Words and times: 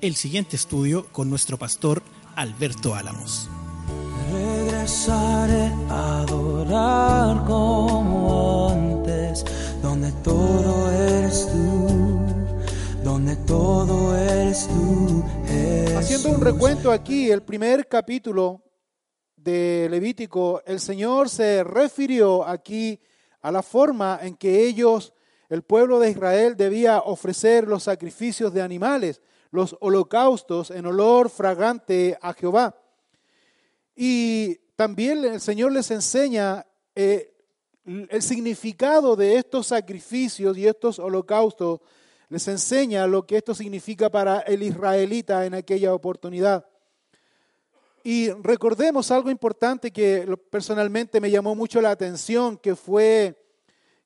el 0.00 0.16
siguiente 0.16 0.56
estudio 0.56 1.06
con 1.12 1.28
nuestro 1.28 1.58
pastor 1.58 2.02
Alberto 2.34 2.94
Álamos. 2.94 3.50
Regresaré 4.32 5.72
a 5.90 6.20
adorar 6.22 7.44
como 7.46 8.70
antes, 8.70 9.44
donde 9.82 10.10
todo 10.24 10.90
eres 10.90 11.46
tú, 11.52 12.18
donde 13.04 13.36
todo 13.36 14.16
eres 14.16 14.66
tú. 14.68 15.22
Haciendo 15.98 16.30
un 16.30 16.40
recuento 16.40 16.90
aquí, 16.90 17.30
el 17.30 17.42
primer 17.42 17.86
capítulo 17.86 18.62
de 19.36 19.86
Levítico, 19.90 20.62
el 20.64 20.80
Señor 20.80 21.28
se 21.28 21.62
refirió 21.62 22.46
aquí 22.46 22.98
a 23.42 23.50
la 23.50 23.62
forma 23.62 24.18
en 24.22 24.34
que 24.34 24.66
ellos, 24.66 25.12
el 25.50 25.62
pueblo 25.62 25.98
de 25.98 26.10
Israel, 26.10 26.56
debía 26.56 27.00
ofrecer 27.00 27.68
los 27.68 27.82
sacrificios 27.82 28.54
de 28.54 28.62
animales, 28.62 29.20
los 29.50 29.76
holocaustos 29.80 30.70
en 30.70 30.86
olor 30.86 31.30
fragante 31.30 32.18
a 32.20 32.32
Jehová. 32.32 32.76
Y 33.96 34.56
también 34.76 35.24
el 35.24 35.40
Señor 35.40 35.72
les 35.72 35.90
enseña 35.90 36.66
eh, 36.94 37.34
el 37.84 38.22
significado 38.22 39.16
de 39.16 39.36
estos 39.36 39.68
sacrificios 39.68 40.56
y 40.56 40.66
estos 40.66 40.98
holocaustos, 40.98 41.80
les 42.28 42.46
enseña 42.46 43.06
lo 43.06 43.26
que 43.26 43.38
esto 43.38 43.54
significa 43.54 44.08
para 44.08 44.40
el 44.40 44.62
israelita 44.62 45.44
en 45.46 45.54
aquella 45.54 45.92
oportunidad. 45.92 46.64
Y 48.04 48.30
recordemos 48.30 49.10
algo 49.10 49.30
importante 49.30 49.90
que 49.90 50.38
personalmente 50.48 51.20
me 51.20 51.30
llamó 51.30 51.54
mucho 51.54 51.80
la 51.80 51.90
atención, 51.90 52.56
que 52.56 52.76
fue 52.76 53.36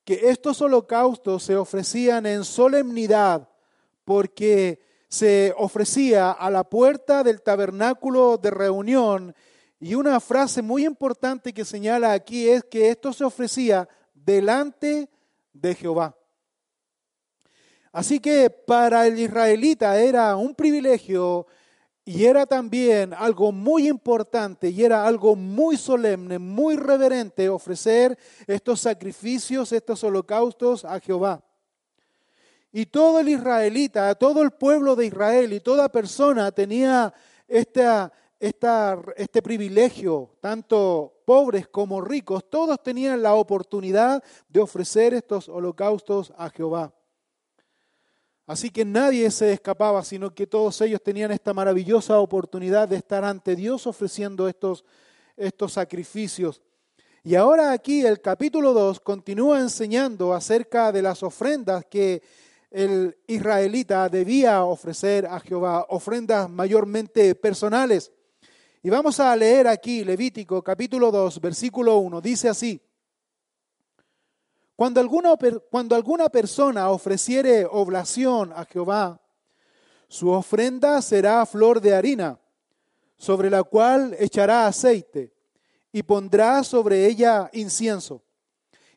que 0.04 0.30
estos 0.30 0.60
holocaustos 0.60 1.42
se 1.42 1.56
ofrecían 1.56 2.26
en 2.26 2.44
solemnidad 2.44 3.48
porque 4.04 4.80
se 5.14 5.54
ofrecía 5.56 6.32
a 6.32 6.50
la 6.50 6.64
puerta 6.64 7.22
del 7.22 7.40
tabernáculo 7.40 8.36
de 8.36 8.50
reunión 8.50 9.34
y 9.78 9.94
una 9.94 10.18
frase 10.18 10.60
muy 10.60 10.84
importante 10.84 11.52
que 11.52 11.64
señala 11.64 12.12
aquí 12.12 12.48
es 12.48 12.64
que 12.64 12.88
esto 12.88 13.12
se 13.12 13.22
ofrecía 13.22 13.88
delante 14.12 15.08
de 15.52 15.74
Jehová. 15.76 16.16
Así 17.92 18.18
que 18.18 18.50
para 18.50 19.06
el 19.06 19.16
israelita 19.20 20.00
era 20.00 20.34
un 20.34 20.52
privilegio 20.52 21.46
y 22.04 22.24
era 22.24 22.44
también 22.44 23.14
algo 23.14 23.52
muy 23.52 23.86
importante 23.86 24.70
y 24.70 24.82
era 24.82 25.06
algo 25.06 25.36
muy 25.36 25.76
solemne, 25.76 26.40
muy 26.40 26.74
reverente 26.74 27.48
ofrecer 27.48 28.18
estos 28.48 28.80
sacrificios, 28.80 29.70
estos 29.70 30.02
holocaustos 30.02 30.84
a 30.84 30.98
Jehová. 30.98 31.40
Y 32.76 32.86
todo 32.86 33.20
el 33.20 33.28
israelita, 33.28 34.12
todo 34.16 34.42
el 34.42 34.50
pueblo 34.50 34.96
de 34.96 35.06
Israel 35.06 35.52
y 35.52 35.60
toda 35.60 35.88
persona 35.88 36.50
tenía 36.50 37.14
esta, 37.46 38.12
este 38.40 39.40
privilegio, 39.42 40.32
tanto 40.40 41.22
pobres 41.24 41.68
como 41.68 42.00
ricos, 42.00 42.50
todos 42.50 42.82
tenían 42.82 43.22
la 43.22 43.34
oportunidad 43.34 44.24
de 44.48 44.60
ofrecer 44.60 45.14
estos 45.14 45.48
holocaustos 45.48 46.32
a 46.36 46.50
Jehová. 46.50 46.92
Así 48.44 48.70
que 48.70 48.84
nadie 48.84 49.30
se 49.30 49.52
escapaba, 49.52 50.02
sino 50.02 50.34
que 50.34 50.48
todos 50.48 50.80
ellos 50.80 51.00
tenían 51.00 51.30
esta 51.30 51.54
maravillosa 51.54 52.18
oportunidad 52.18 52.88
de 52.88 52.96
estar 52.96 53.24
ante 53.24 53.54
Dios 53.54 53.86
ofreciendo 53.86 54.48
estos, 54.48 54.84
estos 55.36 55.74
sacrificios. 55.74 56.60
Y 57.22 57.36
ahora 57.36 57.70
aquí 57.70 58.04
el 58.04 58.20
capítulo 58.20 58.72
2 58.72 58.98
continúa 58.98 59.60
enseñando 59.60 60.34
acerca 60.34 60.90
de 60.90 61.02
las 61.02 61.22
ofrendas 61.22 61.86
que 61.86 62.20
el 62.74 63.16
israelita 63.28 64.08
debía 64.08 64.64
ofrecer 64.64 65.26
a 65.26 65.38
Jehová, 65.38 65.86
ofrendas 65.90 66.50
mayormente 66.50 67.36
personales. 67.36 68.10
Y 68.82 68.90
vamos 68.90 69.20
a 69.20 69.34
leer 69.36 69.68
aquí 69.68 70.02
Levítico 70.02 70.60
capítulo 70.60 71.12
2, 71.12 71.40
versículo 71.40 71.98
1. 71.98 72.20
Dice 72.20 72.48
así, 72.48 72.82
cuando 74.74 75.00
alguna, 75.00 75.36
cuando 75.70 75.94
alguna 75.94 76.28
persona 76.28 76.90
ofreciere 76.90 77.64
oblación 77.64 78.52
a 78.52 78.64
Jehová, 78.64 79.20
su 80.08 80.30
ofrenda 80.30 81.00
será 81.00 81.46
flor 81.46 81.80
de 81.80 81.94
harina, 81.94 82.40
sobre 83.16 83.50
la 83.50 83.62
cual 83.62 84.16
echará 84.18 84.66
aceite 84.66 85.32
y 85.92 86.02
pondrá 86.02 86.64
sobre 86.64 87.06
ella 87.06 87.48
incienso, 87.52 88.24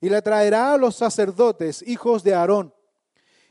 y 0.01 0.09
la 0.09 0.23
traerá 0.23 0.73
a 0.73 0.77
los 0.77 0.95
sacerdotes, 0.95 1.83
hijos 1.87 2.23
de 2.23 2.33
Aarón 2.33 2.73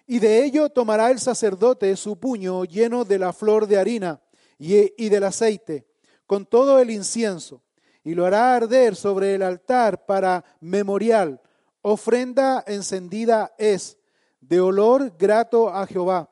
y 0.07 0.21
de 0.21 0.45
ello 0.45 0.71
tomará 0.71 1.11
el 1.11 1.19
sacerdote 1.19 1.97
su 1.97 2.19
puño 2.19 2.65
lleno 2.65 3.05
de 3.05 3.19
la 3.19 3.33
flor 3.33 3.67
de 3.67 3.79
harina 3.79 4.21
y, 4.59 5.09
del 5.09 5.25
aceite, 5.25 5.87
con 6.27 6.47
todo 6.47 6.79
el 6.79 6.91
incienso, 6.91 7.63
y 8.05 8.15
lo 8.15 8.25
hará 8.25 8.55
arder 8.55 8.95
sobre 8.95 9.35
el 9.35 9.43
altar 9.43 10.07
para 10.07 10.45
memorial. 10.61 11.41
Ofrenda 11.83 12.63
encendida 12.67 13.53
es, 13.59 13.99
de 14.41 14.61
olor 14.61 15.13
grato 15.19 15.69
a 15.69 15.87
Jehová. 15.87 16.31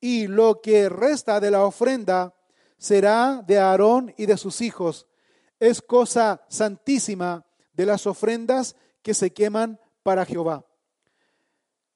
Y 0.00 0.28
lo 0.28 0.60
que 0.60 0.88
resta 0.88 1.40
de 1.40 1.50
la 1.50 1.64
ofrenda 1.64 2.34
será 2.78 3.42
de 3.46 3.58
Aarón 3.58 4.14
y 4.16 4.26
de 4.26 4.36
sus 4.36 4.60
hijos. 4.60 5.06
Es 5.58 5.82
cosa 5.82 6.42
santísima 6.48 7.44
de 7.72 7.86
las 7.86 8.06
ofrendas 8.06 8.76
que 9.02 9.14
se 9.14 9.32
queman 9.32 9.80
para 10.02 10.24
Jehová. 10.24 10.64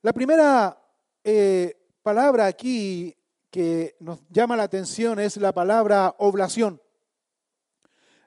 La 0.03 0.13
primera 0.13 0.84
eh, 1.25 1.75
palabra 2.03 2.47
aquí 2.47 3.17
que 3.51 3.97
nos 4.01 4.21
llama 4.29 4.57
la 4.57 4.65
atención 4.65 5.19
es 5.19 5.39
la 5.39 5.53
palabra 5.53 6.15
oblación. 6.19 6.81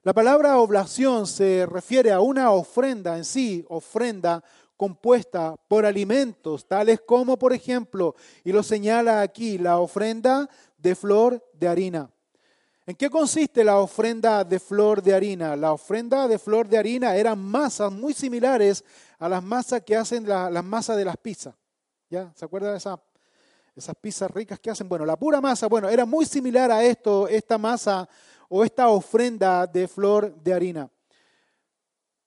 La 0.02 0.14
palabra 0.14 0.58
oblación 0.58 1.28
se 1.28 1.66
refiere 1.66 2.12
a 2.12 2.22
una 2.22 2.52
ofrenda 2.52 3.18
en 3.18 3.26
sí, 3.26 3.66
ofrenda 3.70 4.44
compuesta 4.78 5.56
por 5.68 5.86
alimentos, 5.86 6.68
tales 6.68 7.02
como, 7.06 7.38
por 7.38 7.52
ejemplo, 7.52 8.16
y 8.44 8.52
lo 8.52 8.64
señala 8.64 9.22
aquí, 9.22 9.58
la 9.58 9.80
ofrenda 9.80 10.50
de 10.78 10.96
flor 10.96 11.44
de 11.54 11.68
harina. 11.68 12.10
¿En 12.86 12.96
qué 12.96 13.10
consiste 13.10 13.66
la 13.66 13.80
ofrenda 13.80 14.46
de 14.46 14.60
flor 14.60 15.04
de 15.04 15.14
harina? 15.14 15.58
La 15.58 15.74
ofrenda 15.74 16.28
de 16.28 16.40
flor 16.40 16.70
de 16.70 16.78
harina 16.78 17.16
eran 17.18 17.38
masas 17.38 17.92
muy 17.92 18.14
similares 18.14 18.84
a 19.20 19.28
las 19.28 19.44
masas 19.44 19.82
que 19.82 19.98
hacen 19.98 20.26
las 20.26 20.64
masas 20.64 20.96
de 20.96 21.04
las 21.04 21.18
pizzas. 21.18 21.54
¿Ya? 22.10 22.32
¿Se 22.36 22.46
acuerdan 22.46 22.72
de 22.72 22.78
esa, 22.78 22.98
esas 23.76 23.96
pizzas 23.96 24.32
ricas 24.32 24.60
que 24.60 24.70
hacen? 24.70 24.88
Bueno, 24.88 25.06
la 25.06 25.18
pura 25.18 25.42
masa, 25.42 25.68
bueno, 25.68 25.90
era 25.90 26.06
muy 26.06 26.26
similar 26.26 26.72
a 26.72 26.82
esto, 26.84 27.28
esta 27.28 27.58
masa 27.58 28.08
o 28.48 28.64
esta 28.64 28.88
ofrenda 28.88 29.68
de 29.68 29.90
flor 29.90 30.34
de 30.42 30.54
harina. 30.54 30.90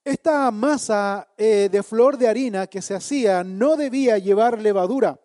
Esta 0.03 0.51
masa 0.51 1.27
eh, 1.35 1.67
de 1.71 1.81
flor 1.81 2.17
de 2.17 2.27
harina 2.27 2.67
que 2.67 2.81
se 2.81 2.93
hacía 2.93 3.43
no 3.43 3.75
debía 3.75 4.19
llevar 4.19 4.61
levadura, 4.61 5.19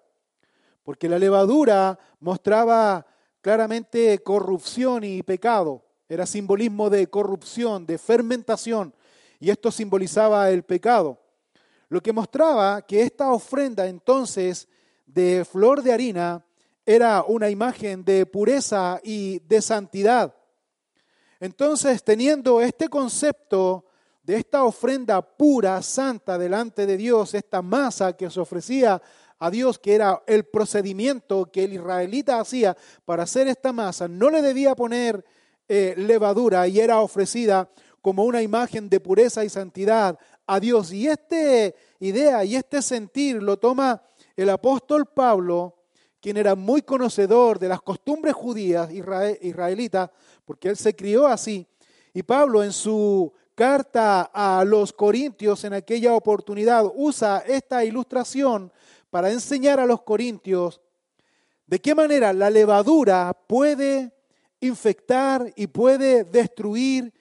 porque 0.83 1.09
la 1.09 1.19
levadura 1.19 1.99
mostraba 2.21 3.07
claramente 3.43 4.23
corrupción 4.23 5.05
y 5.05 5.23
pecado. 5.23 5.85
Era 6.09 6.25
simbolismo 6.25 6.89
de 6.89 7.09
corrupción, 7.09 7.85
de 7.85 7.99
fermentación, 7.99 8.95
y 9.39 9.51
esto 9.51 9.71
simbolizaba 9.71 10.49
el 10.51 10.63
pecado. 10.63 11.26
Lo 11.89 12.03
que 12.03 12.13
mostraba 12.13 12.83
que 12.83 13.03
esta 13.03 13.33
ofrenda 13.33 13.87
entonces 13.87 14.69
de 15.07 15.45
flor 15.45 15.83
de 15.83 15.93
harina 15.93 16.45
era 16.85 17.25
una 17.27 17.51
imagen 17.51 18.05
de 18.05 18.27
pureza 18.27 19.01
y 19.03 19.41
de 19.41 19.63
santidad. 19.63 20.35
Entonces, 21.41 22.03
teniendo 22.03 22.61
este 22.61 22.89
concepto 22.89 23.85
de 24.23 24.37
esta 24.37 24.65
ofrenda 24.65 25.23
pura, 25.23 25.81
santa 25.83 26.39
delante 26.39 26.87
de 26.87 26.97
Dios, 26.97 27.35
esta 27.35 27.63
masa 27.63 28.17
que 28.17 28.31
se 28.31 28.41
ofrecía 28.41 29.01
a 29.39 29.51
Dios, 29.51 29.79
que 29.79 29.95
era 29.95 30.23
el 30.27 30.45
procedimiento 30.45 31.51
que 31.53 31.65
el 31.65 31.75
israelita 31.75 32.41
hacía 32.41 32.77
para 33.05 33.25
hacer 33.25 33.49
esta 33.49 33.73
masa, 33.73 34.09
no 34.09 34.31
le 34.31 34.43
debía 34.43 34.75
poner 34.75 35.25
eh, 35.69 35.95
levadura 35.97 36.67
y 36.67 36.81
era 36.81 37.01
ofrecida 37.01 37.69
como 38.01 38.25
una 38.25 38.41
imagen 38.41 38.89
de 38.89 39.01
pureza 39.01 39.45
y 39.45 39.49
santidad 39.49 40.19
a 40.47 40.61
Dios. 40.61 40.93
Y 40.93 41.09
esta 41.09 41.75
idea 41.99 42.45
y 42.45 42.57
este 42.57 42.83
sentir 42.83 43.43
lo 43.43 43.57
toma 43.59 44.03
el 44.37 44.51
apóstol 44.51 45.07
Pablo, 45.07 45.75
quien 46.21 46.37
era 46.37 46.55
muy 46.55 46.83
conocedor 46.83 47.59
de 47.59 47.69
las 47.69 47.81
costumbres 47.83 48.35
judías 48.35 48.91
israelitas, 48.93 50.11
porque 50.45 50.69
él 50.69 50.77
se 50.77 50.95
crió 50.95 51.27
así, 51.27 51.67
y 52.13 52.23
Pablo 52.23 52.63
en 52.63 52.73
su 52.73 53.33
carta 53.55 54.31
a 54.33 54.65
los 54.65 54.93
corintios 54.93 55.65
en 55.65 55.73
aquella 55.73 56.15
oportunidad 56.15 56.85
usa 56.95 57.43
esta 57.47 57.85
ilustración 57.85 58.71
para 59.11 59.31
enseñar 59.31 59.81
a 59.81 59.87
los 59.87 60.03
corintios 60.03 60.81
de 61.67 61.81
qué 61.81 61.95
manera 61.95 62.33
la 62.33 62.51
levadura 62.51 63.33
puede 63.47 64.13
infectar 64.61 65.53
y 65.57 65.67
puede 65.67 66.25
destruir 66.25 67.13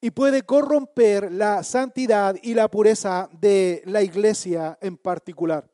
y 0.00 0.10
puede 0.10 0.42
corromper 0.42 1.32
la 1.32 1.62
santidad 1.62 2.36
y 2.42 2.54
la 2.54 2.68
pureza 2.68 3.28
de 3.32 3.82
la 3.86 4.02
iglesia 4.02 4.78
en 4.80 4.96
particular. 4.96 5.68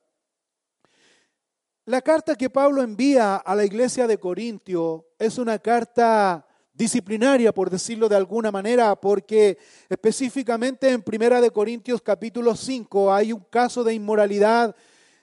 La 1.85 2.01
carta 2.01 2.37
que 2.37 2.49
Pablo 2.49 2.83
envía 2.83 3.37
a 3.37 3.55
la 3.57 3.65
iglesia 3.65 4.07
de 4.07 4.19
Corintio 4.19 5.09
es 5.19 5.39
una 5.39 5.59
carta 5.59 6.47
disciplinaria, 6.73 7.53
por 7.53 7.71
decirlo 7.71 8.09
de 8.09 8.17
alguna 8.17 8.51
manera, 8.51 8.95
porque 8.97 9.59
específicamente 9.89 10.89
en 10.89 11.03
Primera 11.03 11.41
de 11.41 11.51
Corintios 11.51 12.01
capítulo 12.01 12.55
5 12.55 13.13
hay 13.13 13.33
un 13.33 13.45
caso 13.51 13.85
de 13.85 13.95
inmoralidad 13.95 14.75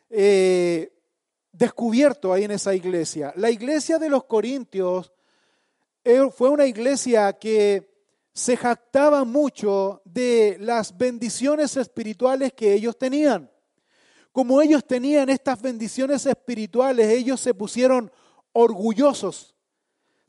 eh, 0.10 0.92
descubierto 1.52 2.34
ahí 2.34 2.44
en 2.44 2.52
esa 2.52 2.76
iglesia. 2.76 3.34
La 3.36 3.50
iglesia 3.50 3.98
de 3.98 4.10
los 4.10 4.26
Corintios 4.26 5.14
eh, 6.04 6.30
fue 6.36 6.50
una 6.50 6.66
iglesia 6.66 7.34
que 7.34 7.89
se 8.40 8.56
jactaba 8.56 9.24
mucho 9.24 10.02
de 10.06 10.58
las 10.60 10.98
bendiciones 10.98 11.76
espirituales 11.78 12.54
que 12.54 12.74
ellos 12.74 12.98
tenían. 12.98 13.52
Como 14.32 14.62
ellos 14.62 14.86
tenían 14.86 15.30
estas 15.30 15.62
bendiciones 15.62 16.26
espirituales, 16.26 17.10
ellos 17.10 17.40
se 17.40 17.54
pusieron 17.54 18.12
orgullosos 18.54 19.56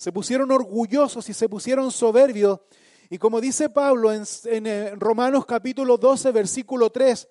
se 0.00 0.12
pusieron 0.12 0.50
orgullosos 0.50 1.28
y 1.28 1.34
se 1.34 1.46
pusieron 1.46 1.92
soberbios. 1.92 2.58
Y 3.10 3.18
como 3.18 3.38
dice 3.38 3.68
Pablo 3.68 4.10
en, 4.10 4.24
eh, 4.46 4.94
Romanos 4.96 5.44
capítulo 5.44 5.98
12, 5.98 6.32
versículo 6.32 6.88
3, 6.88 7.28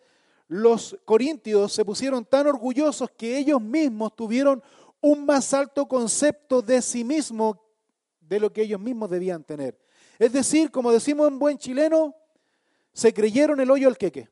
los 0.50 0.96
corintios 1.04 1.74
se 1.74 1.84
pusieron 1.84 2.26
tan 2.26 2.46
orgullosos 2.46 3.10
que 3.18 3.40
ellos 3.40 3.60
mismos 3.60 4.16
tuvieron 4.16 4.62
un 5.02 5.26
más 5.26 5.52
alto 5.56 5.88
concepto 5.88 6.62
de 6.62 6.80
sí 6.84 7.04
mismos 7.04 7.58
de 8.22 8.40
lo 8.40 8.54
que 8.54 8.62
ellos 8.62 8.80
mismos 8.80 9.10
debían 9.10 9.44
tener. 9.44 9.76
Es 10.20 10.34
decir, 10.34 10.70
como 10.70 10.92
decimos 10.92 11.30
en 11.30 11.40
buen 11.40 11.58
chileno, 11.58 12.14
se 12.92 13.14
creyeron 13.14 13.62
el 13.62 13.72
hoyo 13.72 13.88
al 13.88 13.98
queque. 13.98 14.30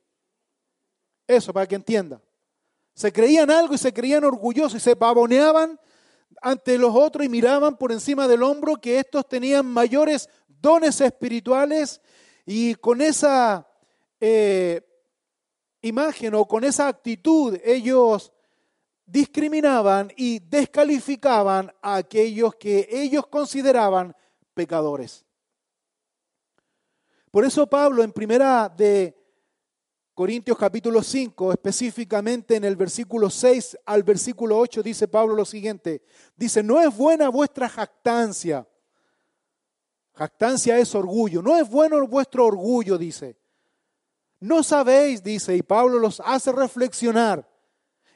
Eso, 1.25 1.53
para 1.53 1.65
que 1.65 1.75
entienda. 1.75 2.21
Se 2.93 3.13
creían 3.13 3.49
algo 3.49 3.73
y 3.73 3.77
se 3.77 3.93
creían 3.93 4.25
orgullosos 4.25 4.75
y 4.75 4.79
se 4.83 4.95
pavoneaban 4.95 5.79
ante 6.41 6.77
los 6.77 6.93
otros 6.93 7.25
y 7.25 7.29
miraban 7.29 7.77
por 7.77 7.91
encima 7.91 8.27
del 8.27 8.43
hombro 8.43 8.75
que 8.75 8.99
estos 8.99 9.27
tenían 9.27 9.65
mayores 9.65 10.29
dones 10.47 10.99
espirituales 10.99 12.01
y 12.45 12.75
con 12.75 13.01
esa 13.01 13.67
eh, 14.19 14.81
imagen 15.81 16.33
o 16.35 16.45
con 16.45 16.63
esa 16.63 16.87
actitud 16.87 17.57
ellos 17.63 18.33
discriminaban 19.05 20.11
y 20.17 20.39
descalificaban 20.39 21.71
a 21.81 21.95
aquellos 21.95 22.55
que 22.55 22.87
ellos 22.91 23.27
consideraban 23.27 24.15
pecadores. 24.53 25.26
Por 27.31 27.45
eso 27.45 27.67
Pablo 27.67 28.03
en 28.03 28.11
primera 28.11 28.69
de 28.69 29.15
Corintios 30.13 30.57
capítulo 30.57 31.03
5, 31.03 31.51
específicamente 31.51 32.55
en 32.55 32.63
el 32.63 32.75
versículo 32.75 33.29
6 33.29 33.77
al 33.85 34.01
versículo 34.01 34.57
8, 34.57 34.81
dice 34.81 35.07
Pablo 35.07 35.35
lo 35.35 35.45
siguiente. 35.45 36.01
Dice, 36.35 36.63
no 36.63 36.81
es 36.81 36.95
buena 36.95 37.29
vuestra 37.29 37.69
jactancia. 37.69 38.67
Jactancia 40.13 40.79
es 40.79 40.95
orgullo. 40.95 41.43
No 41.43 41.55
es 41.55 41.69
bueno 41.69 42.05
vuestro 42.07 42.47
orgullo, 42.47 42.97
dice. 42.97 43.37
No 44.39 44.63
sabéis, 44.63 45.21
dice, 45.21 45.55
y 45.55 45.61
Pablo 45.61 45.99
los 45.99 46.19
hace 46.25 46.51
reflexionar. 46.51 47.47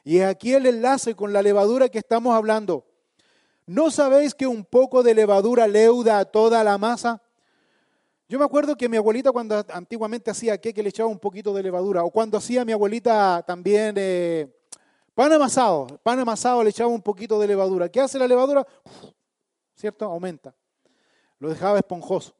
Y 0.02 0.20
aquí 0.20 0.54
el 0.54 0.66
enlace 0.66 1.14
con 1.14 1.32
la 1.32 1.42
levadura 1.42 1.88
que 1.88 1.98
estamos 1.98 2.34
hablando. 2.34 2.84
¿No 3.66 3.90
sabéis 3.92 4.34
que 4.34 4.46
un 4.46 4.64
poco 4.64 5.04
de 5.04 5.14
levadura 5.14 5.68
leuda 5.68 6.18
a 6.18 6.24
toda 6.24 6.64
la 6.64 6.78
masa? 6.78 7.22
Yo 8.32 8.38
me 8.38 8.46
acuerdo 8.46 8.74
que 8.74 8.88
mi 8.88 8.96
abuelita 8.96 9.30
cuando 9.30 9.62
antiguamente 9.74 10.30
hacía 10.30 10.56
que 10.56 10.82
le 10.82 10.88
echaba 10.88 11.06
un 11.10 11.18
poquito 11.18 11.52
de 11.52 11.62
levadura, 11.62 12.02
o 12.02 12.10
cuando 12.10 12.38
hacía 12.38 12.64
mi 12.64 12.72
abuelita 12.72 13.44
también 13.46 13.94
eh, 13.98 14.50
pan 15.14 15.30
amasado, 15.34 16.00
pan 16.02 16.18
amasado 16.18 16.64
le 16.64 16.70
echaba 16.70 16.88
un 16.88 17.02
poquito 17.02 17.38
de 17.38 17.46
levadura. 17.46 17.90
¿Qué 17.90 18.00
hace 18.00 18.18
la 18.18 18.26
levadura? 18.26 18.66
¿Cierto? 19.74 20.06
Aumenta. 20.06 20.54
Lo 21.40 21.50
dejaba 21.50 21.76
esponjoso. 21.76 22.34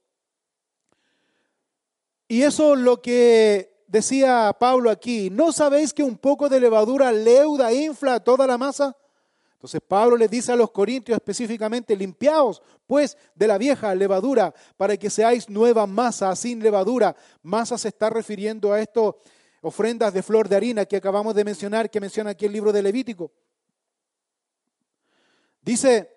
Y 2.27 2.41
eso 2.41 2.73
es 2.73 2.81
lo 2.81 3.03
que 3.03 3.85
decía 3.87 4.51
Pablo 4.59 4.89
aquí. 4.89 5.29
¿No 5.29 5.53
sabéis 5.53 5.93
que 5.93 6.03
un 6.03 6.17
poco 6.17 6.49
de 6.49 6.59
levadura 6.59 7.13
leuda, 7.13 7.71
infla 7.71 8.19
toda 8.19 8.47
la 8.47 8.57
masa? 8.57 8.97
Entonces 9.63 9.81
Pablo 9.87 10.17
les 10.17 10.29
dice 10.29 10.51
a 10.51 10.57
los 10.57 10.73
corintios 10.73 11.15
específicamente, 11.15 11.95
limpiaos 11.95 12.61
pues 12.85 13.17
de 13.37 13.47
la 13.47 13.59
vieja 13.59 13.95
levadura 13.95 14.53
para 14.77 14.97
que 14.97 15.09
seáis 15.09 15.49
nueva 15.49 15.87
masa 15.87 16.35
sin 16.35 16.61
levadura. 16.61 17.15
Masa 17.45 17.79
se 17.79 17.87
está 17.87 18.11
refiriendo 18.11 18.73
a 18.73 18.81
esto, 18.81 19.21
ofrendas 19.61 20.13
de 20.13 20.25
flor 20.25 20.49
de 20.49 20.57
harina 20.57 20.85
que 20.85 20.97
acabamos 20.97 21.37
de 21.37 21.45
mencionar, 21.45 21.89
que 21.89 22.01
menciona 22.01 22.31
aquí 22.31 22.47
el 22.47 22.53
libro 22.53 22.73
de 22.73 22.83
Levítico. 22.83 23.31
Dice, 25.61 26.11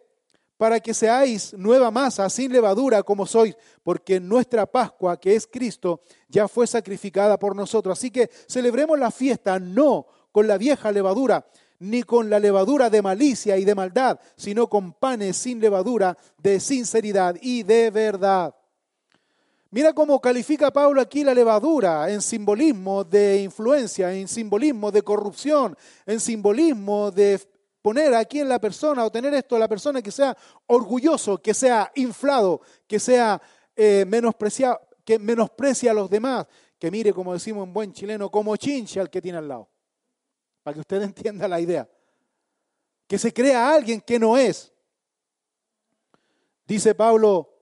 para 0.58 0.80
que 0.80 0.96
seáis 0.96 1.54
nueva 1.54 1.92
masa 1.92 2.28
sin 2.32 2.52
levadura 2.52 3.04
como 3.04 3.28
sois, 3.28 3.56
porque 3.84 4.20
nuestra 4.20 4.66
Pascua, 4.66 5.20
que 5.20 5.36
es 5.36 5.46
Cristo, 5.46 6.02
ya 6.28 6.48
fue 6.48 6.66
sacrificada 6.66 7.38
por 7.38 7.56
nosotros. 7.56 7.96
Así 7.96 8.10
que 8.10 8.28
celebremos 8.48 8.98
la 8.98 9.12
fiesta 9.12 9.60
no 9.60 10.08
con 10.32 10.48
la 10.48 10.58
vieja 10.58 10.92
levadura, 10.92 11.46
ni 11.80 12.04
con 12.04 12.30
la 12.30 12.40
levadura 12.40 12.90
de 12.90 13.02
malicia 13.02 13.58
y 13.58 13.66
de 13.66 13.76
maldad, 13.76 14.20
sino 14.36 14.68
con 14.68 14.94
panes 14.94 15.38
sin 15.38 15.60
levadura 15.60 16.18
de 16.38 16.60
sinceridad 16.60 17.36
y 17.42 17.64
de 17.64 17.92
verdad. 17.92 18.56
Mira 19.72 19.94
cómo 19.94 20.22
califica 20.22 20.72
Pablo 20.72 21.02
aquí 21.02 21.24
la 21.24 21.34
levadura 21.34 22.10
en 22.10 22.22
simbolismo 22.22 23.04
de 23.04 23.42
influencia, 23.42 24.14
en 24.14 24.28
simbolismo 24.28 24.90
de 24.92 25.02
corrupción, 25.02 25.76
en 26.06 26.20
simbolismo 26.20 27.12
de 27.12 27.42
poner 27.82 28.14
aquí 28.16 28.40
en 28.40 28.50
la 28.50 28.60
persona 28.60 29.04
o 29.04 29.12
tener 29.12 29.34
esto 29.34 29.56
a 29.56 29.60
la 29.60 29.68
persona 29.68 30.02
que 30.02 30.12
sea 30.12 30.36
orgulloso, 30.68 31.40
que 31.40 31.54
sea 31.54 31.92
inflado, 31.96 32.62
que 32.88 33.00
sea 33.00 33.42
eh, 33.76 34.06
menospreciado, 34.08 34.80
que 35.04 35.20
menosprecia 35.20 35.92
a 35.92 35.94
los 35.94 36.10
demás, 36.10 36.48
que 36.80 36.90
mire, 36.90 37.12
como 37.12 37.34
decimos 37.34 37.68
en 37.68 37.74
buen 37.74 37.92
chileno, 37.92 38.32
como 38.32 38.56
chincha 38.56 39.02
al 39.02 39.10
que 39.10 39.22
tiene 39.22 39.40
al 39.40 39.48
lado 39.48 39.75
para 40.66 40.74
que 40.74 40.80
usted 40.80 41.02
entienda 41.04 41.48
la 41.48 41.62
idea. 41.62 41.88
Que 43.06 43.20
se 43.20 43.32
crea 43.32 43.72
alguien 43.72 44.02
que 44.02 44.18
no 44.18 44.36
es. 44.36 44.74
Dice 46.66 46.96
Pablo, 46.96 47.54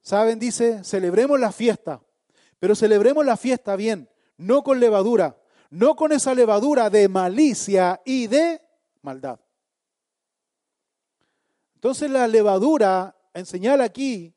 ¿saben? 0.00 0.38
Dice, 0.38 0.82
celebremos 0.82 1.38
la 1.38 1.52
fiesta, 1.52 2.00
pero 2.58 2.74
celebremos 2.74 3.26
la 3.26 3.36
fiesta 3.36 3.76
bien, 3.76 4.08
no 4.38 4.62
con 4.62 4.80
levadura, 4.80 5.36
no 5.68 5.94
con 5.94 6.10
esa 6.10 6.34
levadura 6.34 6.88
de 6.88 7.06
malicia 7.06 8.00
y 8.02 8.28
de 8.28 8.62
maldad. 9.02 9.38
Entonces 11.74 12.10
la 12.10 12.26
levadura, 12.28 13.14
en 13.34 13.44
señal 13.44 13.82
aquí, 13.82 14.34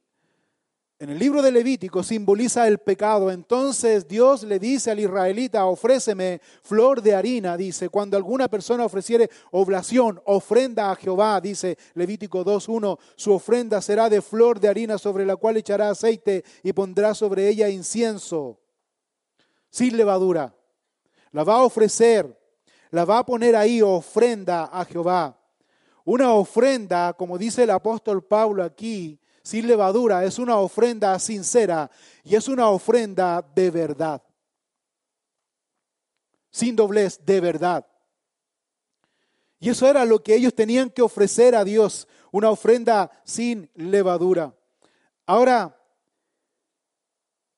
en 0.98 1.10
el 1.10 1.20
libro 1.20 1.42
de 1.42 1.52
Levítico 1.52 2.04
simboliza 2.04 2.68
el 2.68 2.78
pecado. 2.78 3.30
Entonces 3.30 4.08
Dios 4.08 4.44
le 4.44 4.60
dice 4.60 4.92
al 4.92 5.00
israelita, 5.00 5.66
ofréceme 5.66 6.40
flor 6.64 7.02
de 7.02 7.14
harina, 7.14 7.58
dice, 7.58 7.90
cuando 7.90 8.16
alguna 8.16 8.48
persona 8.48 8.86
ofreciere 8.86 9.30
oblación, 9.52 10.22
ofrenda 10.26 10.92
a 10.92 10.96
Jehová, 10.96 11.42
dice 11.42 11.78
Levítico 11.96 12.46
2.1, 12.46 12.98
su 13.16 13.34
ofrenda 13.34 13.82
será 13.82 14.10
de 14.10 14.22
flor 14.22 14.60
de 14.60 14.70
harina 14.70 14.98
sobre 14.98 15.26
la 15.26 15.36
cual 15.36 15.58
echará 15.58 15.90
aceite 15.90 16.46
y 16.64 16.72
pondrá 16.72 17.14
sobre 17.14 17.50
ella 17.50 17.68
incienso, 17.68 18.62
sin 19.70 19.98
levadura. 19.98 20.56
La 21.32 21.44
va 21.44 21.56
a 21.56 21.64
ofrecer, 21.64 22.40
la 22.92 23.04
va 23.04 23.20
a 23.20 23.26
poner 23.26 23.58
ahí 23.58 23.82
ofrenda 23.82 24.70
a 24.72 24.86
Jehová. 24.86 25.38
Una 26.06 26.32
ofrenda, 26.32 27.12
como 27.14 27.38
dice 27.38 27.64
el 27.64 27.72
apóstol 27.72 28.24
Pablo 28.24 28.64
aquí, 28.64 29.20
sin 29.46 29.68
levadura, 29.68 30.26
es 30.26 30.40
una 30.40 30.58
ofrenda 30.58 31.20
sincera 31.20 31.92
y 32.24 32.36
es 32.36 32.48
una 32.48 32.68
ofrenda 32.70 33.46
de 33.54 33.70
verdad. 33.70 34.24
Sin 36.50 36.76
doblez, 36.76 37.24
de 37.24 37.42
verdad. 37.42 37.86
Y 39.60 39.70
eso 39.70 39.88
era 39.88 40.04
lo 40.04 40.24
que 40.24 40.34
ellos 40.34 40.56
tenían 40.56 40.90
que 40.90 41.04
ofrecer 41.04 41.54
a 41.54 41.64
Dios, 41.64 42.08
una 42.32 42.50
ofrenda 42.50 43.12
sin 43.24 43.70
levadura. 43.76 44.52
Ahora, 45.28 45.80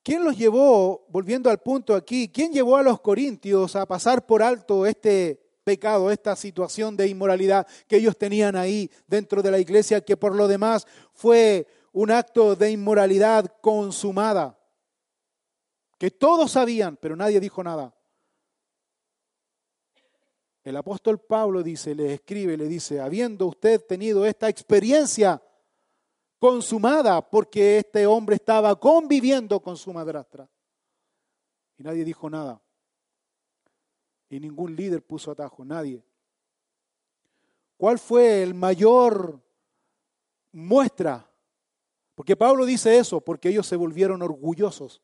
¿quién 0.03 0.25
los 0.25 0.37
llevó, 0.37 1.05
volviendo 1.07 1.49
al 1.49 1.59
punto 1.59 1.95
aquí, 1.95 2.27
quién 2.27 2.51
llevó 2.51 2.75
a 2.75 2.83
los 2.83 2.99
corintios 2.99 3.77
a 3.77 3.85
pasar 3.85 4.25
por 4.25 4.43
alto 4.43 4.85
este 4.85 5.41
pecado, 5.63 6.11
esta 6.11 6.35
situación 6.35 6.97
de 6.97 7.07
inmoralidad 7.07 7.65
que 7.87 7.95
ellos 7.95 8.17
tenían 8.17 8.57
ahí 8.57 8.91
dentro 9.07 9.41
de 9.41 9.51
la 9.51 9.59
iglesia, 9.59 10.01
que 10.01 10.17
por 10.17 10.35
lo 10.35 10.49
demás 10.49 10.85
fue 11.13 11.67
un 11.97 12.11
acto 12.11 12.55
de 12.55 12.69
inmoralidad 12.69 13.57
consumada, 13.59 14.55
que 15.97 16.11
todos 16.11 16.51
sabían, 16.51 16.95
pero 16.95 17.15
nadie 17.15 17.39
dijo 17.39 17.63
nada. 17.63 17.91
El 20.63 20.77
apóstol 20.77 21.19
Pablo 21.19 21.63
dice, 21.63 21.95
le 21.95 22.13
escribe, 22.13 22.55
le 22.55 22.67
dice, 22.67 23.01
habiendo 23.01 23.47
usted 23.47 23.83
tenido 23.83 24.27
esta 24.27 24.47
experiencia 24.47 25.41
consumada, 26.37 27.19
porque 27.27 27.79
este 27.79 28.05
hombre 28.05 28.35
estaba 28.35 28.79
conviviendo 28.79 29.59
con 29.59 29.75
su 29.75 29.91
madrastra, 29.91 30.47
y 31.79 31.83
nadie 31.83 32.05
dijo 32.05 32.29
nada. 32.29 32.61
Y 34.29 34.39
ningún 34.39 34.75
líder 34.75 35.01
puso 35.01 35.31
atajo, 35.31 35.65
nadie. 35.65 36.05
¿Cuál 37.75 37.97
fue 37.97 38.43
el 38.43 38.53
mayor 38.53 39.41
muestra? 40.51 41.27
Porque 42.17 42.35
Pablo 42.35 42.65
dice 42.65 42.97
eso, 42.97 43.21
porque 43.21 43.49
ellos 43.49 43.67
se 43.67 43.75
volvieron 43.75 44.23
orgullosos, 44.23 45.03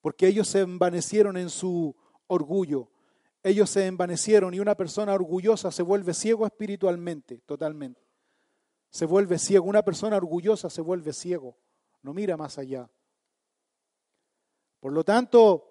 porque 0.00 0.26
ellos 0.26 0.48
se 0.48 0.58
envanecieron 0.58 1.36
en 1.36 1.48
su 1.48 1.94
orgullo. 2.26 2.90
Ellos 3.44 3.70
se 3.70 3.86
envanecieron 3.86 4.52
y 4.52 4.58
una 4.58 4.74
persona 4.74 5.14
orgullosa 5.14 5.70
se 5.70 5.84
vuelve 5.84 6.12
ciego 6.12 6.44
espiritualmente, 6.44 7.38
totalmente. 7.46 8.02
Se 8.90 9.06
vuelve 9.06 9.38
ciego. 9.38 9.64
Una 9.64 9.84
persona 9.84 10.16
orgullosa 10.16 10.68
se 10.70 10.82
vuelve 10.82 11.12
ciego. 11.12 11.56
No 12.02 12.12
mira 12.12 12.36
más 12.36 12.58
allá. 12.58 12.90
Por 14.80 14.92
lo 14.92 15.04
tanto, 15.04 15.68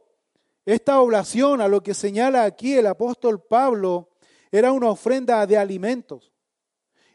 esta 0.65 1.01
oblación, 1.01 1.59
a 1.59 1.67
lo 1.67 1.83
que 1.83 1.93
señala 1.93 2.45
aquí 2.45 2.75
el 2.75 2.87
apóstol 2.87 3.43
Pablo, 3.43 4.11
era 4.49 4.71
una 4.71 4.89
ofrenda 4.91 5.45
de 5.45 5.57
alimentos. 5.57 6.31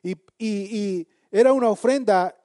Y, 0.02 1.08
era 1.30 1.54
una 1.54 1.70
ofrenda 1.70 2.36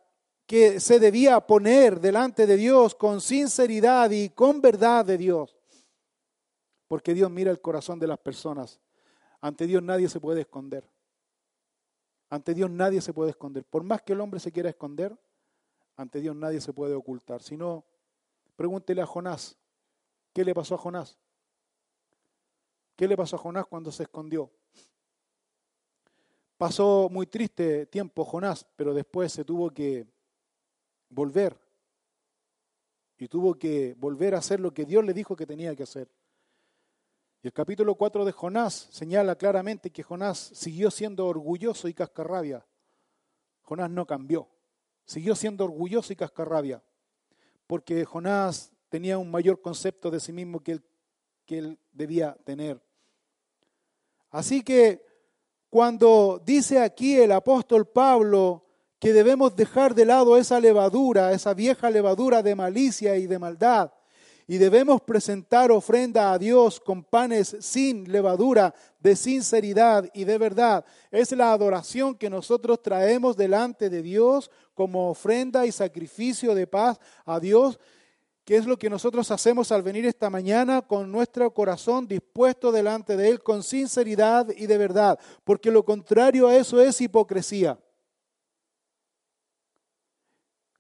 que 0.50 0.80
se 0.80 1.00
debía 1.00 1.40
poner 1.42 2.00
delante 2.00 2.48
de 2.48 2.58
Dios 2.58 2.96
con 2.96 3.22
sinceridad 3.22 4.10
y 4.10 4.30
con 4.30 4.62
verdad 4.62 5.06
de 5.06 5.16
Dios. 5.16 5.56
Porque 6.88 7.14
Dios 7.14 7.30
mira 7.30 7.52
el 7.52 7.62
corazón 7.62 8.00
de 8.00 8.08
las 8.08 8.18
personas. 8.18 8.80
Ante 9.42 9.68
Dios 9.68 9.84
nadie 9.84 10.10
se 10.10 10.20
puede 10.20 10.42
esconder. 10.42 10.90
Ante 12.32 12.56
Dios 12.56 12.72
nadie 12.72 13.00
se 13.00 13.14
puede 13.14 13.30
esconder. 13.30 13.64
Por 13.64 13.84
más 13.84 14.02
que 14.02 14.14
el 14.14 14.22
hombre 14.22 14.40
se 14.40 14.52
quiera 14.52 14.72
esconder, 14.72 15.16
ante 15.96 16.20
Dios 16.20 16.36
nadie 16.36 16.62
se 16.62 16.74
puede 16.74 16.96
ocultar. 16.96 17.44
Si 17.44 17.56
no, 17.56 17.86
pregúntele 18.56 19.04
a 19.04 19.06
Jonás. 19.06 19.56
¿Qué 20.34 20.44
le 20.44 20.56
pasó 20.56 20.74
a 20.74 20.80
Jonás? 20.80 21.20
¿Qué 22.96 23.08
le 23.08 23.16
pasó 23.16 23.36
a 23.36 23.40
Jonás 23.40 23.68
cuando 23.68 23.92
se 23.92 24.02
escondió? 24.02 24.50
Pasó 26.58 27.08
muy 27.12 27.28
triste 27.28 27.86
tiempo 27.86 28.26
Jonás, 28.26 28.66
pero 28.76 28.96
después 28.96 29.32
se 29.32 29.46
tuvo 29.46 29.70
que 29.70 30.08
volver. 31.10 31.60
Y 33.18 33.28
tuvo 33.28 33.56
que 33.56 33.96
volver 33.98 34.36
a 34.36 34.38
hacer 34.38 34.60
lo 34.60 34.74
que 34.74 34.86
Dios 34.86 35.04
le 35.04 35.14
dijo 35.14 35.36
que 35.36 35.46
tenía 35.46 35.76
que 35.76 35.84
hacer. 35.84 36.10
Y 37.42 37.48
el 37.48 37.54
capítulo 37.54 37.96
4 37.96 38.26
de 38.26 38.32
Jonás 38.32 38.88
señala 38.92 39.36
claramente 39.36 39.90
que 39.90 40.04
Jonás 40.04 40.38
siguió 40.54 40.92
siendo 40.92 41.26
orgulloso 41.26 41.88
y 41.88 41.94
cascarrabia. 41.94 42.66
Jonás 43.62 43.90
no 43.90 44.06
cambió. 44.06 44.48
Siguió 45.06 45.36
siendo 45.36 45.66
orgulloso 45.66 46.14
y 46.14 46.16
cascarrabia. 46.16 46.84
Porque 47.68 48.04
Jonás 48.06 48.72
tenía 48.90 49.18
un 49.18 49.32
mayor 49.32 49.62
concepto 49.62 50.12
de 50.12 50.20
sí 50.20 50.34
mismo 50.34 50.60
que 50.60 50.74
él, 50.74 50.84
que 51.46 51.58
él 51.60 51.80
debía 51.92 52.38
tener. 52.44 52.82
Así 54.32 54.64
que 54.64 55.06
cuando 55.70 56.42
dice 56.44 56.80
aquí 56.80 57.16
el 57.16 57.32
apóstol 57.32 57.88
Pablo 57.88 58.66
que 59.00 59.14
debemos 59.14 59.56
dejar 59.56 59.96
de 59.96 60.06
lado 60.06 60.38
esa 60.38 60.60
levadura, 60.60 61.32
esa 61.32 61.54
vieja 61.54 61.90
levadura 61.90 62.44
de 62.44 62.56
malicia 62.56 63.16
y 63.16 63.28
de 63.28 63.40
maldad, 63.40 63.92
y 64.48 64.58
debemos 64.58 65.02
presentar 65.02 65.72
ofrenda 65.72 66.34
a 66.34 66.40
Dios 66.40 66.80
con 66.80 67.04
panes 67.04 67.56
sin 67.60 68.12
levadura, 68.12 68.74
de 69.00 69.16
sinceridad 69.16 70.10
y 70.14 70.24
de 70.24 70.38
verdad. 70.40 70.84
Es 71.12 71.32
la 71.34 71.52
adoración 71.52 72.16
que 72.16 72.32
nosotros 72.32 72.82
traemos 72.82 73.38
delante 73.38 73.90
de 73.90 74.02
Dios 74.02 74.50
como 74.74 75.12
ofrenda 75.12 75.68
y 75.68 75.72
sacrificio 75.72 76.56
de 76.56 76.66
paz 76.66 77.00
a 77.26 77.40
Dios 77.40 77.80
¿Qué 78.50 78.58
es 78.58 78.66
lo 78.66 78.80
que 78.80 78.90
nosotros 78.90 79.30
hacemos 79.30 79.72
al 79.72 79.84
venir 79.84 80.08
esta 80.08 80.28
mañana 80.32 80.82
con 80.82 81.12
nuestro 81.12 81.54
corazón 81.54 82.08
dispuesto 82.08 82.72
delante 82.72 83.16
de 83.16 83.30
Él 83.30 83.44
con 83.44 83.62
sinceridad 83.62 84.48
y 84.58 84.66
de 84.66 84.76
verdad? 84.80 85.20
Porque 85.44 85.70
lo 85.70 85.86
contrario 85.86 86.48
a 86.48 86.56
eso 86.56 86.82
es 86.82 87.00
hipocresía. 87.00 87.78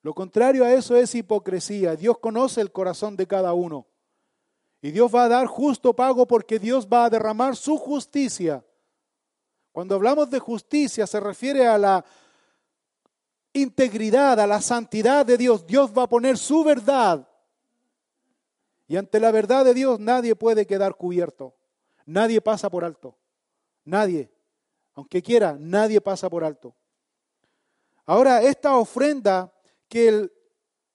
Lo 0.01 0.13
contrario 0.13 0.63
a 0.63 0.73
eso 0.73 0.95
es 0.95 1.13
hipocresía. 1.15 1.95
Dios 1.95 2.17
conoce 2.19 2.61
el 2.61 2.71
corazón 2.71 3.15
de 3.15 3.27
cada 3.27 3.53
uno. 3.53 3.85
Y 4.81 4.91
Dios 4.91 5.13
va 5.13 5.25
a 5.25 5.29
dar 5.29 5.45
justo 5.47 5.93
pago 5.93 6.25
porque 6.25 6.57
Dios 6.57 6.87
va 6.87 7.05
a 7.05 7.09
derramar 7.09 7.55
su 7.55 7.77
justicia. 7.77 8.63
Cuando 9.71 9.95
hablamos 9.95 10.29
de 10.29 10.39
justicia 10.39 11.05
se 11.05 11.19
refiere 11.19 11.67
a 11.67 11.77
la 11.77 12.05
integridad, 13.51 14.39
a 14.39 14.47
la 14.47 14.61
santidad 14.61 15.25
de 15.25 15.37
Dios. 15.37 15.67
Dios 15.67 15.91
va 15.95 16.03
a 16.03 16.09
poner 16.09 16.37
su 16.37 16.63
verdad 16.63 17.29
y 18.89 18.97
ante 18.97 19.19
la 19.19 19.31
verdad 19.31 19.63
de 19.63 19.75
Dios 19.75 19.99
nadie 19.99 20.35
puede 20.35 20.65
quedar 20.65 20.95
cubierto. 20.95 21.53
Nadie 22.07 22.41
pasa 22.41 22.71
por 22.71 22.83
alto. 22.83 23.15
Nadie. 23.85 24.31
Aunque 24.95 25.21
quiera, 25.21 25.55
nadie 25.59 26.01
pasa 26.01 26.27
por 26.27 26.43
alto. 26.43 26.75
Ahora, 28.03 28.41
esta 28.41 28.75
ofrenda 28.75 29.53
que 29.89 30.07
el 30.07 30.31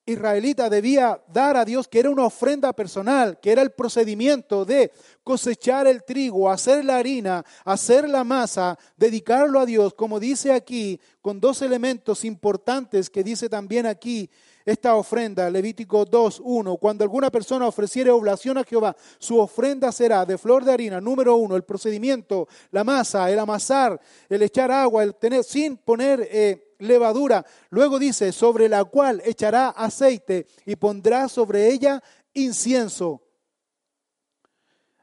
israelita 0.06 0.68
debía 0.68 1.22
dar 1.28 1.56
a 1.56 1.64
Dios, 1.64 1.88
que 1.88 1.98
era 1.98 2.10
una 2.10 2.26
ofrenda 2.26 2.72
personal, 2.72 3.38
que 3.40 3.52
era 3.52 3.62
el 3.62 3.70
procedimiento 3.70 4.64
de 4.64 4.92
cosechar 5.22 5.86
el 5.86 6.04
trigo, 6.04 6.50
hacer 6.50 6.84
la 6.84 6.98
harina, 6.98 7.44
hacer 7.64 8.08
la 8.08 8.22
masa, 8.22 8.78
dedicarlo 8.96 9.60
a 9.60 9.66
Dios, 9.66 9.94
como 9.94 10.20
dice 10.20 10.52
aquí, 10.52 11.00
con 11.22 11.40
dos 11.40 11.62
elementos 11.62 12.24
importantes 12.24 13.08
que 13.08 13.24
dice 13.24 13.48
también 13.48 13.86
aquí 13.86 14.28
esta 14.66 14.94
ofrenda, 14.94 15.50
Levítico 15.50 16.04
2, 16.04 16.40
1, 16.42 16.76
cuando 16.76 17.04
alguna 17.04 17.30
persona 17.30 17.66
ofreciere 17.66 18.10
oblación 18.10 18.56
a 18.56 18.64
Jehová, 18.64 18.96
su 19.18 19.38
ofrenda 19.38 19.92
será 19.92 20.24
de 20.24 20.38
flor 20.38 20.64
de 20.64 20.72
harina, 20.72 21.00
número 21.00 21.36
uno, 21.36 21.56
el 21.56 21.64
procedimiento, 21.64 22.48
la 22.70 22.82
masa, 22.82 23.30
el 23.30 23.38
amasar, 23.38 24.00
el 24.28 24.42
echar 24.42 24.70
agua, 24.70 25.02
el 25.02 25.14
tener, 25.16 25.44
sin 25.44 25.76
poner 25.76 26.26
eh, 26.30 26.63
levadura. 26.78 27.44
Luego 27.70 27.98
dice, 27.98 28.32
sobre 28.32 28.68
la 28.68 28.84
cual 28.84 29.22
echará 29.24 29.70
aceite 29.70 30.46
y 30.66 30.76
pondrá 30.76 31.28
sobre 31.28 31.70
ella 31.70 32.02
incienso. 32.32 33.22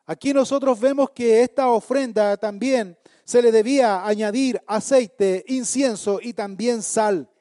Aquí 0.05 0.33
nosotros 0.33 0.79
vemos 0.79 1.11
que 1.11 1.41
esta 1.41 1.69
ofrenda 1.69 2.35
también 2.37 2.97
se 3.23 3.41
le 3.41 3.51
debía 3.51 4.05
añadir 4.05 4.61
aceite, 4.67 5.43
incienso 5.47 6.19
y 6.21 6.33
también 6.33 6.81
sal 6.81 7.31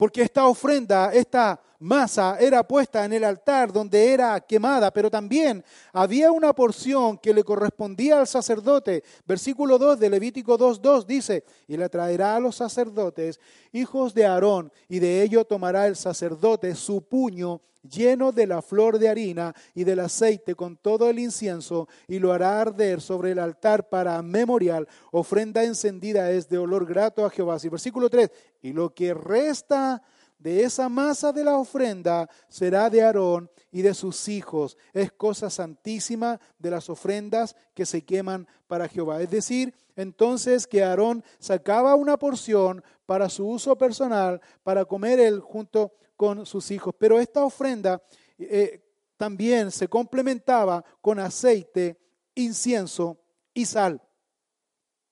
porque 0.00 0.22
esta 0.22 0.46
ofrenda, 0.46 1.12
esta 1.12 1.60
masa 1.80 2.36
era 2.38 2.62
puesta 2.62 3.04
en 3.04 3.12
el 3.14 3.24
altar 3.24 3.72
donde 3.72 4.12
era 4.12 4.38
quemada, 4.40 4.92
pero 4.92 5.10
también 5.10 5.64
había 5.92 6.30
una 6.30 6.52
porción 6.52 7.18
que 7.18 7.34
le 7.34 7.42
correspondía 7.42 8.20
al 8.20 8.26
sacerdote. 8.26 9.02
Versículo 9.26 9.78
2 9.78 9.98
de 9.98 10.10
Levítico 10.10 10.58
2.2 10.58 11.06
dice, 11.06 11.44
y 11.66 11.76
la 11.76 11.88
traerá 11.88 12.36
a 12.36 12.40
los 12.40 12.56
sacerdotes, 12.56 13.40
hijos 13.72 14.14
de 14.14 14.26
Aarón, 14.26 14.70
y 14.88 14.98
de 14.98 15.22
ello 15.22 15.44
tomará 15.44 15.86
el 15.86 15.96
sacerdote 15.96 16.74
su 16.74 17.02
puño 17.02 17.60
lleno 17.82 18.30
de 18.30 18.46
la 18.46 18.60
flor 18.60 18.98
de 18.98 19.08
harina 19.08 19.54
y 19.74 19.84
del 19.84 20.00
aceite 20.00 20.54
con 20.54 20.76
todo 20.76 21.08
el 21.08 21.18
incienso, 21.18 21.88
y 22.06 22.18
lo 22.18 22.32
hará 22.32 22.60
arder 22.60 23.00
sobre 23.00 23.32
el 23.32 23.38
altar 23.38 23.88
para 23.88 24.20
memorial. 24.22 24.86
Ofrenda 25.12 25.64
encendida 25.64 26.30
es 26.30 26.48
de 26.48 26.58
olor 26.58 26.86
grato 26.86 27.24
a 27.24 27.30
Jehová. 27.30 27.56
Y 27.62 27.68
versículo 27.68 28.10
3, 28.10 28.30
y 28.62 28.72
lo 28.72 28.92
que 28.94 29.14
resta 29.14 30.02
de 30.40 30.64
esa 30.64 30.88
masa 30.88 31.32
de 31.32 31.44
la 31.44 31.58
ofrenda 31.58 32.28
será 32.48 32.88
de 32.88 33.02
Aarón 33.02 33.50
y 33.70 33.82
de 33.82 33.92
sus 33.92 34.26
hijos. 34.26 34.76
Es 34.94 35.12
cosa 35.12 35.50
santísima 35.50 36.40
de 36.58 36.70
las 36.70 36.88
ofrendas 36.88 37.54
que 37.74 37.84
se 37.84 38.02
queman 38.02 38.48
para 38.66 38.88
Jehová. 38.88 39.20
Es 39.20 39.30
decir, 39.30 39.74
entonces 39.96 40.66
que 40.66 40.82
Aarón 40.82 41.22
sacaba 41.38 41.94
una 41.94 42.18
porción 42.18 42.82
para 43.04 43.28
su 43.28 43.46
uso 43.46 43.76
personal, 43.76 44.40
para 44.62 44.86
comer 44.86 45.20
él 45.20 45.40
junto 45.40 45.92
con 46.16 46.46
sus 46.46 46.70
hijos. 46.70 46.94
Pero 46.98 47.20
esta 47.20 47.44
ofrenda 47.44 48.02
eh, 48.38 48.82
también 49.18 49.70
se 49.70 49.88
complementaba 49.88 50.82
con 51.02 51.18
aceite, 51.18 52.00
incienso 52.34 53.20
y 53.52 53.66
sal. 53.66 54.02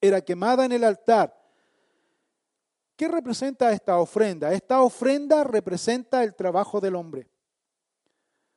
Era 0.00 0.22
quemada 0.22 0.64
en 0.64 0.72
el 0.72 0.84
altar. 0.84 1.37
¿Qué 2.98 3.06
representa 3.06 3.70
esta 3.70 3.96
ofrenda? 3.98 4.52
Esta 4.52 4.82
ofrenda 4.82 5.44
representa 5.44 6.24
el 6.24 6.34
trabajo 6.34 6.80
del 6.80 6.96
hombre. 6.96 7.28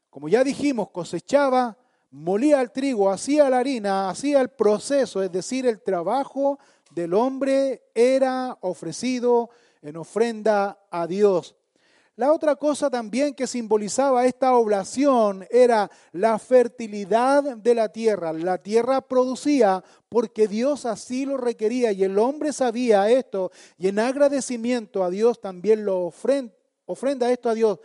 Como 0.10 0.28
ya 0.30 0.44
dijimos, 0.44 0.90
cosechaba 0.90 1.78
molía 2.10 2.60
el 2.60 2.72
trigo, 2.72 3.12
hacía 3.12 3.52
la 3.52 3.60
harina, 3.60 4.10
hacía 4.10 4.42
el 4.42 4.50
proceso, 4.50 5.22
es 5.22 5.32
decir, 5.32 5.68
el 5.68 5.84
trabajo 5.84 6.58
del 6.90 7.14
hombre 7.14 7.84
era 7.94 8.58
ofrecido 8.62 9.52
en 9.84 9.96
ofrenda 9.98 10.88
a 10.90 11.06
Dios. 11.06 11.56
La 12.18 12.34
otra 12.34 12.58
cosa 12.58 12.90
también 12.90 13.34
que 13.34 13.48
simbolizaba 13.48 14.26
esta 14.26 14.56
oblación 14.56 15.48
era 15.50 15.90
la 16.12 16.38
fertilidad 16.40 17.56
de 17.56 17.74
la 17.74 17.90
tierra. 17.90 18.34
La 18.34 18.58
tierra 18.58 19.00
producía 19.00 19.82
porque 20.10 20.50
Dios 20.50 20.86
así 20.86 21.26
lo 21.26 21.38
requería 21.38 21.94
y 21.94 22.04
el 22.04 22.20
hombre 22.20 22.52
sabía 22.52 23.10
esto 23.10 23.52
y 23.78 23.88
en 23.88 24.00
agradecimiento 24.00 25.06
a 25.06 25.10
Dios 25.10 25.40
también 25.40 25.86
lo 25.86 26.02
ofrenda, 26.04 27.32
esto 27.32 27.50
a 27.50 27.54
Dios, 27.54 27.80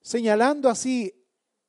señalando 0.00 0.68
así 0.68 1.14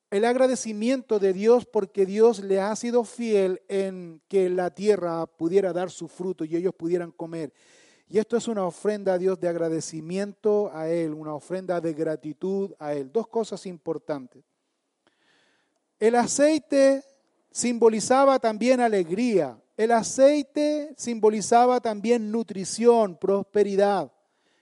el 0.10 0.26
agradecimiento 0.26 1.20
de 1.20 1.34
Dios 1.34 1.68
porque 1.68 2.08
Dios 2.08 2.40
le 2.40 2.60
ha 2.60 2.76
sido 2.76 3.04
fiel 3.04 3.62
en 3.68 4.22
que 4.28 4.50
la 4.50 4.72
tierra 4.72 5.28
pudiera 5.28 5.72
dar 5.72 5.92
su 5.92 6.08
fruto 6.08 6.46
y 6.46 6.56
ellos 6.56 6.74
pudieran 6.74 7.12
comer. 7.12 7.54
Y 8.08 8.20
esto 8.20 8.38
es 8.38 8.48
una 8.48 8.66
ofrenda 8.66 9.14
a 9.14 9.18
Dios 9.18 9.40
de 9.40 9.48
agradecimiento 9.48 10.70
a 10.74 10.90
Él, 10.90 11.14
una 11.14 11.34
ofrenda 11.34 11.82
de 11.82 11.94
gratitud 11.94 12.74
a 12.78 12.94
Él. 12.94 13.12
Dos 13.12 13.28
cosas 13.28 13.66
importantes. 13.66 14.44
El 16.00 16.16
aceite 16.16 17.04
simbolizaba 17.52 18.38
también 18.38 18.80
alegría. 18.80 19.58
El 19.76 19.92
aceite 19.92 20.94
simbolizaba 20.98 21.80
también 21.80 22.32
nutrición, 22.32 23.18
prosperidad. 23.18 24.12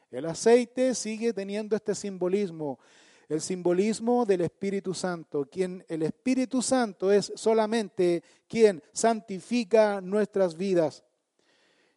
El 0.10 0.28
aceite 0.28 0.94
sigue 0.94 1.34
teniendo 1.34 1.76
este 1.76 1.96
simbolismo, 1.96 2.80
el 3.28 3.42
simbolismo 3.42 4.26
del 4.26 4.42
Espíritu 4.42 4.94
Santo, 4.94 5.46
quien 5.52 5.84
el 5.90 6.04
Espíritu 6.04 6.62
Santo 6.62 7.12
es 7.12 7.34
solamente 7.36 8.24
quien 8.48 8.82
santifica 8.94 10.02
nuestras 10.02 10.56
vidas. 10.56 11.04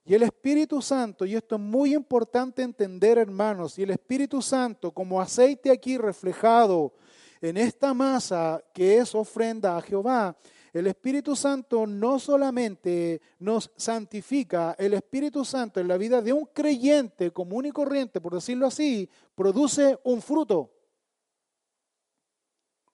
Y 0.09 0.15
el 0.15 0.23
Espíritu 0.23 0.81
Santo, 0.81 1.27
y 1.27 1.35
esto 1.35 1.57
es 1.57 1.61
muy 1.61 1.93
importante 1.93 2.63
entender, 2.63 3.19
hermanos, 3.19 3.77
y 3.77 3.83
el 3.83 3.91
Espíritu 3.91 4.41
Santo 4.41 4.93
como 4.93 5.21
aceite 5.21 5.69
aquí 5.69 5.99
reflejado 5.99 6.93
en 7.41 7.57
esta 7.57 7.93
masa 7.93 8.63
que 8.73 8.99
es 8.99 9.17
ofrenda 9.17 9.77
a 9.77 9.83
Jehová, 9.83 10.37
el 10.73 10.87
Espíritu 10.87 11.35
Santo 11.35 11.89
no 11.89 12.21
solamente 12.21 13.21
nos 13.41 13.73
santifica, 13.77 14.77
el 14.79 14.95
Espíritu 14.95 15.45
Santo 15.45 15.81
en 15.81 15.89
la 15.89 15.97
vida 15.97 16.23
de 16.23 16.33
un 16.33 16.45
creyente 16.53 17.33
común 17.33 17.67
y 17.67 17.73
corriente, 17.73 18.21
por 18.21 18.35
decirlo 18.35 18.69
así, 18.69 19.11
produce 19.35 19.99
un 20.05 20.23
fruto. 20.23 20.71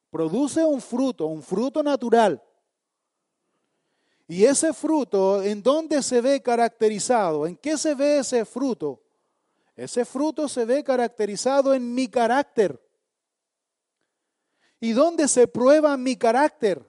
Produce 0.08 0.64
un 0.64 0.80
fruto, 0.80 1.26
un 1.26 1.42
fruto 1.42 1.82
natural. 1.82 2.42
Y 4.32 4.46
ese 4.46 4.72
fruto, 4.72 5.42
¿en 5.42 5.62
dónde 5.62 6.02
se 6.02 6.22
ve 6.22 6.40
caracterizado? 6.40 7.46
¿En 7.46 7.54
qué 7.54 7.76
se 7.76 7.94
ve 7.94 8.20
ese 8.20 8.46
fruto? 8.46 9.02
Ese 9.76 10.06
fruto 10.06 10.48
se 10.48 10.64
ve 10.64 10.82
caracterizado 10.82 11.74
en 11.74 11.94
mi 11.94 12.08
carácter. 12.08 12.82
¿Y 14.80 14.92
dónde 14.92 15.28
se 15.28 15.46
prueba 15.46 15.94
mi 15.98 16.16
carácter? 16.16 16.82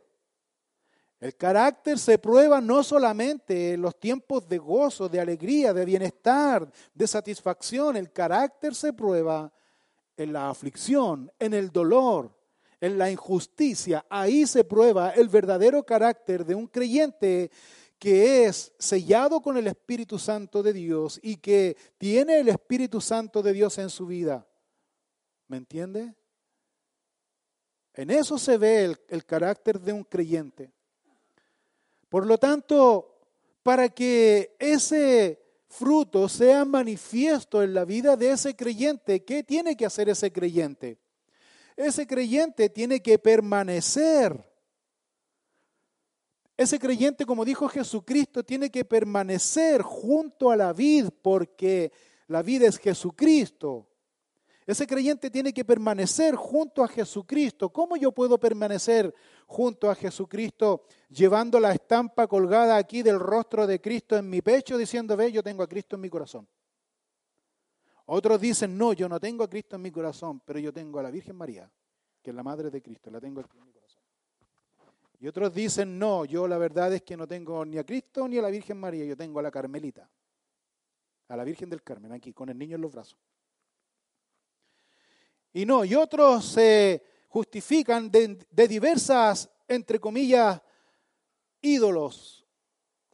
El 1.19 1.35
carácter 1.35 2.00
se 2.00 2.17
prueba 2.17 2.62
no 2.62 2.81
solamente 2.81 3.73
en 3.73 3.81
los 3.81 4.00
tiempos 4.00 4.47
de 4.47 4.57
gozo, 4.57 5.09
de 5.09 5.19
alegría, 5.19 5.73
de 5.73 5.83
bienestar, 5.83 6.71
de 6.93 7.07
satisfacción. 7.07 7.97
El 7.97 8.13
carácter 8.13 8.73
se 8.73 8.93
prueba 8.93 9.51
en 10.15 10.31
la 10.31 10.50
aflicción, 10.50 11.29
en 11.38 11.53
el 11.53 11.71
dolor, 11.73 12.33
en 12.84 12.98
la 12.98 13.10
injusticia. 13.10 14.06
Ahí 14.10 14.46
se 14.46 14.66
prueba 14.66 15.12
el 15.12 15.30
verdadero 15.30 15.86
carácter 15.86 16.46
de 16.46 16.54
un 16.54 16.68
creyente 16.68 17.50
que 17.98 18.44
es 18.44 18.74
sellado 18.78 19.40
con 19.40 19.56
el 19.56 19.68
Espíritu 19.68 20.20
Santo 20.20 20.62
de 20.62 20.74
Dios 20.74 21.18
y 21.24 21.38
que 21.38 21.78
tiene 21.98 22.40
el 22.40 22.50
Espíritu 22.50 23.00
Santo 23.00 23.42
de 23.42 23.54
Dios 23.54 23.78
en 23.78 23.90
su 23.90 24.06
vida. 24.06 24.46
¿Me 25.48 25.56
entiende? 25.56 26.13
En 27.94 28.10
eso 28.10 28.38
se 28.38 28.58
ve 28.58 28.84
el, 28.84 29.00
el 29.08 29.24
carácter 29.24 29.80
de 29.80 29.93
un 29.93 30.04
creyente. 30.04 30.69
Por 32.10 32.26
lo 32.26 32.38
tanto, 32.38 33.17
para 33.63 33.88
que 33.88 34.58
ese 34.60 35.41
fruto 35.69 36.28
sea 36.28 36.65
manifiesto 36.65 37.63
en 37.63 37.76
la 37.76 37.86
vida 37.86 38.17
de 38.17 38.32
ese 38.32 38.58
creyente, 38.58 39.24
¿qué 39.24 39.41
tiene 39.41 39.78
que 39.78 39.86
hacer 39.86 40.10
ese 40.10 40.34
creyente? 40.34 41.00
Ese 41.75 42.05
creyente 42.07 42.69
tiene 42.69 43.01
que 43.01 43.17
permanecer. 43.19 44.43
Ese 46.55 46.77
creyente, 46.77 47.25
como 47.25 47.45
dijo 47.45 47.67
Jesucristo, 47.67 48.43
tiene 48.43 48.69
que 48.69 48.86
permanecer 48.86 49.81
junto 49.81 50.51
a 50.51 50.55
la 50.55 50.71
vid 50.71 51.09
porque 51.21 51.91
la 52.27 52.43
vida 52.43 52.67
es 52.67 52.77
Jesucristo. 52.77 53.89
Ese 54.65 54.88
creyente 54.88 55.29
tiene 55.29 55.51
que 55.51 55.65
permanecer 55.65 56.36
junto 56.36 56.83
a 56.83 56.88
Jesucristo. 56.88 57.69
¿Cómo 57.69 57.97
yo 57.97 58.12
puedo 58.12 58.39
permanecer 58.39 59.13
junto 59.45 59.89
a 59.89 59.95
Jesucristo 59.95 60.86
llevando 61.09 61.59
la 61.59 61.73
estampa 61.73 62.27
colgada 62.27 62.77
aquí 62.77 63.01
del 63.03 63.19
rostro 63.19 63.67
de 63.67 63.81
Cristo 63.81 64.15
en 64.15 64.29
mi 64.29 64.41
pecho 64.41 64.77
diciendo, 64.77 65.17
ve, 65.17 65.31
yo 65.31 65.43
tengo 65.43 65.63
a 65.63 65.67
Cristo 65.67 65.95
en 65.95 66.01
mi 66.01 66.09
corazón? 66.09 66.47
Otros 68.06 68.42
dicen, 68.42 68.78
no, 68.78 68.94
yo 68.94 69.08
no 69.08 69.20
tengo 69.20 69.44
a 69.44 69.50
Cristo 69.50 69.78
en 69.78 69.82
mi 69.82 69.92
corazón, 69.92 70.42
pero 70.42 70.60
yo 70.60 70.74
tengo 70.74 71.00
a 71.00 71.04
la 71.04 71.12
Virgen 71.12 71.36
María, 71.36 71.72
que 72.22 72.32
es 72.32 72.36
la 72.36 72.44
Madre 72.44 72.70
de 72.70 72.82
Cristo, 72.82 73.10
la 73.10 73.22
tengo 73.22 73.39
aquí 73.39 73.58
en 73.58 73.66
mi 73.66 73.72
corazón. 73.72 74.02
Y 75.20 75.28
otros 75.28 75.54
dicen, 75.54 75.98
no, 75.98 76.26
yo 76.26 76.48
la 76.48 76.58
verdad 76.58 76.94
es 76.94 77.02
que 77.04 77.16
no 77.16 77.26
tengo 77.26 77.63
ni 77.63 77.78
a 77.78 77.86
Cristo 77.86 78.28
ni 78.28 78.38
a 78.38 78.42
la 78.42 78.50
Virgen 78.50 78.78
María, 78.78 79.06
yo 79.06 79.16
tengo 79.16 79.39
a 79.39 79.44
la 79.44 79.52
Carmelita, 79.52 80.10
a 81.30 81.38
la 81.38 81.46
Virgen 81.46 81.70
del 81.70 81.82
Carmen, 81.82 82.12
aquí, 82.12 82.34
con 82.34 82.50
el 82.50 82.58
niño 82.58 82.76
en 82.76 82.82
los 82.82 82.92
brazos. 82.92 83.18
Y 85.54 85.66
no, 85.66 85.86
y 85.86 85.96
otros 85.96 86.44
se 86.46 87.02
justifican 87.30 88.12
de, 88.12 88.46
de 88.50 88.68
diversas, 88.68 89.50
entre 89.68 89.98
comillas, 89.98 90.62
ídolos 91.62 92.46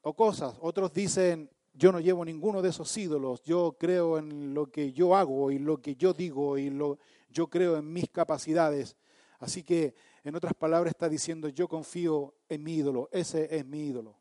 o 0.02 0.16
cosas. 0.16 0.56
Otros 0.62 0.92
dicen, 0.92 1.50
yo 1.80 1.94
no 1.94 2.02
llevo 2.02 2.26
ninguno 2.26 2.62
de 2.62 2.70
esos 2.70 2.96
ídolos, 2.98 3.42
yo 3.44 3.78
creo 3.80 4.18
en 4.18 4.54
lo 4.54 4.70
que 4.70 4.92
yo 4.92 5.16
hago 5.16 5.50
y 5.50 5.60
lo 5.60 5.82
que 5.82 5.96
yo 5.96 6.12
digo 6.14 6.58
y 6.58 6.70
lo, 6.70 7.00
yo 7.30 7.48
creo 7.48 7.78
en 7.78 7.92
mis 7.92 8.10
capacidades. 8.10 8.98
Así 9.40 9.64
que, 9.64 9.96
en 10.26 10.36
otras 10.36 10.54
palabras, 10.54 10.92
está 10.92 11.08
diciendo, 11.08 11.48
yo 11.48 11.70
confío 11.70 12.36
en 12.50 12.64
mi 12.64 12.76
ídolo, 12.76 13.08
ese 13.14 13.56
es 13.56 13.66
mi 13.66 13.88
ídolo. 13.88 14.18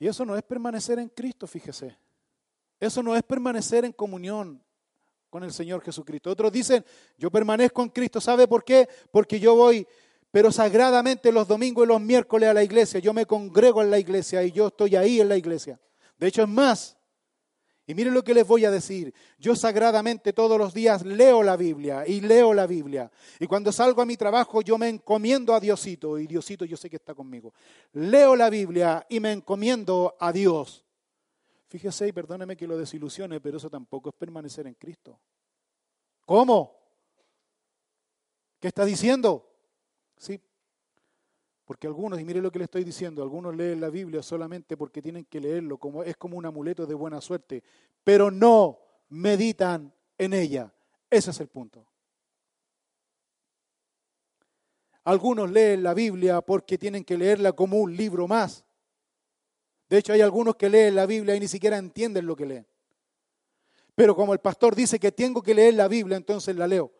Y 0.00 0.08
eso 0.08 0.24
no 0.24 0.36
es 0.36 0.42
permanecer 0.42 0.98
en 0.98 1.08
Cristo, 1.08 1.46
fíjese. 1.46 1.96
Eso 2.80 3.04
no 3.04 3.14
es 3.14 3.22
permanecer 3.22 3.84
en 3.84 3.92
comunión 3.92 4.60
con 5.30 5.44
el 5.44 5.52
Señor 5.52 5.80
Jesucristo. 5.80 6.30
Otros 6.30 6.50
dicen, 6.50 6.84
yo 7.16 7.30
permanezco 7.30 7.82
en 7.82 7.90
Cristo, 7.90 8.20
¿sabe 8.20 8.48
por 8.48 8.64
qué? 8.64 8.88
Porque 9.12 9.38
yo 9.38 9.54
voy 9.54 9.86
pero 10.30 10.52
sagradamente 10.52 11.32
los 11.32 11.48
domingos 11.48 11.84
y 11.84 11.88
los 11.88 12.00
miércoles 12.00 12.48
a 12.48 12.54
la 12.54 12.62
iglesia. 12.62 13.00
Yo 13.00 13.12
me 13.12 13.26
congrego 13.26 13.82
en 13.82 13.90
la 13.90 13.98
iglesia 13.98 14.42
y 14.42 14.52
yo 14.52 14.68
estoy 14.68 14.96
ahí 14.96 15.20
en 15.20 15.28
la 15.28 15.36
iglesia. 15.36 15.80
De 16.18 16.26
hecho, 16.26 16.42
es 16.42 16.48
más. 16.48 16.98
Y 17.86 17.94
miren 17.94 18.12
lo 18.12 18.22
que 18.22 18.34
les 18.34 18.46
voy 18.46 18.66
a 18.66 18.70
decir. 18.70 19.14
Yo 19.38 19.56
sagradamente 19.56 20.34
todos 20.34 20.58
los 20.58 20.74
días 20.74 21.06
leo 21.06 21.42
la 21.42 21.56
Biblia 21.56 22.06
y 22.06 22.20
leo 22.20 22.52
la 22.52 22.66
Biblia. 22.66 23.10
Y 23.40 23.46
cuando 23.46 23.72
salgo 23.72 24.02
a 24.02 24.06
mi 24.06 24.18
trabajo 24.18 24.60
yo 24.60 24.76
me 24.76 24.90
encomiendo 24.90 25.54
a 25.54 25.60
Diosito. 25.60 26.18
Y 26.18 26.26
Diosito 26.26 26.66
yo 26.66 26.76
sé 26.76 26.90
que 26.90 26.96
está 26.96 27.14
conmigo. 27.14 27.54
Leo 27.94 28.36
la 28.36 28.50
Biblia 28.50 29.06
y 29.08 29.20
me 29.20 29.32
encomiendo 29.32 30.14
a 30.20 30.30
Dios. 30.32 30.84
Fíjese 31.68 32.08
y 32.08 32.12
perdóneme 32.12 32.58
que 32.58 32.66
lo 32.66 32.76
desilusione, 32.76 33.40
pero 33.40 33.56
eso 33.56 33.70
tampoco 33.70 34.10
es 34.10 34.14
permanecer 34.14 34.66
en 34.66 34.74
Cristo. 34.74 35.18
¿Cómo? 36.26 36.78
¿Qué 38.60 38.68
está 38.68 38.84
diciendo? 38.84 39.47
¿Sí? 40.18 40.40
Porque 41.64 41.86
algunos, 41.86 42.18
y 42.18 42.24
mire 42.24 42.40
lo 42.40 42.50
que 42.50 42.58
le 42.58 42.64
estoy 42.64 42.82
diciendo, 42.82 43.22
algunos 43.22 43.54
leen 43.54 43.80
la 43.80 43.90
Biblia 43.90 44.22
solamente 44.22 44.76
porque 44.76 45.02
tienen 45.02 45.26
que 45.26 45.40
leerlo, 45.40 45.76
como, 45.78 46.02
es 46.02 46.16
como 46.16 46.36
un 46.36 46.46
amuleto 46.46 46.86
de 46.86 46.94
buena 46.94 47.20
suerte, 47.20 47.62
pero 48.02 48.30
no 48.30 48.78
meditan 49.10 49.92
en 50.16 50.32
ella. 50.32 50.72
Ese 51.10 51.30
es 51.30 51.40
el 51.40 51.48
punto. 51.48 51.86
Algunos 55.04 55.50
leen 55.50 55.82
la 55.82 55.94
Biblia 55.94 56.40
porque 56.40 56.78
tienen 56.78 57.04
que 57.04 57.16
leerla 57.16 57.52
como 57.52 57.78
un 57.78 57.94
libro 57.96 58.26
más. 58.26 58.64
De 59.88 59.98
hecho, 59.98 60.12
hay 60.12 60.20
algunos 60.20 60.56
que 60.56 60.68
leen 60.68 60.94
la 60.94 61.06
Biblia 61.06 61.34
y 61.34 61.40
ni 61.40 61.48
siquiera 61.48 61.78
entienden 61.78 62.26
lo 62.26 62.36
que 62.36 62.46
leen. 62.46 62.66
Pero 63.94 64.14
como 64.14 64.32
el 64.32 64.38
pastor 64.38 64.74
dice 64.74 64.98
que 64.98 65.12
tengo 65.12 65.42
que 65.42 65.54
leer 65.54 65.74
la 65.74 65.88
Biblia, 65.88 66.16
entonces 66.16 66.56
la 66.56 66.66
leo 66.66 66.97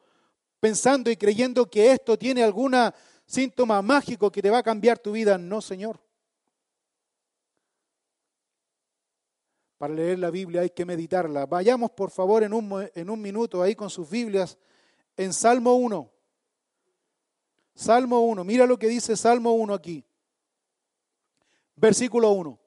pensando 0.61 1.11
y 1.11 1.16
creyendo 1.16 1.66
que 1.66 1.92
esto 1.92 2.18
tiene 2.18 2.42
alguna 2.42 2.94
síntoma 3.27 3.83
mágico 3.83 4.31
que 4.31 4.42
te 4.42 4.51
va 4.51 4.59
a 4.59 4.62
cambiar 4.62 4.99
tu 4.99 5.12
vida. 5.12 5.38
No, 5.38 5.61
Señor. 5.61 6.01
Para 9.77 9.94
leer 9.94 10.18
la 10.18 10.31
Biblia 10.31 10.62
hay 10.62 10.71
que 10.71 10.85
meditarla. 10.85 11.47
Vayamos, 11.47 11.92
por 11.92 12.11
favor, 12.11 12.42
en 12.42 12.53
un, 12.53 12.88
en 12.94 13.11
un 13.11 13.21
minuto 13.21 13.62
ahí 13.62 13.77
con 13.77 13.90
sus 13.90 14.11
Biblias 14.11 14.59
en 15.16 15.33
Salmo 15.33 15.75
1. 15.75 16.11
Salmo 17.75 18.21
1, 18.23 18.42
mira 18.42 18.66
lo 18.66 18.77
que 18.77 18.88
dice 18.88 19.16
Salmo 19.16 19.53
1 19.53 19.73
aquí. 19.73 20.05
Versículo 21.77 22.33
1. 22.33 22.59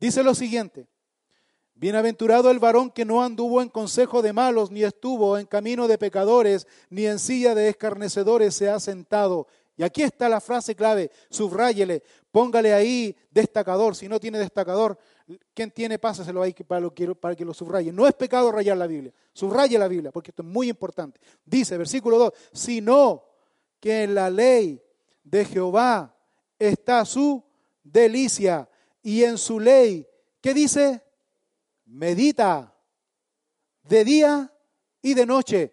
Dice 0.00 0.22
lo 0.22 0.34
siguiente. 0.34 0.88
Bienaventurado 1.76 2.50
el 2.50 2.58
varón 2.58 2.90
que 2.90 3.04
no 3.04 3.22
anduvo 3.22 3.60
en 3.60 3.68
consejo 3.68 4.22
de 4.22 4.32
malos, 4.32 4.70
ni 4.70 4.82
estuvo 4.82 5.38
en 5.38 5.46
camino 5.46 5.86
de 5.86 5.98
pecadores, 5.98 6.66
ni 6.90 7.06
en 7.06 7.18
silla 7.18 7.54
de 7.54 7.68
escarnecedores 7.68 8.54
se 8.54 8.68
ha 8.68 8.80
sentado. 8.80 9.46
Y 9.76 9.82
aquí 9.82 10.02
está 10.02 10.28
la 10.28 10.40
frase 10.40 10.74
clave, 10.74 11.10
subráyele, 11.28 12.02
póngale 12.30 12.72
ahí 12.72 13.14
destacador. 13.30 13.94
Si 13.94 14.08
no 14.08 14.18
tiene 14.18 14.38
destacador, 14.38 14.98
quien 15.52 15.70
tiene, 15.70 15.98
pásaselo 15.98 16.42
ahí 16.42 16.54
para, 16.54 16.88
para 17.20 17.36
que 17.36 17.44
lo 17.44 17.52
subraye. 17.52 17.92
No 17.92 18.06
es 18.06 18.14
pecado 18.14 18.50
rayar 18.50 18.78
la 18.78 18.86
Biblia, 18.86 19.12
subraye 19.34 19.78
la 19.78 19.88
Biblia, 19.88 20.10
porque 20.10 20.30
esto 20.30 20.42
es 20.42 20.48
muy 20.48 20.70
importante. 20.70 21.20
Dice, 21.44 21.76
versículo 21.76 22.18
2, 22.18 22.32
sino 22.52 23.24
que 23.78 24.04
en 24.04 24.14
la 24.14 24.30
ley 24.30 24.82
de 25.22 25.44
Jehová 25.44 26.16
está 26.58 27.04
su 27.04 27.44
delicia, 27.84 28.66
y 29.06 29.22
en 29.22 29.38
su 29.38 29.60
ley, 29.60 30.04
¿qué 30.40 30.52
dice? 30.52 31.00
Medita 31.86 32.76
de 33.84 34.04
día 34.04 34.52
y 35.02 35.14
de 35.14 35.26
noche. 35.26 35.72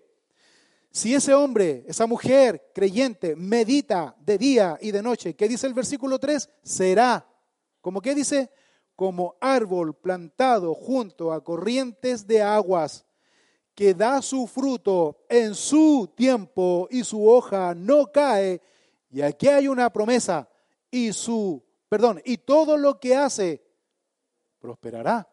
Si 0.91 1.13
ese 1.13 1.33
hombre, 1.33 1.83
esa 1.87 2.05
mujer 2.05 2.71
creyente, 2.73 3.35
medita 3.35 4.15
de 4.19 4.37
día 4.37 4.77
y 4.79 4.91
de 4.91 5.01
noche, 5.01 5.35
¿qué 5.35 5.47
dice 5.47 5.65
el 5.65 5.73
versículo 5.73 6.19
3? 6.19 6.49
Será, 6.61 7.27
como 7.81 7.99
qué 7.99 8.13
dice? 8.13 8.51
Como 8.95 9.35
árbol 9.41 9.95
plantado 9.95 10.75
junto 10.75 11.33
a 11.33 11.43
corrientes 11.43 12.27
de 12.27 12.43
aguas, 12.43 13.05
que 13.73 13.95
da 13.95 14.21
su 14.21 14.45
fruto 14.45 15.25
en 15.27 15.55
su 15.55 16.13
tiempo 16.15 16.87
y 16.91 17.03
su 17.03 17.27
hoja 17.27 17.73
no 17.73 18.11
cae. 18.11 18.61
Y 19.09 19.21
aquí 19.21 19.47
hay 19.47 19.67
una 19.67 19.91
promesa, 19.91 20.47
y 20.91 21.11
su, 21.11 21.65
perdón, 21.89 22.21
y 22.23 22.37
todo 22.37 22.77
lo 22.77 22.99
que 22.99 23.15
hace 23.15 23.65
prosperará. 24.59 25.32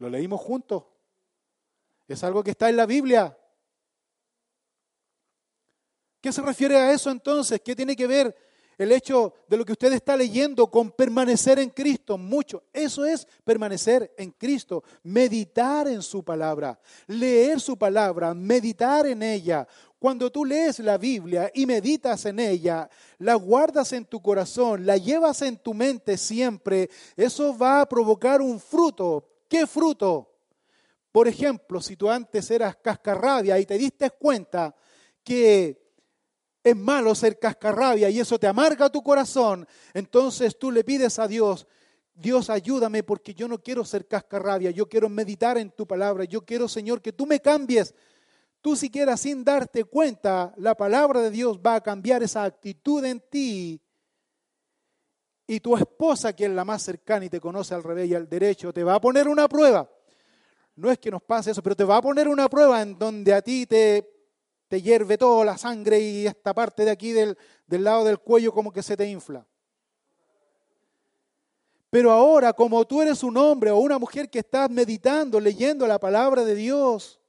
Lo 0.00 0.08
leímos 0.08 0.40
juntos. 0.40 0.84
Es 2.08 2.24
algo 2.24 2.42
que 2.42 2.52
está 2.52 2.70
en 2.70 2.76
la 2.76 2.86
Biblia. 2.86 3.36
¿Qué 6.22 6.32
se 6.32 6.40
refiere 6.40 6.74
a 6.76 6.90
eso 6.90 7.10
entonces? 7.10 7.60
¿Qué 7.62 7.76
tiene 7.76 7.94
que 7.94 8.06
ver 8.06 8.34
el 8.78 8.92
hecho 8.92 9.34
de 9.46 9.58
lo 9.58 9.64
que 9.64 9.72
usted 9.72 9.92
está 9.92 10.16
leyendo 10.16 10.70
con 10.70 10.90
permanecer 10.90 11.58
en 11.58 11.68
Cristo? 11.68 12.16
Mucho. 12.16 12.64
Eso 12.72 13.04
es 13.04 13.28
permanecer 13.44 14.14
en 14.16 14.30
Cristo, 14.30 14.82
meditar 15.02 15.86
en 15.86 16.00
su 16.00 16.24
palabra, 16.24 16.80
leer 17.06 17.60
su 17.60 17.76
palabra, 17.76 18.32
meditar 18.32 19.06
en 19.06 19.22
ella. 19.22 19.68
Cuando 19.98 20.32
tú 20.32 20.46
lees 20.46 20.78
la 20.78 20.96
Biblia 20.96 21.50
y 21.54 21.66
meditas 21.66 22.24
en 22.24 22.40
ella, 22.40 22.88
la 23.18 23.34
guardas 23.34 23.92
en 23.92 24.06
tu 24.06 24.22
corazón, 24.22 24.86
la 24.86 24.96
llevas 24.96 25.42
en 25.42 25.58
tu 25.58 25.74
mente 25.74 26.16
siempre, 26.16 26.88
eso 27.18 27.56
va 27.56 27.82
a 27.82 27.86
provocar 27.86 28.40
un 28.40 28.58
fruto 28.58 29.29
¿Qué 29.50 29.66
fruto? 29.66 30.30
Por 31.10 31.26
ejemplo, 31.26 31.82
si 31.82 31.96
tú 31.96 32.08
antes 32.08 32.48
eras 32.52 32.76
cascarrabia 32.76 33.58
y 33.58 33.66
te 33.66 33.76
diste 33.76 34.08
cuenta 34.10 34.72
que 35.24 35.92
es 36.62 36.76
malo 36.76 37.16
ser 37.16 37.36
cascarrabia 37.36 38.08
y 38.10 38.20
eso 38.20 38.38
te 38.38 38.46
amarga 38.46 38.88
tu 38.88 39.02
corazón, 39.02 39.66
entonces 39.92 40.56
tú 40.56 40.70
le 40.70 40.84
pides 40.84 41.18
a 41.18 41.26
Dios, 41.26 41.66
Dios 42.14 42.48
ayúdame 42.48 43.02
porque 43.02 43.34
yo 43.34 43.48
no 43.48 43.58
quiero 43.58 43.84
ser 43.84 44.06
cascarrabia, 44.06 44.70
yo 44.70 44.88
quiero 44.88 45.08
meditar 45.08 45.58
en 45.58 45.72
tu 45.72 45.84
palabra, 45.84 46.22
yo 46.26 46.44
quiero 46.44 46.68
Señor 46.68 47.02
que 47.02 47.12
tú 47.12 47.26
me 47.26 47.40
cambies. 47.40 47.92
Tú 48.60 48.76
siquiera 48.76 49.16
sin 49.16 49.42
darte 49.42 49.82
cuenta, 49.82 50.54
la 50.58 50.76
palabra 50.76 51.22
de 51.22 51.32
Dios 51.32 51.58
va 51.58 51.74
a 51.74 51.80
cambiar 51.80 52.22
esa 52.22 52.44
actitud 52.44 53.04
en 53.04 53.18
ti 53.18 53.80
y 55.50 55.58
tu 55.58 55.76
esposa, 55.76 56.32
que 56.32 56.44
es 56.44 56.50
la 56.52 56.64
más 56.64 56.80
cercana 56.80 57.24
y 57.24 57.28
te 57.28 57.40
conoce 57.40 57.74
al 57.74 57.82
revés 57.82 58.08
y 58.08 58.14
al 58.14 58.28
derecho, 58.28 58.72
te 58.72 58.84
va 58.84 58.94
a 58.94 59.00
poner 59.00 59.26
una 59.26 59.48
prueba. 59.48 59.90
No 60.76 60.92
es 60.92 60.98
que 61.00 61.10
nos 61.10 61.24
pase 61.24 61.50
eso, 61.50 61.60
pero 61.60 61.74
te 61.74 61.82
va 61.82 61.96
a 61.96 62.02
poner 62.02 62.28
una 62.28 62.48
prueba 62.48 62.80
en 62.80 62.96
donde 62.96 63.34
a 63.34 63.42
ti 63.42 63.66
te, 63.66 64.08
te 64.68 64.80
hierve 64.80 65.18
toda 65.18 65.44
la 65.44 65.58
sangre 65.58 65.98
y 65.98 66.24
esta 66.24 66.54
parte 66.54 66.84
de 66.84 66.92
aquí 66.92 67.10
del, 67.10 67.36
del 67.66 67.82
lado 67.82 68.04
del 68.04 68.20
cuello 68.20 68.52
como 68.52 68.72
que 68.72 68.80
se 68.80 68.96
te 68.96 69.08
infla. 69.08 69.44
Pero 71.90 72.12
ahora, 72.12 72.52
como 72.52 72.84
tú 72.84 73.02
eres 73.02 73.24
un 73.24 73.36
hombre 73.36 73.72
o 73.72 73.78
una 73.78 73.98
mujer 73.98 74.30
que 74.30 74.38
estás 74.38 74.70
meditando, 74.70 75.40
leyendo 75.40 75.84
la 75.88 75.98
palabra 75.98 76.44
de 76.44 76.54
Dios, 76.54 77.20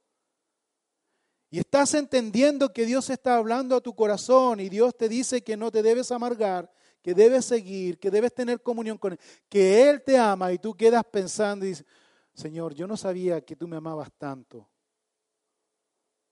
y 1.50 1.58
estás 1.58 1.92
entendiendo 1.94 2.72
que 2.72 2.86
Dios 2.86 3.10
está 3.10 3.34
hablando 3.34 3.74
a 3.74 3.80
tu 3.80 3.96
corazón 3.96 4.60
y 4.60 4.68
Dios 4.68 4.96
te 4.96 5.08
dice 5.08 5.42
que 5.42 5.56
no 5.56 5.72
te 5.72 5.82
debes 5.82 6.12
amargar, 6.12 6.72
que 7.02 7.14
debes 7.14 7.44
seguir, 7.44 7.98
que 7.98 8.10
debes 8.10 8.32
tener 8.32 8.62
comunión 8.62 8.96
con 8.96 9.12
Él, 9.12 9.18
que 9.48 9.90
Él 9.90 10.02
te 10.02 10.16
ama 10.16 10.52
y 10.52 10.58
tú 10.58 10.74
quedas 10.74 11.04
pensando 11.04 11.66
y 11.66 11.70
dices, 11.70 11.86
Señor, 12.32 12.74
yo 12.74 12.86
no 12.86 12.96
sabía 12.96 13.44
que 13.44 13.56
tú 13.56 13.68
me 13.68 13.76
amabas 13.76 14.10
tanto. 14.16 14.68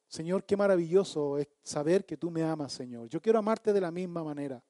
Señor, 0.06 0.44
qué 0.44 0.56
maravilloso 0.56 1.38
es 1.38 1.48
saber 1.62 2.04
que 2.04 2.16
tú 2.16 2.30
me 2.30 2.42
amas, 2.42 2.72
Señor. 2.72 3.09
Yo 3.09 3.20
quiero 3.20 3.38
amarte 3.38 3.72
de 3.72 3.80
la 3.80 3.90
misma 3.90 4.24
manera. 4.24 4.62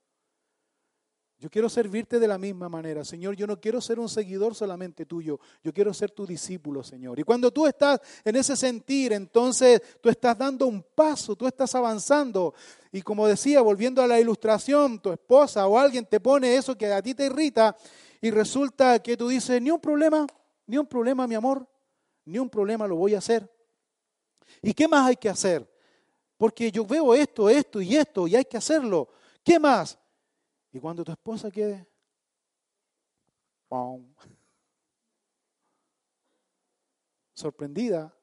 Yo 1.41 1.49
quiero 1.49 1.71
servirte 1.71 2.19
de 2.19 2.29
la 2.29 2.37
misma 2.37 2.69
manera, 2.69 3.03
Señor. 3.03 3.35
Yo 3.35 3.47
no 3.47 3.59
quiero 3.59 3.81
ser 3.81 3.99
un 3.99 4.11
seguidor 4.11 4.55
solamente 4.55 5.07
tuyo. 5.07 5.41
Yo 5.65 5.73
quiero 5.73 5.95
ser 5.95 6.11
tu 6.11 6.27
discípulo, 6.27 6.85
Señor. 6.85 7.19
Y 7.19 7.23
cuando 7.23 7.51
tú 7.51 7.67
estás 7.67 7.99
en 8.23 8.37
ese 8.37 8.55
sentir, 8.57 9.15
entonces 9.15 9.81
tú 10.03 10.11
estás 10.11 10.37
dando 10.37 10.67
un 10.67 10.83
paso, 10.83 11.35
tú 11.35 11.47
estás 11.47 11.75
avanzando. 11.75 12.53
Y 12.93 13.01
como 13.01 13.27
decía, 13.27 13.63
volviendo 13.63 14.03
a 14.03 14.07
la 14.07 14.21
ilustración, 14.21 15.01
tu 15.01 15.13
esposa 15.13 15.67
o 15.67 15.79
alguien 15.79 16.05
te 16.05 16.21
pone 16.21 16.57
eso 16.57 16.77
que 16.77 16.93
a 16.93 17.01
ti 17.01 17.15
te 17.15 17.25
irrita 17.25 17.75
y 18.21 18.31
resulta 18.31 18.99
que 18.99 19.17
tú 19.17 19.29
dices, 19.29 19.63
ni 19.63 19.71
un 19.71 19.81
problema, 19.81 20.27
ni 20.67 20.77
un 20.77 20.87
problema, 20.87 21.27
mi 21.27 21.37
amor, 21.37 21.67
ni 22.27 22.39
un 22.39 22.51
problema 22.51 22.87
lo 22.87 22.97
voy 22.97 23.15
a 23.15 23.19
hacer. 23.19 23.51
¿Y 24.61 24.75
qué 24.75 24.87
más 24.87 25.07
hay 25.07 25.17
que 25.17 25.31
hacer? 25.31 25.67
Porque 26.37 26.71
yo 26.71 26.85
veo 26.85 27.15
esto, 27.15 27.49
esto 27.49 27.81
y 27.81 27.97
esto 27.97 28.27
y 28.29 28.37
hay 28.37 28.45
que 28.45 28.59
hacerlo. 28.59 29.09
¿Qué 29.43 29.59
más? 29.59 29.99
Y 30.73 30.79
cuando 30.79 31.05
tu 31.05 31.13
esposa 31.13 31.51
quede, 31.51 31.87
sorprendida, 37.35 38.15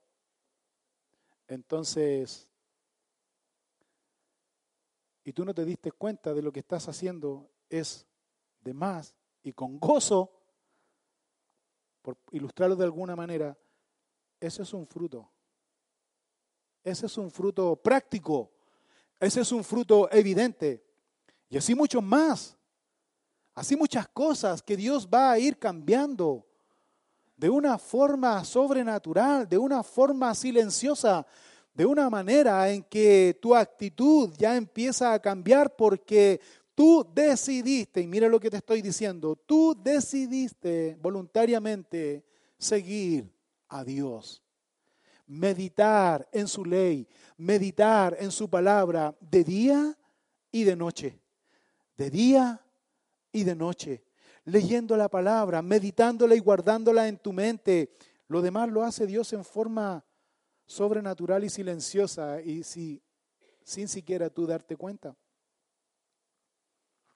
entonces, 1.47 2.47
y 5.23 5.33
tú 5.33 5.43
no 5.43 5.53
te 5.53 5.65
diste 5.65 5.91
cuenta 5.91 6.33
de 6.33 6.41
lo 6.41 6.51
que 6.51 6.59
estás 6.59 6.87
haciendo 6.87 7.49
es 7.69 8.07
de 8.61 8.73
más 8.73 9.15
y 9.43 9.53
con 9.53 9.79
gozo, 9.79 10.31
por 12.01 12.17
ilustrarlo 12.31 12.75
de 12.75 12.85
alguna 12.85 13.15
manera, 13.15 13.57
ese 14.39 14.63
es 14.63 14.73
un 14.73 14.87
fruto. 14.87 15.29
Ese 16.83 17.07
es 17.07 17.17
un 17.17 17.29
fruto 17.29 17.75
práctico. 17.75 18.53
Ese 19.19 19.41
es 19.41 19.51
un 19.51 19.63
fruto 19.63 20.09
evidente. 20.11 20.86
Y 21.49 21.57
así 21.57 21.73
mucho 21.75 22.01
más. 22.01 22.57
Así 23.57 23.75
muchas 23.75 24.07
cosas 24.07 24.61
que 24.61 24.77
Dios 24.77 25.07
va 25.11 25.31
a 25.31 25.39
ir 25.39 25.57
cambiando 25.57 26.45
de 27.35 27.49
una 27.49 27.77
forma 27.77 28.43
sobrenatural, 28.43 29.47
de 29.49 29.57
una 29.57 29.81
forma 29.81 30.33
silenciosa, 30.35 31.25
de 31.73 31.85
una 31.85 32.09
manera 32.09 32.69
en 32.69 32.83
que 32.83 33.37
tu 33.41 33.55
actitud 33.55 34.31
ya 34.37 34.55
empieza 34.55 35.13
a 35.13 35.19
cambiar 35.19 35.75
porque 35.75 36.39
tú 36.75 37.07
decidiste, 37.13 38.01
y 38.01 38.07
mira 38.07 38.27
lo 38.27 38.39
que 38.39 38.49
te 38.49 38.57
estoy 38.57 38.81
diciendo, 38.81 39.35
tú 39.35 39.75
decidiste 39.75 40.95
voluntariamente 41.01 42.23
seguir 42.57 43.31
a 43.69 43.83
Dios, 43.83 44.43
meditar 45.25 46.27
en 46.31 46.47
su 46.47 46.63
ley, 46.63 47.07
meditar 47.37 48.17
en 48.19 48.31
su 48.31 48.49
palabra 48.49 49.15
de 49.19 49.43
día 49.43 49.97
y 50.51 50.63
de 50.63 50.75
noche 50.75 51.19
de 51.97 52.09
día 52.09 52.61
y 53.31 53.43
de 53.43 53.55
noche, 53.55 54.03
leyendo 54.45 54.95
la 54.95 55.09
palabra, 55.09 55.61
meditándola 55.61 56.35
y 56.35 56.39
guardándola 56.39 57.07
en 57.07 57.17
tu 57.17 57.33
mente. 57.33 57.91
Lo 58.27 58.41
demás 58.41 58.69
lo 58.69 58.83
hace 58.83 59.05
Dios 59.05 59.33
en 59.33 59.43
forma 59.43 60.05
sobrenatural 60.65 61.43
y 61.43 61.49
silenciosa 61.49 62.41
y 62.41 62.63
si, 62.63 63.01
sin 63.63 63.87
siquiera 63.87 64.29
tú 64.29 64.45
darte 64.45 64.75
cuenta. 64.75 65.15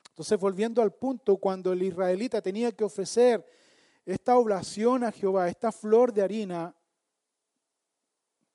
Entonces, 0.09 0.37
volviendo 0.39 0.81
al 0.81 0.93
punto, 0.93 1.37
cuando 1.37 1.71
el 1.71 1.83
israelita 1.83 2.41
tenía 2.41 2.71
que 2.71 2.83
ofrecer 2.83 3.45
esta 4.05 4.37
oblación 4.37 5.03
a 5.03 5.11
Jehová, 5.11 5.47
esta 5.47 5.71
flor 5.71 6.11
de 6.11 6.21
harina, 6.21 6.75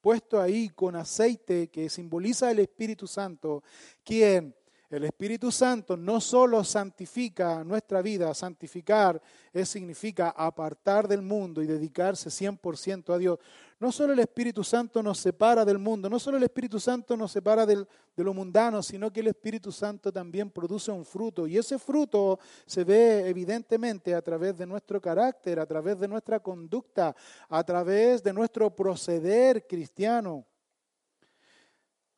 puesto 0.01 0.41
ahí 0.41 0.69
con 0.69 0.97
aceite 0.97 1.69
que 1.69 1.89
simboliza 1.89 2.51
el 2.51 2.59
Espíritu 2.59 3.07
Santo, 3.07 3.62
quien 4.05 4.55
El 4.97 5.05
Espíritu 5.05 5.53
Santo 5.53 5.95
no 5.95 6.23
solo 6.23 6.65
santifica 6.65 7.63
nuestra 7.63 8.01
vida, 8.01 8.33
santificar 8.33 9.21
es, 9.53 9.69
significa 9.69 10.31
apartar 10.31 11.07
del 11.07 11.21
mundo 11.21 11.63
y 11.63 11.67
dedicarse 11.67 12.31
100% 12.31 13.13
a 13.13 13.19
Dios. 13.19 13.39
No 13.79 13.93
solo 13.93 14.15
el 14.15 14.21
Espíritu 14.21 14.65
Santo 14.65 15.03
nos 15.03 15.19
separa 15.19 15.67
del 15.67 15.79
mundo, 15.79 16.09
no 16.09 16.19
solo 16.19 16.39
el 16.39 16.45
Espíritu 16.45 16.81
Santo 16.81 17.15
nos 17.15 17.31
separa 17.31 17.67
de 17.67 17.85
lo 18.17 18.33
mundano, 18.33 18.83
sino 18.83 19.13
que 19.13 19.21
el 19.21 19.27
Espíritu 19.27 19.71
Santo 19.71 20.11
también 20.11 20.49
produce 20.49 20.91
un 20.91 21.05
fruto. 21.05 21.47
Y 21.47 21.59
ese 21.59 21.79
fruto 21.79 22.39
se 22.65 22.83
ve 22.83 23.29
evidentemente 23.29 24.15
a 24.15 24.23
través 24.23 24.57
de 24.57 24.65
nuestro 24.65 24.99
carácter, 24.99 25.61
a 25.61 25.67
través 25.67 26.01
de 26.01 26.09
nuestra 26.09 26.41
conducta, 26.41 27.15
a 27.51 27.63
través 27.63 28.23
de 28.23 28.33
nuestro 28.33 28.75
proceder 28.75 29.67
cristiano. 29.67 30.47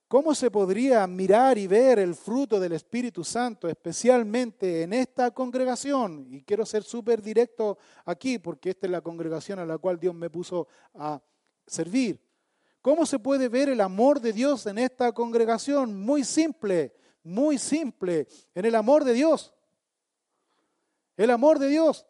¿Cómo 0.08 0.34
se 0.34 0.50
podría 0.50 1.06
mirar 1.06 1.58
y 1.58 1.66
ver 1.66 1.98
el 1.98 2.14
fruto 2.14 2.58
del 2.58 2.72
Espíritu 2.72 3.22
Santo, 3.22 3.68
especialmente 3.68 4.82
en 4.82 4.94
esta 4.94 5.30
congregación? 5.32 6.26
Y 6.30 6.42
quiero 6.44 6.64
ser 6.64 6.82
súper 6.82 7.20
directo 7.20 7.76
aquí, 8.06 8.38
porque 8.38 8.70
esta 8.70 8.86
es 8.86 8.90
la 8.90 9.02
congregación 9.02 9.58
a 9.58 9.66
la 9.66 9.76
cual 9.76 10.00
Dios 10.00 10.14
me 10.14 10.30
puso 10.30 10.66
a 10.94 11.20
servir. 11.66 12.18
¿Cómo 12.80 13.04
se 13.04 13.18
puede 13.18 13.50
ver 13.50 13.68
el 13.68 13.82
amor 13.82 14.18
de 14.18 14.32
Dios 14.32 14.64
en 14.64 14.78
esta 14.78 15.12
congregación? 15.12 15.94
Muy 15.94 16.24
simple, 16.24 16.94
muy 17.22 17.58
simple, 17.58 18.26
en 18.54 18.64
el 18.64 18.76
amor 18.76 19.04
de 19.04 19.12
Dios. 19.12 19.52
El 21.18 21.30
amor 21.30 21.58
de 21.58 21.68
Dios. 21.68 22.06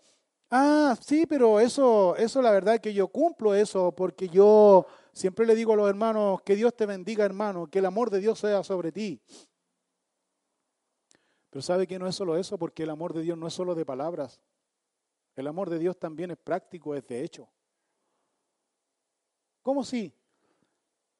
Ah, 0.50 0.96
sí, 1.00 1.26
pero 1.26 1.58
eso, 1.58 2.14
eso 2.14 2.40
la 2.40 2.52
verdad 2.52 2.78
que 2.78 2.94
yo 2.94 3.08
cumplo 3.08 3.56
eso 3.56 3.90
porque 3.90 4.28
yo 4.28 4.86
Siempre 5.12 5.46
le 5.46 5.54
digo 5.54 5.72
a 5.72 5.76
los 5.76 5.88
hermanos, 5.88 6.42
que 6.42 6.56
Dios 6.56 6.74
te 6.74 6.86
bendiga 6.86 7.24
hermano, 7.24 7.66
que 7.66 7.78
el 7.80 7.86
amor 7.86 8.10
de 8.10 8.20
Dios 8.20 8.38
sea 8.38 8.62
sobre 8.62 8.92
ti. 8.92 9.20
Pero 11.50 11.62
sabe 11.62 11.86
que 11.86 11.98
no 11.98 12.06
es 12.06 12.14
solo 12.14 12.36
eso, 12.36 12.58
porque 12.58 12.82
el 12.82 12.90
amor 12.90 13.12
de 13.14 13.22
Dios 13.22 13.38
no 13.38 13.46
es 13.46 13.54
solo 13.54 13.74
de 13.74 13.84
palabras. 13.84 14.40
El 15.34 15.46
amor 15.46 15.70
de 15.70 15.78
Dios 15.78 15.98
también 15.98 16.30
es 16.30 16.36
práctico, 16.36 16.94
es 16.94 17.06
de 17.06 17.22
hecho. 17.22 17.48
¿Cómo 19.62 19.84
sí? 19.84 20.12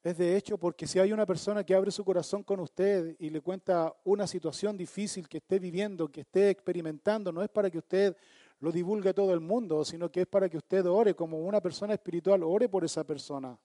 Es 0.01 0.17
de 0.17 0.37
hecho 0.37 0.57
porque 0.57 0.87
si 0.87 0.97
hay 0.97 1.11
una 1.11 1.25
persona 1.25 1.63
que 1.63 1.75
abre 1.75 1.91
su 1.91 2.05
corazón 2.05 2.43
con 2.43 2.61
usted 2.61 3.17
y 3.19 3.29
le 3.29 3.41
cuenta 3.41 3.93
una 4.05 4.27
situación 4.27 4.77
difícil 4.77 5.27
que 5.27 5.37
esté 5.39 5.59
viviendo, 5.59 6.09
que 6.09 6.21
esté 6.21 6.49
experimentando, 6.49 7.31
no 7.31 7.43
es 7.43 7.49
para 7.49 7.69
que 7.69 7.79
usted 7.79 8.15
lo 8.59 8.71
divulgue 8.71 9.09
a 9.09 9.13
todo 9.13 9.33
el 9.33 9.41
mundo, 9.41 9.83
sino 9.83 10.09
que 10.09 10.21
es 10.21 10.27
para 10.27 10.49
que 10.49 10.57
usted 10.57 10.85
ore 10.85 11.15
como 11.15 11.39
una 11.39 11.61
persona 11.61 11.93
espiritual, 11.93 12.43
ore 12.43 12.69
por 12.69 12.85
esa 12.85 13.03
persona. 13.03 13.57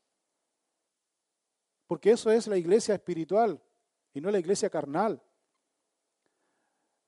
Porque 1.86 2.10
eso 2.10 2.30
es 2.30 2.46
la 2.46 2.56
iglesia 2.56 2.94
espiritual 2.94 3.60
y 4.12 4.20
no 4.20 4.30
la 4.30 4.38
iglesia 4.38 4.70
carnal. 4.70 5.22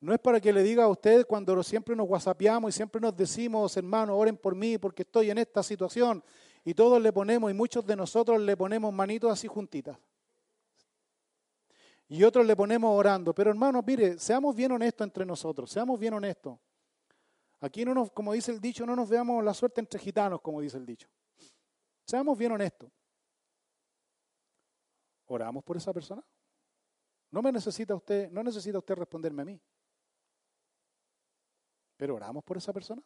No 0.01 0.13
es 0.13 0.21
para 0.21 0.41
que 0.41 0.53
le 0.53 0.63
diga 0.63 0.85
a 0.85 0.89
usted 0.89 1.27
cuando 1.27 1.63
siempre 1.63 1.97
nos 1.97 2.09
whatsappiamos 2.09 2.75
y 2.75 2.77
siempre 2.77 3.01
nos 3.01 3.17
decimos, 3.17 3.77
hermano, 3.77 4.17
oren 4.17 4.37
por 4.37 4.55
mí 4.55 4.77
porque 4.79 5.03
estoy 5.03 5.31
en 5.31 5.39
esta 5.39 5.63
situación. 5.63 6.23
Y 6.65 6.75
todos 6.75 7.01
le 7.01 7.13
ponemos, 7.13 7.51
y 7.51 7.55
muchos 7.55 7.87
de 7.87 7.97
nosotros 7.97 8.41
le 8.41 8.57
ponemos 8.57 8.93
manitos 8.93 9.33
así 9.33 9.47
juntitas. 9.47 9.97
Y 12.09 12.23
otros 12.25 12.47
le 12.47 12.55
ponemos 12.55 12.97
orando. 12.97 13.35
Pero 13.35 13.51
hermano, 13.51 13.83
mire, 13.87 14.19
seamos 14.19 14.55
bien 14.55 14.73
honestos 14.73 15.07
entre 15.07 15.25
nosotros, 15.25 15.71
seamos 15.71 15.99
bien 15.99 16.15
honestos. 16.15 16.59
Aquí 17.61 17.85
no 17.85 17.95
nos, 17.95 18.11
como 18.11 18.33
dice 18.33 18.53
el 18.53 18.61
dicho, 18.61 18.85
no 18.85 18.95
nos 18.95 19.09
veamos 19.09 19.43
la 19.43 19.55
suerte 19.55 19.81
entre 19.81 19.99
gitanos, 19.99 20.41
como 20.41 20.61
dice 20.61 20.77
el 20.77 20.85
dicho. 20.85 21.09
Seamos 22.05 22.37
bien 22.37 22.53
honestos. 22.53 22.91
¿Oramos 25.27 25.65
por 25.65 25.77
esa 25.77 25.93
persona? 25.93 26.23
No 27.31 27.43
me 27.43 27.53
necesita 27.53 27.95
usted, 27.95 28.31
no 28.31 28.43
necesita 28.43 28.79
usted 28.79 28.95
responderme 28.95 29.43
a 29.43 29.45
mí. 29.45 29.61
Pero 31.97 32.15
oramos 32.15 32.45
por 32.45 32.57
esa 32.57 32.73
persona. 32.73 33.03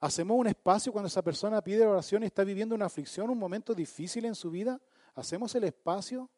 Hacemos 0.00 0.36
un 0.38 0.46
espacio 0.46 0.92
cuando 0.92 1.08
esa 1.08 1.22
persona 1.22 1.62
pide 1.62 1.86
oración 1.86 2.22
y 2.22 2.26
está 2.26 2.44
viviendo 2.44 2.74
una 2.74 2.86
aflicción, 2.86 3.30
un 3.30 3.38
momento 3.38 3.74
difícil 3.74 4.24
en 4.24 4.34
su 4.34 4.50
vida. 4.50 4.80
Hacemos 5.14 5.54
el 5.54 5.64
espacio 5.64 6.30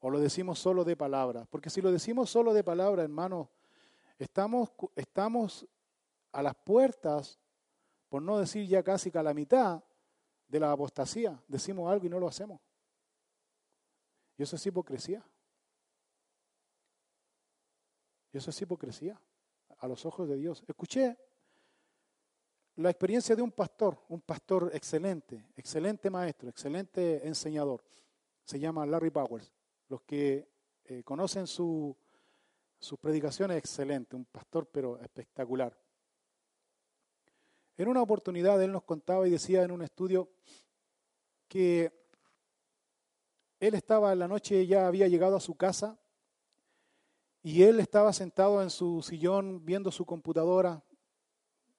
o 0.00 0.10
lo 0.10 0.18
decimos 0.18 0.58
solo 0.58 0.82
de 0.84 0.96
palabra. 0.96 1.46
Porque 1.50 1.70
si 1.70 1.80
lo 1.80 1.92
decimos 1.92 2.30
solo 2.30 2.52
de 2.52 2.64
palabra, 2.64 3.02
hermano, 3.02 3.50
estamos, 4.18 4.70
estamos 4.96 5.66
a 6.32 6.42
las 6.42 6.54
puertas, 6.54 7.38
por 8.08 8.22
no 8.22 8.38
decir 8.38 8.66
ya 8.66 8.82
casi 8.82 9.10
que 9.10 9.18
a 9.18 9.22
la 9.22 9.34
mitad, 9.34 9.82
de 10.50 10.60
la 10.60 10.72
apostasía. 10.72 11.40
Decimos 11.46 11.90
algo 11.90 12.06
y 12.06 12.10
no 12.10 12.18
lo 12.18 12.28
hacemos. 12.28 12.60
Y 14.36 14.42
eso 14.42 14.56
es 14.56 14.66
hipocresía. 14.66 15.24
Y 18.32 18.38
eso 18.38 18.50
es 18.50 18.60
hipocresía 18.60 19.20
a 19.78 19.88
los 19.88 20.04
ojos 20.04 20.28
de 20.28 20.36
Dios. 20.36 20.62
Escuché 20.66 21.16
la 22.76 22.90
experiencia 22.90 23.36
de 23.36 23.42
un 23.42 23.52
pastor, 23.52 23.98
un 24.08 24.20
pastor 24.20 24.70
excelente, 24.74 25.46
excelente 25.56 26.10
maestro, 26.10 26.48
excelente 26.48 27.26
enseñador. 27.26 27.84
Se 28.44 28.58
llama 28.58 28.86
Larry 28.86 29.10
Powers. 29.10 29.52
Los 29.88 30.02
que 30.02 30.48
eh, 30.84 31.02
conocen 31.04 31.46
su, 31.46 31.96
sus 32.78 32.98
predicaciones, 32.98 33.56
excelente, 33.56 34.16
un 34.16 34.24
pastor 34.24 34.66
pero 34.66 34.98
espectacular. 35.00 35.76
En 37.80 37.88
una 37.88 38.02
oportunidad 38.02 38.62
él 38.62 38.72
nos 38.72 38.82
contaba 38.82 39.26
y 39.26 39.30
decía 39.30 39.62
en 39.62 39.70
un 39.70 39.80
estudio 39.80 40.28
que 41.48 41.90
él 43.58 43.74
estaba 43.74 44.12
en 44.12 44.18
la 44.18 44.28
noche, 44.28 44.66
ya 44.66 44.86
había 44.86 45.08
llegado 45.08 45.34
a 45.34 45.40
su 45.40 45.54
casa 45.54 45.98
y 47.42 47.62
él 47.62 47.80
estaba 47.80 48.12
sentado 48.12 48.62
en 48.62 48.68
su 48.68 49.00
sillón 49.00 49.64
viendo 49.64 49.90
su 49.90 50.04
computadora, 50.04 50.84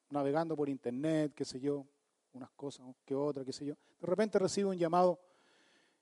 navegando 0.10 0.56
por 0.56 0.70
internet, 0.70 1.34
qué 1.36 1.46
sé 1.46 1.60
yo, 1.60 1.86
unas 2.34 2.50
cosas, 2.54 2.88
que 3.06 3.14
otra, 3.14 3.46
qué 3.46 3.54
sé 3.54 3.68
yo. 3.68 3.76
De 4.00 4.08
repente 4.08 4.40
recibe 4.40 4.70
un 4.70 4.80
llamado 4.80 5.20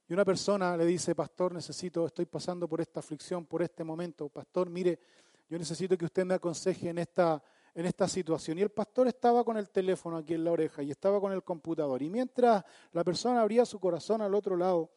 y 0.07 0.13
una 0.13 0.23
persona 0.23 0.77
le 0.77 0.85
dice, 0.85 1.13
pastor, 1.13 1.53
necesito, 1.53 2.05
estoy 2.05 2.25
pasando 2.25 2.69
por 2.69 2.79
esta 2.79 3.01
aflicción, 3.01 3.45
por 3.45 3.61
este 3.61 3.83
momento. 3.83 4.29
Pastor, 4.29 4.69
mire, 4.69 4.97
yo 5.49 5.59
necesito 5.59 5.97
que 5.97 6.05
usted 6.05 6.23
me 6.23 6.35
aconseje 6.35 6.87
en 6.87 6.99
esta 6.99 7.43
en 7.75 7.85
esta 7.85 8.07
situación. 8.07 8.57
Y 8.57 8.61
el 8.61 8.69
pastor 8.69 9.07
estaba 9.07 9.43
con 9.43 9.57
el 9.57 9.69
teléfono 9.69 10.17
aquí 10.17 10.33
en 10.33 10.43
la 10.43 10.51
oreja 10.51 10.83
y 10.83 10.91
estaba 10.91 11.19
con 11.19 11.31
el 11.31 11.43
computador. 11.43 12.01
Y 12.01 12.09
mientras 12.09 12.63
la 12.91 13.03
persona 13.03 13.41
abría 13.41 13.65
su 13.65 13.79
corazón 13.79 14.21
al 14.21 14.33
otro 14.35 14.55
lado 14.55 14.89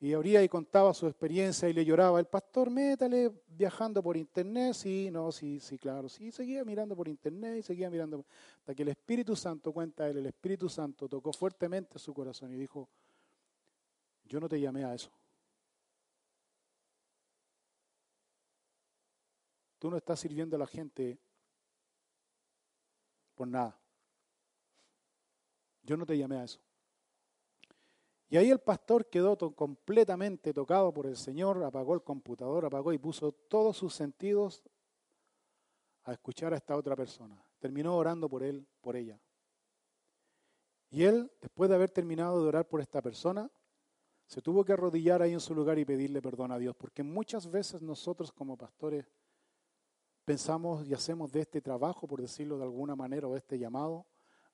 y 0.00 0.14
abría 0.14 0.42
y 0.42 0.48
contaba 0.48 0.94
su 0.94 1.06
experiencia 1.06 1.68
y 1.68 1.74
le 1.74 1.84
lloraba, 1.84 2.18
el 2.18 2.26
pastor, 2.26 2.70
métale 2.70 3.30
viajando 3.48 4.02
por 4.02 4.16
internet, 4.16 4.72
sí, 4.72 5.10
no, 5.10 5.30
sí, 5.30 5.60
sí, 5.60 5.78
claro, 5.78 6.08
sí, 6.08 6.32
seguía 6.32 6.64
mirando 6.64 6.96
por 6.96 7.06
internet 7.06 7.58
y 7.58 7.62
seguía 7.62 7.90
mirando. 7.90 8.24
Hasta 8.60 8.74
que 8.74 8.82
el 8.82 8.88
Espíritu 8.88 9.36
Santo, 9.36 9.72
cuenta 9.72 10.08
él, 10.08 10.16
el 10.16 10.26
Espíritu 10.26 10.70
Santo 10.70 11.06
tocó 11.06 11.34
fuertemente 11.34 11.98
su 11.98 12.14
corazón 12.14 12.54
y 12.54 12.56
dijo, 12.56 12.88
yo 14.24 14.40
no 14.40 14.48
te 14.48 14.58
llamé 14.58 14.84
a 14.84 14.94
eso. 14.94 15.10
Tú 19.78 19.90
no 19.90 19.98
estás 19.98 20.20
sirviendo 20.20 20.56
a 20.56 20.58
la 20.58 20.66
gente 20.66 21.18
nada. 23.48 23.78
Yo 25.82 25.96
no 25.96 26.06
te 26.06 26.16
llamé 26.16 26.36
a 26.36 26.44
eso. 26.44 26.60
Y 28.28 28.36
ahí 28.36 28.48
el 28.50 28.60
pastor 28.60 29.06
quedó 29.06 29.36
completamente 29.56 30.54
tocado 30.54 30.94
por 30.94 31.06
el 31.06 31.16
Señor, 31.16 31.62
apagó 31.64 31.94
el 31.94 32.02
computador, 32.02 32.64
apagó 32.64 32.92
y 32.92 32.98
puso 32.98 33.32
todos 33.32 33.76
sus 33.76 33.92
sentidos 33.92 34.62
a 36.04 36.12
escuchar 36.12 36.54
a 36.54 36.56
esta 36.56 36.76
otra 36.76 36.94
persona. 36.94 37.42
Terminó 37.58 37.96
orando 37.96 38.28
por 38.28 38.44
él, 38.44 38.66
por 38.80 38.94
ella. 38.94 39.20
Y 40.90 41.02
él, 41.02 41.30
después 41.40 41.68
de 41.68 41.76
haber 41.76 41.90
terminado 41.90 42.40
de 42.40 42.48
orar 42.48 42.68
por 42.68 42.80
esta 42.80 43.02
persona, 43.02 43.50
se 44.26 44.40
tuvo 44.40 44.64
que 44.64 44.72
arrodillar 44.72 45.22
ahí 45.22 45.32
en 45.32 45.40
su 45.40 45.52
lugar 45.52 45.78
y 45.80 45.84
pedirle 45.84 46.22
perdón 46.22 46.52
a 46.52 46.58
Dios, 46.58 46.76
porque 46.76 47.02
muchas 47.02 47.50
veces 47.50 47.82
nosotros 47.82 48.30
como 48.30 48.56
pastores 48.56 49.06
pensamos 50.30 50.86
y 50.86 50.94
hacemos 50.94 51.32
de 51.32 51.40
este 51.40 51.60
trabajo, 51.60 52.06
por 52.06 52.20
decirlo 52.20 52.56
de 52.56 52.62
alguna 52.62 52.94
manera, 52.94 53.26
o 53.26 53.32
de 53.32 53.38
este 53.38 53.58
llamado, 53.58 54.06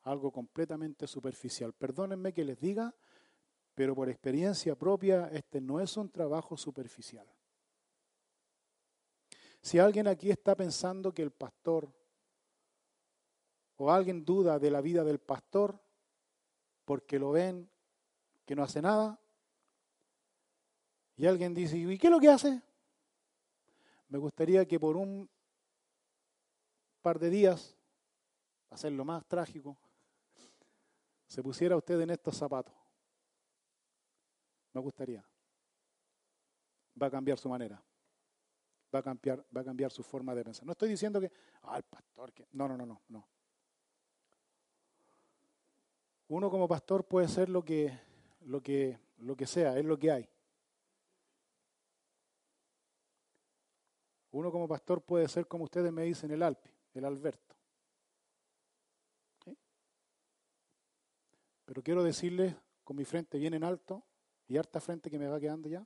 algo 0.04 0.32
completamente 0.32 1.06
superficial. 1.06 1.74
Perdónenme 1.74 2.32
que 2.32 2.46
les 2.46 2.58
diga, 2.58 2.94
pero 3.74 3.94
por 3.94 4.08
experiencia 4.08 4.74
propia, 4.74 5.28
este 5.34 5.60
no 5.60 5.78
es 5.78 5.94
un 5.98 6.08
trabajo 6.08 6.56
superficial. 6.56 7.30
Si 9.60 9.78
alguien 9.78 10.08
aquí 10.08 10.30
está 10.30 10.54
pensando 10.54 11.12
que 11.12 11.20
el 11.20 11.30
pastor 11.30 11.92
o 13.76 13.92
alguien 13.92 14.24
duda 14.24 14.58
de 14.58 14.70
la 14.70 14.80
vida 14.80 15.04
del 15.04 15.18
pastor 15.18 15.78
porque 16.86 17.18
lo 17.18 17.32
ven 17.32 17.68
que 18.46 18.56
no 18.56 18.62
hace 18.62 18.80
nada, 18.80 19.20
y 21.18 21.26
alguien 21.26 21.52
dice, 21.52 21.76
¿y 21.76 21.98
qué 21.98 22.06
es 22.06 22.10
lo 22.10 22.18
que 22.18 22.30
hace? 22.30 22.62
Me 24.08 24.16
gustaría 24.16 24.64
que 24.66 24.80
por 24.80 24.96
un 24.96 25.28
par 27.06 27.20
de 27.20 27.30
días, 27.30 27.78
para 28.66 28.74
hacerlo 28.74 29.04
más 29.04 29.24
trágico, 29.26 29.78
se 31.28 31.40
pusiera 31.40 31.76
usted 31.76 32.00
en 32.00 32.10
estos 32.10 32.36
zapatos. 32.36 32.74
Me 34.72 34.80
gustaría. 34.80 35.24
Va 37.00 37.06
a 37.06 37.10
cambiar 37.12 37.38
su 37.38 37.48
manera. 37.48 37.80
va 38.92 38.98
a 38.98 39.02
cambiar, 39.04 39.46
va 39.56 39.60
a 39.60 39.64
cambiar 39.64 39.92
su 39.92 40.02
forma 40.02 40.34
de 40.34 40.42
pensar. 40.42 40.66
No 40.66 40.72
estoy 40.72 40.88
diciendo 40.88 41.20
que, 41.20 41.30
ah, 41.62 41.76
el 41.76 41.84
pastor, 41.84 42.32
que. 42.32 42.48
No, 42.50 42.66
no, 42.66 42.76
no, 42.76 42.84
no, 42.84 43.00
no. 43.06 43.28
Uno 46.26 46.50
como 46.50 46.66
pastor 46.66 47.04
puede 47.04 47.28
ser 47.28 47.48
lo 47.48 47.62
que, 47.62 47.96
lo 48.40 48.60
que, 48.60 48.98
lo 49.18 49.36
que 49.36 49.46
sea, 49.46 49.78
es 49.78 49.84
lo 49.84 49.96
que 49.96 50.10
hay. 50.10 50.28
Uno 54.32 54.50
como 54.50 54.66
pastor 54.66 55.02
puede 55.02 55.28
ser 55.28 55.46
como 55.46 55.62
ustedes 55.62 55.92
me 55.92 56.02
dicen 56.02 56.32
el 56.32 56.42
Alpi, 56.42 56.75
el 56.98 57.04
Alberto. 57.04 57.56
Pero 61.66 61.82
quiero 61.82 62.04
decirles 62.04 62.54
con 62.84 62.96
mi 62.96 63.04
frente 63.04 63.38
bien 63.38 63.52
en 63.54 63.64
alto 63.64 64.04
y 64.46 64.56
harta 64.56 64.80
frente 64.80 65.10
que 65.10 65.18
me 65.18 65.26
va 65.26 65.40
quedando 65.40 65.68
ya. 65.68 65.84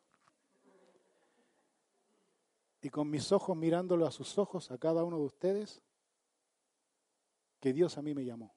Y 2.82 2.90
con 2.90 3.10
mis 3.10 3.32
ojos 3.32 3.56
mirándolo 3.56 4.06
a 4.06 4.10
sus 4.10 4.38
ojos, 4.38 4.70
a 4.70 4.78
cada 4.78 5.02
uno 5.04 5.18
de 5.18 5.24
ustedes, 5.24 5.82
que 7.58 7.72
Dios 7.72 7.96
a 7.98 8.02
mí 8.02 8.14
me 8.14 8.24
llamó. 8.24 8.54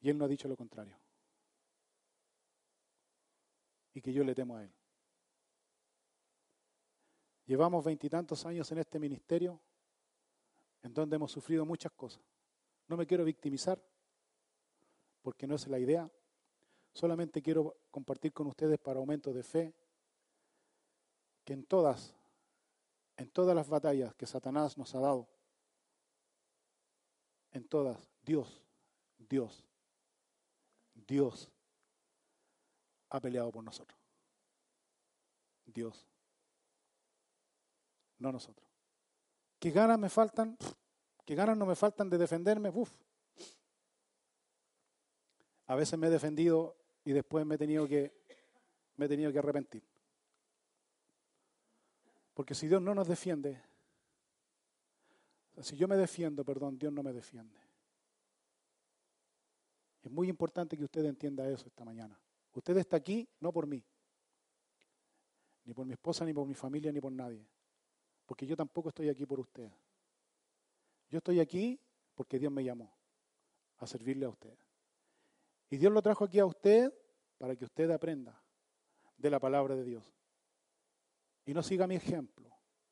Y 0.00 0.10
Él 0.10 0.18
no 0.18 0.24
ha 0.24 0.28
dicho 0.28 0.48
lo 0.48 0.56
contrario. 0.56 0.98
Y 3.94 4.00
que 4.00 4.12
yo 4.12 4.24
le 4.24 4.34
temo 4.34 4.56
a 4.56 4.64
Él. 4.64 4.72
Llevamos 7.46 7.84
veintitantos 7.84 8.44
años 8.46 8.70
en 8.70 8.78
este 8.78 8.98
ministerio 8.98 9.60
en 10.82 10.94
donde 10.94 11.16
hemos 11.16 11.32
sufrido 11.32 11.64
muchas 11.64 11.92
cosas. 11.92 12.22
No 12.88 12.96
me 12.96 13.06
quiero 13.06 13.24
victimizar 13.24 13.80
porque 15.22 15.46
no 15.46 15.54
es 15.54 15.66
la 15.68 15.78
idea. 15.78 16.10
Solamente 16.92 17.42
quiero 17.42 17.76
compartir 17.90 18.32
con 18.32 18.46
ustedes 18.46 18.78
para 18.78 18.98
aumento 18.98 19.32
de 19.32 19.42
fe 19.42 19.74
que 21.44 21.52
en 21.52 21.64
todas, 21.64 22.14
en 23.16 23.30
todas 23.30 23.54
las 23.54 23.68
batallas 23.68 24.14
que 24.14 24.26
Satanás 24.26 24.76
nos 24.76 24.94
ha 24.94 25.00
dado, 25.00 25.28
en 27.52 27.66
todas, 27.66 28.10
Dios, 28.22 28.62
Dios 29.18 29.64
Dios 31.06 31.50
ha 33.08 33.20
peleado 33.20 33.50
por 33.50 33.64
nosotros. 33.64 33.98
Dios. 35.66 36.06
No 38.18 38.30
nosotros. 38.30 38.69
¿Qué 39.60 39.70
ganas 39.70 39.98
me 39.98 40.08
faltan? 40.08 40.56
¿Qué 41.26 41.34
ganas 41.34 41.56
no 41.56 41.66
me 41.66 41.76
faltan 41.76 42.08
de 42.08 42.16
defenderme? 42.16 42.70
Uf. 42.70 42.90
A 45.66 45.74
veces 45.76 45.98
me 45.98 46.06
he 46.06 46.10
defendido 46.10 46.76
y 47.04 47.12
después 47.12 47.44
me 47.44 47.54
he 47.54 47.58
tenido 47.58 47.86
que, 47.86 48.10
me 48.96 49.04
he 49.04 49.08
tenido 49.08 49.30
que 49.30 49.38
arrepentir. 49.38 49.84
Porque 52.32 52.54
si 52.54 52.68
Dios 52.68 52.80
no 52.80 52.94
nos 52.94 53.06
defiende, 53.06 53.62
si 55.60 55.76
yo 55.76 55.86
me 55.86 55.96
defiendo, 55.96 56.42
perdón, 56.42 56.78
Dios 56.78 56.92
no 56.92 57.02
me 57.02 57.12
defiende. 57.12 57.58
Es 60.02 60.10
muy 60.10 60.30
importante 60.30 60.74
que 60.74 60.84
usted 60.84 61.04
entienda 61.04 61.46
eso 61.48 61.66
esta 61.66 61.84
mañana. 61.84 62.18
Usted 62.54 62.78
está 62.78 62.96
aquí 62.96 63.28
no 63.40 63.52
por 63.52 63.66
mí, 63.66 63.84
ni 65.64 65.74
por 65.74 65.84
mi 65.84 65.92
esposa, 65.92 66.24
ni 66.24 66.32
por 66.32 66.46
mi 66.46 66.54
familia, 66.54 66.90
ni 66.90 67.00
por 67.00 67.12
nadie. 67.12 67.46
Porque 68.30 68.46
yo 68.46 68.56
tampoco 68.56 68.90
estoy 68.90 69.08
aquí 69.08 69.26
por 69.26 69.40
usted. 69.40 69.68
Yo 71.08 71.18
estoy 71.18 71.40
aquí 71.40 71.80
porque 72.14 72.38
Dios 72.38 72.52
me 72.52 72.62
llamó 72.62 72.96
a 73.78 73.88
servirle 73.88 74.24
a 74.24 74.28
usted. 74.28 74.56
Y 75.68 75.78
Dios 75.78 75.92
lo 75.92 76.00
trajo 76.00 76.26
aquí 76.26 76.38
a 76.38 76.46
usted 76.46 76.94
para 77.38 77.56
que 77.56 77.64
usted 77.64 77.90
aprenda 77.90 78.40
de 79.16 79.30
la 79.30 79.40
palabra 79.40 79.74
de 79.74 79.82
Dios. 79.82 80.14
Y 81.44 81.52
no 81.52 81.60
siga 81.64 81.88
mi 81.88 81.96
ejemplo, 81.96 82.48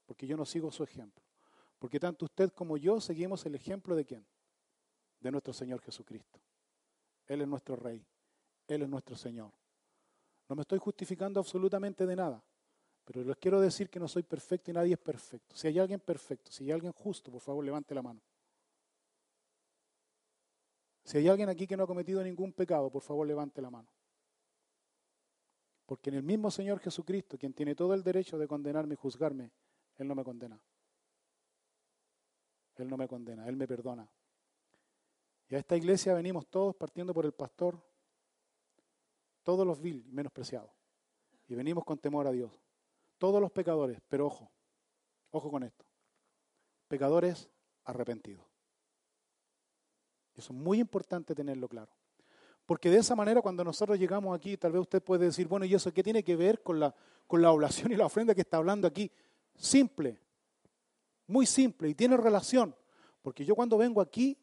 porque 0.06 0.26
yo 0.26 0.36
no 0.36 0.44
sigo 0.44 0.72
su 0.72 0.82
ejemplo. 0.82 1.24
Porque 1.78 2.00
tanto 2.00 2.24
usted 2.24 2.50
como 2.50 2.76
yo 2.76 3.00
seguimos 3.00 3.46
el 3.46 3.54
ejemplo 3.54 3.94
de 3.94 4.04
quién? 4.04 4.26
De 5.20 5.30
nuestro 5.30 5.52
Señor 5.52 5.80
Jesucristo. 5.82 6.40
Él 7.28 7.42
es 7.42 7.46
nuestro 7.46 7.76
Rey, 7.76 8.04
Él 8.66 8.82
es 8.82 8.88
nuestro 8.88 9.14
Señor. 9.14 9.52
No 10.48 10.56
me 10.56 10.62
estoy 10.62 10.80
justificando 10.80 11.38
absolutamente 11.38 12.06
de 12.06 12.16
nada, 12.16 12.44
pero 13.08 13.24
les 13.24 13.38
quiero 13.38 13.58
decir 13.58 13.88
que 13.88 13.98
no 13.98 14.06
soy 14.06 14.22
perfecto 14.22 14.70
y 14.70 14.74
nadie 14.74 14.92
es 14.92 14.98
perfecto. 14.98 15.56
Si 15.56 15.66
hay 15.66 15.78
alguien 15.78 15.98
perfecto, 15.98 16.52
si 16.52 16.64
hay 16.64 16.72
alguien 16.72 16.92
justo, 16.92 17.32
por 17.32 17.40
favor 17.40 17.64
levante 17.64 17.94
la 17.94 18.02
mano. 18.02 18.20
Si 21.04 21.16
hay 21.16 21.26
alguien 21.26 21.48
aquí 21.48 21.66
que 21.66 21.74
no 21.74 21.84
ha 21.84 21.86
cometido 21.86 22.22
ningún 22.22 22.52
pecado, 22.52 22.90
por 22.90 23.00
favor 23.00 23.26
levante 23.26 23.62
la 23.62 23.70
mano. 23.70 23.88
Porque 25.86 26.10
en 26.10 26.16
el 26.16 26.22
mismo 26.22 26.50
Señor 26.50 26.80
Jesucristo, 26.80 27.38
quien 27.38 27.54
tiene 27.54 27.74
todo 27.74 27.94
el 27.94 28.02
derecho 28.02 28.36
de 28.36 28.46
condenarme 28.46 28.92
y 28.92 28.98
juzgarme, 28.98 29.52
Él 29.96 30.06
no 30.06 30.14
me 30.14 30.22
condena. 30.22 30.60
Él 32.76 32.90
no 32.90 32.98
me 32.98 33.08
condena, 33.08 33.48
Él 33.48 33.56
me 33.56 33.66
perdona. 33.66 34.06
Y 35.48 35.54
a 35.54 35.58
esta 35.60 35.78
iglesia 35.78 36.12
venimos 36.12 36.46
todos 36.48 36.76
partiendo 36.76 37.14
por 37.14 37.24
el 37.24 37.32
pastor, 37.32 37.82
todos 39.44 39.66
los 39.66 39.80
vil 39.80 40.04
menospreciados. 40.10 40.70
Y 41.46 41.54
venimos 41.54 41.86
con 41.86 41.96
temor 41.96 42.26
a 42.26 42.32
Dios. 42.32 42.67
Todos 43.18 43.40
los 43.40 43.50
pecadores, 43.50 44.00
pero 44.08 44.26
ojo, 44.26 44.50
ojo 45.30 45.50
con 45.50 45.62
esto. 45.62 45.84
Pecadores 46.88 47.50
arrepentidos. 47.84 48.46
Eso 50.36 50.52
es 50.52 50.58
muy 50.58 50.78
importante 50.78 51.34
tenerlo 51.34 51.68
claro. 51.68 51.90
Porque 52.64 52.90
de 52.90 52.98
esa 52.98 53.16
manera 53.16 53.42
cuando 53.42 53.64
nosotros 53.64 53.98
llegamos 53.98 54.36
aquí, 54.36 54.56
tal 54.56 54.72
vez 54.72 54.82
usted 54.82 55.02
puede 55.02 55.24
decir, 55.24 55.48
bueno, 55.48 55.64
¿y 55.66 55.74
eso 55.74 55.92
qué 55.92 56.02
tiene 56.02 56.22
que 56.22 56.36
ver 56.36 56.62
con 56.62 56.78
la, 56.78 56.94
con 57.26 57.42
la 57.42 57.50
oblación 57.50 57.90
y 57.90 57.96
la 57.96 58.06
ofrenda 58.06 58.34
que 58.34 58.42
está 58.42 58.58
hablando 58.58 58.86
aquí? 58.86 59.10
Simple, 59.56 60.20
muy 61.26 61.46
simple, 61.46 61.88
y 61.88 61.94
tiene 61.94 62.16
relación. 62.16 62.76
Porque 63.22 63.44
yo 63.44 63.54
cuando 63.56 63.78
vengo 63.78 64.00
aquí, 64.00 64.38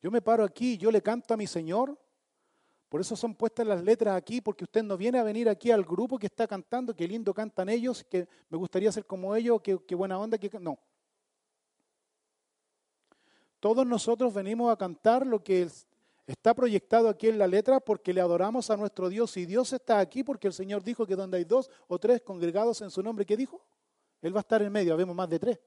yo 0.00 0.10
me 0.10 0.22
paro 0.22 0.42
aquí, 0.42 0.78
yo 0.78 0.90
le 0.90 1.02
canto 1.02 1.34
a 1.34 1.36
mi 1.36 1.46
Señor. 1.46 1.99
Por 2.90 3.00
eso 3.00 3.14
son 3.14 3.36
puestas 3.36 3.64
las 3.64 3.84
letras 3.84 4.16
aquí, 4.16 4.40
porque 4.40 4.64
usted 4.64 4.82
no 4.82 4.96
viene 4.96 5.20
a 5.20 5.22
venir 5.22 5.48
aquí 5.48 5.70
al 5.70 5.84
grupo 5.84 6.18
que 6.18 6.26
está 6.26 6.48
cantando, 6.48 6.92
qué 6.92 7.06
lindo 7.06 7.32
cantan 7.32 7.68
ellos, 7.68 8.02
que 8.02 8.26
me 8.48 8.58
gustaría 8.58 8.90
ser 8.90 9.06
como 9.06 9.36
ellos, 9.36 9.62
qué, 9.62 9.94
buena 9.94 10.18
onda. 10.18 10.36
Que... 10.36 10.50
No. 10.58 10.76
Todos 13.60 13.86
nosotros 13.86 14.34
venimos 14.34 14.72
a 14.72 14.76
cantar 14.76 15.24
lo 15.24 15.40
que 15.40 15.68
está 16.26 16.52
proyectado 16.52 17.08
aquí 17.08 17.28
en 17.28 17.38
la 17.38 17.46
letra 17.46 17.78
porque 17.78 18.12
le 18.12 18.20
adoramos 18.20 18.70
a 18.70 18.76
nuestro 18.76 19.08
Dios. 19.08 19.36
Y 19.36 19.46
Dios 19.46 19.72
está 19.72 20.00
aquí 20.00 20.24
porque 20.24 20.48
el 20.48 20.52
Señor 20.52 20.82
dijo 20.82 21.06
que 21.06 21.14
donde 21.14 21.36
hay 21.36 21.44
dos 21.44 21.70
o 21.86 21.96
tres 21.96 22.22
congregados 22.22 22.80
en 22.82 22.90
su 22.90 23.04
nombre, 23.04 23.24
¿qué 23.24 23.36
dijo? 23.36 23.64
Él 24.20 24.34
va 24.34 24.40
a 24.40 24.42
estar 24.42 24.62
en 24.62 24.72
medio, 24.72 24.94
habemos 24.94 25.14
más 25.14 25.30
de 25.30 25.38
tres. 25.38 25.60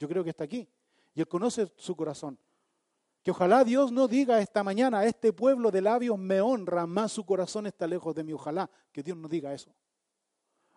Yo 0.00 0.08
creo 0.08 0.24
que 0.24 0.30
está 0.30 0.42
aquí. 0.42 0.68
Y 1.14 1.20
Él 1.20 1.28
conoce 1.28 1.70
su 1.76 1.94
corazón. 1.94 2.36
Que 3.24 3.30
ojalá 3.30 3.64
Dios 3.64 3.90
no 3.90 4.06
diga 4.06 4.38
esta 4.38 4.62
mañana, 4.62 5.06
este 5.06 5.32
pueblo 5.32 5.70
de 5.70 5.80
labios 5.80 6.18
me 6.18 6.42
honra, 6.42 6.86
más 6.86 7.10
su 7.10 7.24
corazón 7.24 7.66
está 7.66 7.86
lejos 7.86 8.14
de 8.14 8.22
mí. 8.22 8.34
Ojalá 8.34 8.70
que 8.92 9.02
Dios 9.02 9.16
no 9.16 9.28
diga 9.28 9.54
eso. 9.54 9.74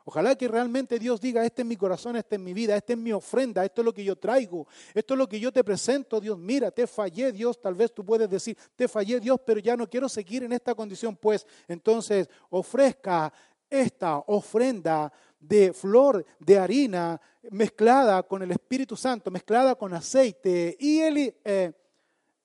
Ojalá 0.05 0.33
que 0.37 0.47
realmente 0.47 0.97
Dios 0.97 1.19
diga, 1.19 1.43
este 1.43 1.63
es 1.63 1.67
mi 1.67 1.75
corazón, 1.75 2.15
esta 2.15 2.37
es 2.37 2.41
mi 2.41 2.53
vida, 2.53 2.77
esta 2.77 2.93
es 2.93 2.99
mi 2.99 3.11
ofrenda, 3.11 3.65
esto 3.65 3.81
es 3.81 3.85
lo 3.85 3.93
que 3.93 4.05
yo 4.05 4.15
traigo, 4.15 4.65
esto 4.93 5.13
es 5.13 5.17
lo 5.17 5.27
que 5.27 5.41
yo 5.41 5.51
te 5.51 5.61
presento, 5.61 6.21
Dios. 6.21 6.37
Mira, 6.37 6.71
te 6.71 6.87
fallé, 6.87 7.33
Dios. 7.33 7.59
Tal 7.59 7.75
vez 7.75 7.93
tú 7.93 8.05
puedes 8.05 8.29
decir, 8.29 8.57
te 8.77 8.87
fallé, 8.87 9.19
Dios, 9.19 9.37
pero 9.45 9.59
ya 9.59 9.75
no 9.75 9.89
quiero 9.89 10.07
seguir 10.07 10.43
en 10.43 10.53
esta 10.53 10.73
condición. 10.73 11.17
Pues 11.17 11.45
entonces 11.67 12.29
ofrezca 12.49 13.33
esta 13.69 14.19
ofrenda 14.19 15.11
de 15.37 15.73
flor 15.73 16.25
de 16.39 16.57
harina 16.57 17.19
mezclada 17.51 18.23
con 18.23 18.41
el 18.41 18.51
Espíritu 18.51 18.95
Santo, 18.95 19.29
mezclada 19.29 19.75
con 19.75 19.93
aceite 19.93 20.77
y 20.79 20.99
el... 20.99 21.35
Eh, 21.43 21.73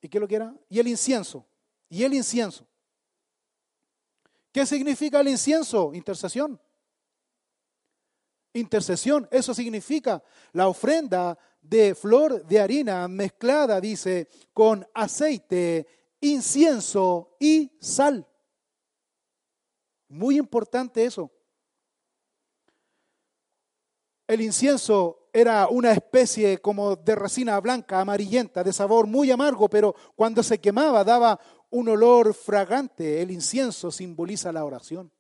¿Y 0.03 0.09
qué 0.09 0.19
lo 0.19 0.27
que 0.29 0.35
era? 0.35 0.55
Y 0.69 0.81
el 0.81 0.89
incienso. 0.89 1.47
Y 1.89 2.03
el 2.03 2.13
incienso. 2.13 2.67
¿Qué 4.51 4.67
significa 4.67 5.21
el 5.21 5.29
incienso? 5.29 5.95
Intercesión. 5.95 6.61
Intercesión, 8.53 9.27
eso 9.31 9.55
significa 9.55 10.23
la 10.53 10.69
ofrenda 10.69 11.39
de 11.63 11.95
flor 11.95 12.45
de 12.45 12.61
harina 12.61 13.09
mezclada, 13.09 13.81
dice, 13.81 14.29
con 14.53 14.87
aceite, 14.93 15.87
incienso 16.21 17.37
y 17.41 17.73
sal. 17.81 18.27
Muy 20.09 20.37
importante 20.37 21.03
eso. 21.05 21.31
El 24.27 24.43
incienso 24.43 25.22
era 25.33 25.69
una 25.69 25.93
especie 25.93 26.59
como 26.59 26.97
de 26.97 27.15
resina 27.15 27.59
blanca, 27.61 28.01
amarillenta, 28.01 28.63
de 28.63 28.73
sabor 28.73 29.07
muy 29.07 29.31
amargo, 29.31 29.69
pero 29.69 29.95
cuando 30.15 30.43
se 30.43 30.61
quemaba 30.61 31.05
daba 31.05 31.41
un 31.71 31.89
olor 31.89 32.35
fragante. 32.35 33.23
El 33.23 33.31
incienso 33.31 33.91
simboliza 33.91 34.53
la 34.53 34.65
oración. 34.65 35.11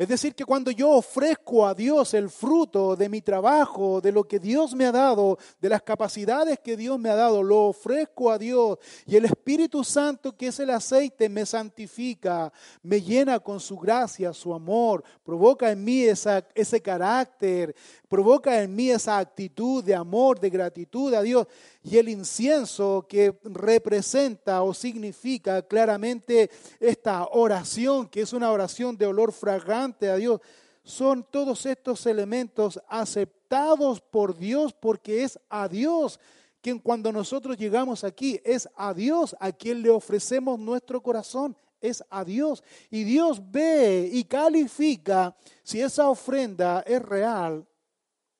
Es 0.00 0.08
decir, 0.08 0.34
que 0.34 0.46
cuando 0.46 0.70
yo 0.70 0.92
ofrezco 0.92 1.66
a 1.66 1.74
Dios 1.74 2.14
el 2.14 2.30
fruto 2.30 2.96
de 2.96 3.10
mi 3.10 3.20
trabajo, 3.20 4.00
de 4.00 4.12
lo 4.12 4.24
que 4.24 4.38
Dios 4.38 4.74
me 4.74 4.86
ha 4.86 4.92
dado, 4.92 5.36
de 5.60 5.68
las 5.68 5.82
capacidades 5.82 6.58
que 6.58 6.74
Dios 6.74 6.98
me 6.98 7.10
ha 7.10 7.14
dado, 7.14 7.42
lo 7.42 7.66
ofrezco 7.66 8.30
a 8.30 8.38
Dios 8.38 8.78
y 9.04 9.16
el 9.16 9.26
Espíritu 9.26 9.84
Santo, 9.84 10.34
que 10.34 10.46
es 10.46 10.58
el 10.58 10.70
aceite, 10.70 11.28
me 11.28 11.44
santifica, 11.44 12.50
me 12.82 13.02
llena 13.02 13.40
con 13.40 13.60
su 13.60 13.76
gracia, 13.76 14.32
su 14.32 14.54
amor, 14.54 15.04
provoca 15.22 15.70
en 15.70 15.84
mí 15.84 16.04
ese 16.04 16.80
carácter, 16.80 17.76
provoca 18.08 18.62
en 18.62 18.74
mí 18.74 18.88
esa 18.88 19.18
actitud 19.18 19.84
de 19.84 19.94
amor, 19.94 20.40
de 20.40 20.48
gratitud 20.48 21.12
a 21.12 21.20
Dios. 21.20 21.46
Y 21.82 21.96
el 21.96 22.10
incienso 22.10 23.06
que 23.08 23.38
representa 23.42 24.62
o 24.62 24.74
significa 24.74 25.62
claramente 25.62 26.50
esta 26.78 27.26
oración, 27.32 28.08
que 28.08 28.20
es 28.20 28.32
una 28.34 28.50
oración 28.50 28.96
de 28.96 29.06
olor 29.06 29.32
fragante 29.32 30.10
a 30.10 30.16
Dios, 30.16 30.40
son 30.82 31.24
todos 31.30 31.64
estos 31.64 32.04
elementos 32.04 32.80
aceptados 32.88 34.00
por 34.00 34.36
Dios 34.36 34.74
porque 34.74 35.24
es 35.24 35.38
a 35.48 35.68
Dios 35.68 36.20
quien 36.60 36.78
cuando 36.78 37.10
nosotros 37.10 37.56
llegamos 37.56 38.04
aquí 38.04 38.40
es 38.44 38.68
a 38.76 38.92
Dios 38.92 39.34
a 39.40 39.52
quien 39.52 39.82
le 39.82 39.90
ofrecemos 39.90 40.58
nuestro 40.58 41.02
corazón, 41.02 41.56
es 41.80 42.04
a 42.10 42.24
Dios. 42.24 42.62
Y 42.90 43.04
Dios 43.04 43.40
ve 43.50 44.10
y 44.12 44.24
califica 44.24 45.34
si 45.62 45.80
esa 45.80 46.08
ofrenda 46.08 46.80
es 46.86 47.00
real 47.00 47.66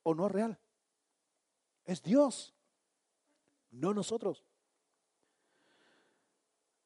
o 0.03 0.15
no 0.15 0.29
real. 0.29 0.59
Es 1.87 2.03
Dios 2.03 2.55
no 3.71 3.95
nosotros. 3.95 4.45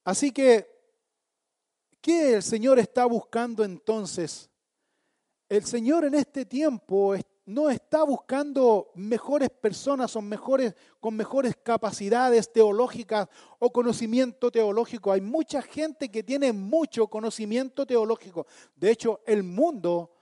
Así 0.04 0.32
que, 0.32 0.68
¿qué 2.00 2.34
el 2.34 2.42
Señor 2.42 2.78
está 2.78 3.06
buscando 3.06 3.64
entonces? 3.64 4.50
El 5.48 5.64
Señor 5.64 6.04
en 6.04 6.14
este 6.14 6.44
tiempo 6.44 7.14
no 7.46 7.68
está 7.68 8.04
buscando 8.04 8.90
mejores 8.94 9.50
personas 9.50 10.16
o 10.16 10.22
mejores, 10.22 10.74
con 11.00 11.14
mejores 11.14 11.56
capacidades 11.62 12.50
teológicas 12.52 13.28
o 13.58 13.70
conocimiento 13.70 14.50
teológico. 14.50 15.12
Hay 15.12 15.20
mucha 15.20 15.60
gente 15.60 16.10
que 16.10 16.22
tiene 16.22 16.52
mucho 16.52 17.06
conocimiento 17.06 17.86
teológico. 17.86 18.46
De 18.74 18.90
hecho, 18.90 19.20
el 19.26 19.42
mundo 19.42 20.13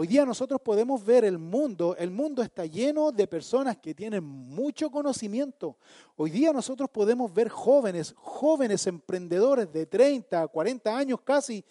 Hoy 0.00 0.06
día 0.06 0.24
nosotros 0.24 0.60
podemos 0.60 1.04
ver 1.04 1.24
el 1.24 1.38
mundo, 1.38 1.96
el 1.98 2.12
mundo 2.12 2.40
está 2.40 2.64
lleno 2.64 3.10
de 3.10 3.26
personas 3.26 3.78
que 3.78 3.96
tienen 3.96 4.22
mucho 4.22 4.92
conocimiento. 4.92 5.76
Hoy 6.14 6.30
día 6.30 6.52
nosotros 6.52 6.88
podemos 6.88 7.34
ver 7.34 7.48
jóvenes, 7.48 8.14
jóvenes 8.16 8.86
emprendedores 8.86 9.72
de 9.72 9.86
30, 9.86 10.46
40 10.46 10.96
años 10.96 11.20
casi, 11.22 11.64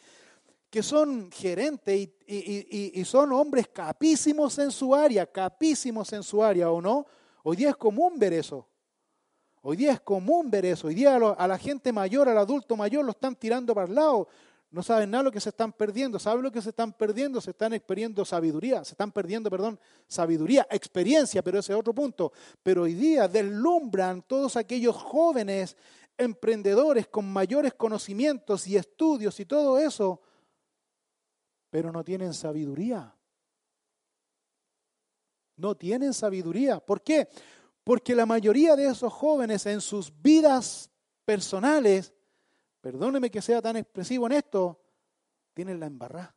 que 0.70 0.84
son 0.84 1.32
gerentes 1.32 2.10
y, 2.28 3.06
son 3.06 3.32
hombres 3.32 3.70
capísimos 3.70 4.60
en 4.60 4.72
su 4.72 4.94
área, 4.94 5.26
capísimos 5.26 6.12
en 6.12 6.22
su 6.22 6.44
área, 6.44 6.70
¿o 6.70 6.82
no? 6.82 7.06
Hoy 7.44 7.56
día 7.56 7.70
es 7.70 7.78
común 7.78 8.20
ver 8.20 8.34
eso. 8.34 8.68
Hoy 9.62 9.78
día 9.78 9.94
es 9.94 10.02
común 10.02 10.52
ver 10.52 10.66
eso. 10.66 10.88
Hoy 10.88 10.96
día 10.96 11.16
a, 11.16 11.48
la 11.48 11.58
gente 11.58 11.94
mayor, 11.94 12.28
al 12.28 12.38
adulto 12.38 12.76
mayor, 12.76 13.06
lo 13.06 13.12
están 13.12 13.38
tirando 13.38 13.74
para 13.74 13.88
el 13.88 13.96
lado. 13.96 14.28
No 14.70 14.84
saben 14.84 15.12
nada 15.12 15.24
lo 15.24 15.32
que 15.32 15.40
se 15.40 15.50
están 15.50 15.72
perdiendo. 15.72 16.20
¿Saben 16.20 16.44
lo 16.44 16.52
que 16.52 16.62
se 16.62 16.70
están 16.70 16.92
perdiendo? 16.92 17.40
Se 17.40 17.52
están 17.52 17.80
perdiendo 17.80 18.26
sabiduría. 18.26 18.84
Se 18.84 18.92
están 18.92 19.12
perdiendo, 19.12 19.50
perdón, 19.50 19.80
sabiduría, 20.08 20.68
experiencia, 20.70 21.42
pero 21.42 21.60
ese 21.60 21.74
es 21.74 21.80
otro 21.80 21.94
punto. 21.94 22.34
Pero 22.64 22.84
hoy 22.84 22.94
día 22.94 23.28
deslumbran 23.28 24.22
todos 24.24 24.58
aquellos 24.58 24.96
jóvenes 24.96 25.78
emprendedores 26.18 27.08
con 27.08 27.32
mayores 27.32 27.76
conocimientos 27.76 28.68
y 28.68 28.76
estudios 28.76 29.40
y 29.40 29.46
todo 29.46 29.78
eso, 29.78 30.22
pero 31.70 31.92
no 31.92 32.04
tienen 32.04 32.34
sabiduría. 32.34 33.14
No 35.56 35.76
tienen 35.76 36.14
sabiduría. 36.14 36.80
¿Por 36.80 37.02
qué? 37.02 37.28
Porque 37.84 38.16
la 38.16 38.26
mayoría 38.26 38.76
de 38.76 38.88
esos 38.88 39.14
jóvenes 39.14 39.66
en 39.66 39.82
sus 39.82 40.12
vidas 40.22 40.90
personales 41.26 42.14
perdóneme 42.88 43.30
que 43.30 43.42
sea 43.42 43.62
tan 43.62 43.76
expresivo 43.76 44.28
en 44.28 44.32
esto, 44.32 44.82
tienen 45.54 45.78
la 45.78 45.88
embarrada. 45.88 46.34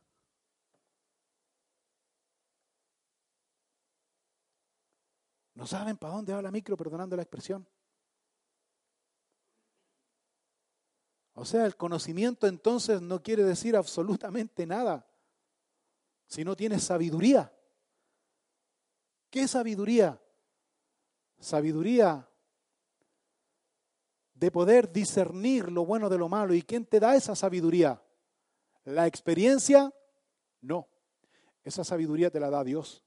No 5.53 5.65
saben 5.65 5.95
para 5.95 6.15
dónde 6.15 6.33
va 6.33 6.41
la 6.41 6.51
micro, 6.51 6.75
perdonando 6.75 7.15
la 7.15 7.21
expresión. 7.21 7.65
O 11.35 11.45
sea, 11.45 11.65
el 11.65 11.77
conocimiento 11.77 12.47
entonces 12.47 13.01
no 13.01 13.23
quiere 13.23 13.45
decir 13.45 13.77
absolutamente 13.77 14.65
nada 14.65 15.07
si 16.25 16.43
no 16.43 16.57
tienes 16.57 16.83
sabiduría. 16.83 17.55
¿Qué 19.29 19.47
sabiduría? 19.47 20.21
Sabiduría 21.39 22.27
de 24.41 24.49
poder 24.49 24.91
discernir 24.91 25.71
lo 25.71 25.85
bueno 25.85 26.09
de 26.09 26.17
lo 26.17 26.27
malo. 26.27 26.55
¿Y 26.55 26.63
quién 26.63 26.83
te 26.87 26.99
da 26.99 27.15
esa 27.15 27.35
sabiduría? 27.35 28.01
¿La 28.85 29.05
experiencia? 29.05 29.93
No. 30.61 30.87
Esa 31.63 31.83
sabiduría 31.83 32.31
te 32.31 32.39
la 32.39 32.49
da 32.49 32.63
Dios. 32.63 33.03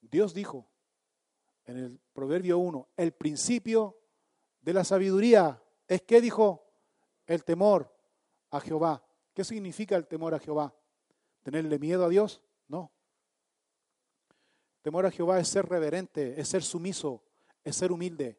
Dios 0.00 0.32
dijo 0.32 0.70
en 1.64 1.78
el 1.78 2.00
Proverbio 2.12 2.58
1, 2.58 2.90
el 2.96 3.10
principio 3.12 3.98
de 4.60 4.72
la 4.72 4.84
sabiduría 4.84 5.60
es 5.88 6.02
que 6.02 6.20
dijo 6.20 6.64
el 7.26 7.42
temor 7.42 7.92
a 8.50 8.60
Jehová. 8.60 9.04
¿Qué 9.34 9.42
significa 9.42 9.96
el 9.96 10.06
temor 10.06 10.32
a 10.32 10.38
Jehová? 10.38 10.72
¿Tenerle 11.42 11.76
miedo 11.80 12.04
a 12.04 12.08
Dios? 12.08 12.40
No. 12.68 12.92
Temor 14.80 15.06
a 15.06 15.10
Jehová 15.10 15.40
es 15.40 15.48
ser 15.48 15.66
reverente, 15.66 16.40
es 16.40 16.46
ser 16.46 16.62
sumiso, 16.62 17.24
es 17.64 17.74
ser 17.74 17.90
humilde, 17.90 18.38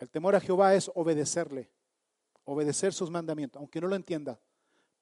el 0.00 0.10
temor 0.10 0.34
a 0.34 0.40
Jehová 0.40 0.74
es 0.74 0.90
obedecerle, 0.94 1.70
obedecer 2.44 2.94
sus 2.94 3.10
mandamientos, 3.10 3.60
aunque 3.60 3.80
no 3.82 3.86
lo 3.86 3.94
entienda, 3.94 4.40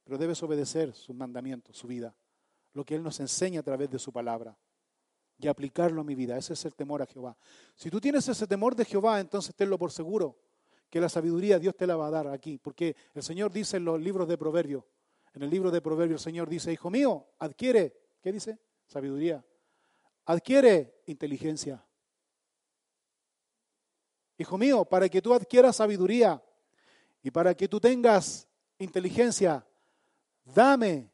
pero 0.03 0.19
debes 0.19 0.43
obedecer 0.43 0.93
sus 0.93 1.15
mandamientos, 1.15 1.79
su 1.79 1.87
vida, 1.87 2.15
lo 2.73 2.85
que 2.85 2.97
Él 2.97 3.03
nos 3.05 3.21
enseña 3.21 3.61
a 3.61 3.63
través 3.63 3.89
de 3.91 3.99
su 4.01 4.13
palabra 4.13 4.59
y 5.39 5.47
aplicarlo 5.47 6.01
a 6.01 6.05
mi 6.05 6.17
vida. 6.17 6.37
Ese 6.37 6.55
es 6.55 6.65
el 6.65 6.75
temor 6.75 7.01
a 7.01 7.07
Jehová. 7.07 7.37
Si 7.77 7.91
tú 7.91 8.01
tienes 8.01 8.27
ese 8.29 8.47
temor 8.49 8.75
de 8.75 8.85
Jehová, 8.85 9.21
entonces 9.21 9.55
tenlo 9.55 9.79
por 9.79 9.93
seguro 9.93 10.37
que 10.91 11.01
la 11.01 11.09
sabiduría 11.09 11.61
Dios 11.61 11.77
te 11.77 11.87
la 11.87 11.95
va 11.95 12.09
a 12.09 12.11
dar 12.11 12.27
aquí, 12.27 12.59
porque 12.59 12.97
el 13.15 13.23
Señor 13.23 13.53
dice 13.53 13.77
en 13.77 13.85
los 13.85 14.01
libros 14.01 14.27
de 14.27 14.37
Proverbios, 14.37 14.83
en 15.33 15.45
el 15.45 15.51
libro 15.51 15.71
de 15.71 15.81
Proverbios 15.81 16.23
el 16.23 16.25
Señor 16.25 16.49
dice, 16.49 16.73
hijo 16.73 16.91
mío, 16.91 17.29
adquiere, 17.39 17.95
¿qué 18.21 18.33
dice? 18.33 18.59
Sabiduría. 18.89 19.45
Adquiere 20.25 21.03
inteligencia. 21.07 21.88
Hijo 24.39 24.57
mío, 24.57 24.85
para 24.85 25.09
que 25.09 25.21
tú 25.21 25.35
adquieras 25.35 25.77
sabiduría 25.77 26.41
y 27.23 27.31
para 27.31 27.55
que 27.55 27.67
tú 27.67 27.81
tengas 27.81 28.49
inteligencia, 28.79 29.67
dame, 30.45 31.11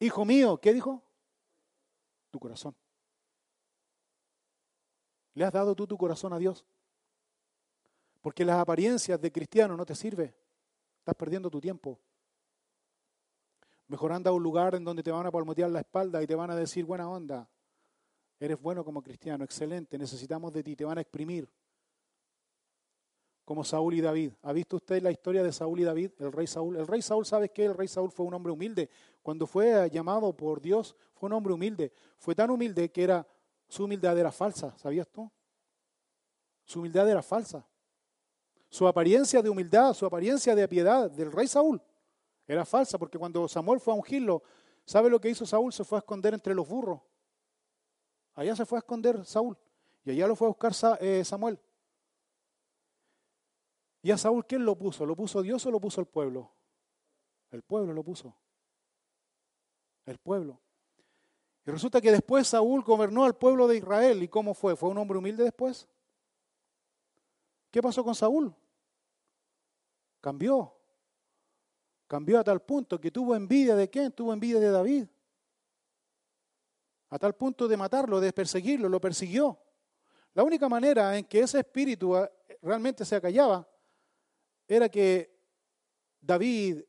hijo 0.00 0.24
mío, 0.24 0.58
¿qué 0.58 0.72
dijo? 0.72 1.02
Tu 2.30 2.40
corazón. 2.40 2.74
¿Le 5.34 5.44
has 5.44 5.52
dado 5.52 5.74
tú 5.74 5.86
tu 5.86 5.98
corazón 5.98 6.32
a 6.32 6.38
Dios? 6.38 6.64
Porque 8.22 8.46
las 8.46 8.58
apariencias 8.58 9.20
de 9.20 9.30
cristiano 9.30 9.76
no 9.76 9.84
te 9.84 9.94
sirven. 9.94 10.34
Estás 11.00 11.14
perdiendo 11.16 11.50
tu 11.50 11.60
tiempo. 11.60 12.00
Mejor 13.88 14.12
anda 14.12 14.30
a 14.30 14.32
un 14.32 14.42
lugar 14.42 14.74
en 14.74 14.84
donde 14.84 15.02
te 15.02 15.10
van 15.10 15.26
a 15.26 15.30
palmotear 15.30 15.68
la 15.68 15.80
espalda 15.80 16.22
y 16.22 16.26
te 16.26 16.34
van 16.34 16.50
a 16.50 16.56
decir 16.56 16.86
buena 16.86 17.10
onda. 17.10 17.46
Eres 18.40 18.58
bueno 18.58 18.82
como 18.84 19.02
cristiano, 19.02 19.44
excelente, 19.44 19.98
necesitamos 19.98 20.50
de 20.54 20.62
ti, 20.62 20.74
te 20.74 20.86
van 20.86 20.96
a 20.96 21.02
exprimir 21.02 21.46
como 23.44 23.64
Saúl 23.64 23.94
y 23.94 24.00
David. 24.00 24.32
¿Ha 24.42 24.52
visto 24.52 24.76
usted 24.76 25.02
la 25.02 25.10
historia 25.10 25.42
de 25.42 25.52
Saúl 25.52 25.80
y 25.80 25.84
David, 25.84 26.12
el 26.18 26.32
rey 26.32 26.46
Saúl? 26.46 26.76
El 26.76 26.86
rey 26.86 27.02
Saúl, 27.02 27.26
¿sabe 27.26 27.50
qué? 27.50 27.66
El 27.66 27.74
rey 27.74 27.88
Saúl 27.88 28.10
fue 28.10 28.26
un 28.26 28.34
hombre 28.34 28.52
humilde. 28.52 28.88
Cuando 29.22 29.46
fue 29.46 29.90
llamado 29.90 30.34
por 30.34 30.60
Dios, 30.60 30.96
fue 31.14 31.28
un 31.28 31.34
hombre 31.34 31.52
humilde. 31.52 31.92
Fue 32.16 32.34
tan 32.34 32.50
humilde 32.50 32.90
que 32.90 33.02
era, 33.02 33.26
su 33.68 33.84
humildad 33.84 34.18
era 34.18 34.32
falsa, 34.32 34.76
¿sabías 34.78 35.08
tú? 35.08 35.30
Su 36.64 36.80
humildad 36.80 37.08
era 37.08 37.22
falsa. 37.22 37.66
Su 38.68 38.88
apariencia 38.88 39.42
de 39.42 39.50
humildad, 39.50 39.92
su 39.92 40.06
apariencia 40.06 40.54
de 40.54 40.66
piedad 40.66 41.10
del 41.10 41.30
rey 41.30 41.46
Saúl 41.46 41.80
era 42.46 42.64
falsa, 42.64 42.98
porque 42.98 43.18
cuando 43.18 43.46
Samuel 43.48 43.80
fue 43.80 43.92
a 43.92 43.96
ungirlo, 43.96 44.42
¿sabe 44.84 45.08
lo 45.08 45.20
que 45.20 45.30
hizo 45.30 45.46
Saúl? 45.46 45.72
Se 45.72 45.84
fue 45.84 45.98
a 45.98 46.00
esconder 46.00 46.34
entre 46.34 46.54
los 46.54 46.68
burros. 46.68 47.00
Allá 48.34 48.56
se 48.56 48.66
fue 48.66 48.78
a 48.78 48.80
esconder 48.80 49.24
Saúl. 49.24 49.56
Y 50.04 50.10
allá 50.10 50.26
lo 50.26 50.36
fue 50.36 50.46
a 50.46 50.50
buscar 50.50 50.72
eh, 51.00 51.24
Samuel. 51.24 51.58
¿Y 54.04 54.10
a 54.10 54.18
Saúl 54.18 54.44
quién 54.44 54.66
lo 54.66 54.76
puso? 54.76 55.06
¿Lo 55.06 55.16
puso 55.16 55.40
Dios 55.40 55.64
o 55.64 55.70
lo 55.70 55.80
puso 55.80 55.98
el 55.98 56.06
pueblo? 56.06 56.52
El 57.50 57.62
pueblo 57.62 57.94
lo 57.94 58.04
puso. 58.04 58.36
El 60.04 60.18
pueblo. 60.18 60.60
Y 61.64 61.70
resulta 61.70 62.02
que 62.02 62.12
después 62.12 62.48
Saúl 62.48 62.82
gobernó 62.82 63.24
al 63.24 63.34
pueblo 63.34 63.66
de 63.66 63.78
Israel. 63.78 64.22
¿Y 64.22 64.28
cómo 64.28 64.52
fue? 64.52 64.76
¿Fue 64.76 64.90
un 64.90 64.98
hombre 64.98 65.16
humilde 65.16 65.44
después? 65.44 65.88
¿Qué 67.70 67.80
pasó 67.80 68.04
con 68.04 68.14
Saúl? 68.14 68.54
Cambió. 70.20 70.76
Cambió 72.06 72.40
a 72.40 72.44
tal 72.44 72.60
punto 72.60 73.00
que 73.00 73.10
tuvo 73.10 73.34
envidia 73.34 73.74
de 73.74 73.88
quién? 73.88 74.12
Tuvo 74.12 74.34
envidia 74.34 74.60
de 74.60 74.70
David. 74.70 75.06
a 77.08 77.18
tal 77.18 77.34
punto 77.34 77.66
de 77.66 77.76
matarlo, 77.78 78.20
de 78.20 78.34
perseguirlo, 78.34 78.86
lo 78.86 79.00
persiguió. 79.00 79.58
La 80.34 80.42
única 80.42 80.68
manera 80.68 81.16
en 81.16 81.24
que 81.24 81.40
ese 81.40 81.60
espíritu 81.60 82.14
ah, 82.14 82.30
realmente 82.60 83.06
se 83.06 83.16
acallaba 83.16 83.66
era 84.66 84.88
que 84.88 85.34
David 86.20 86.82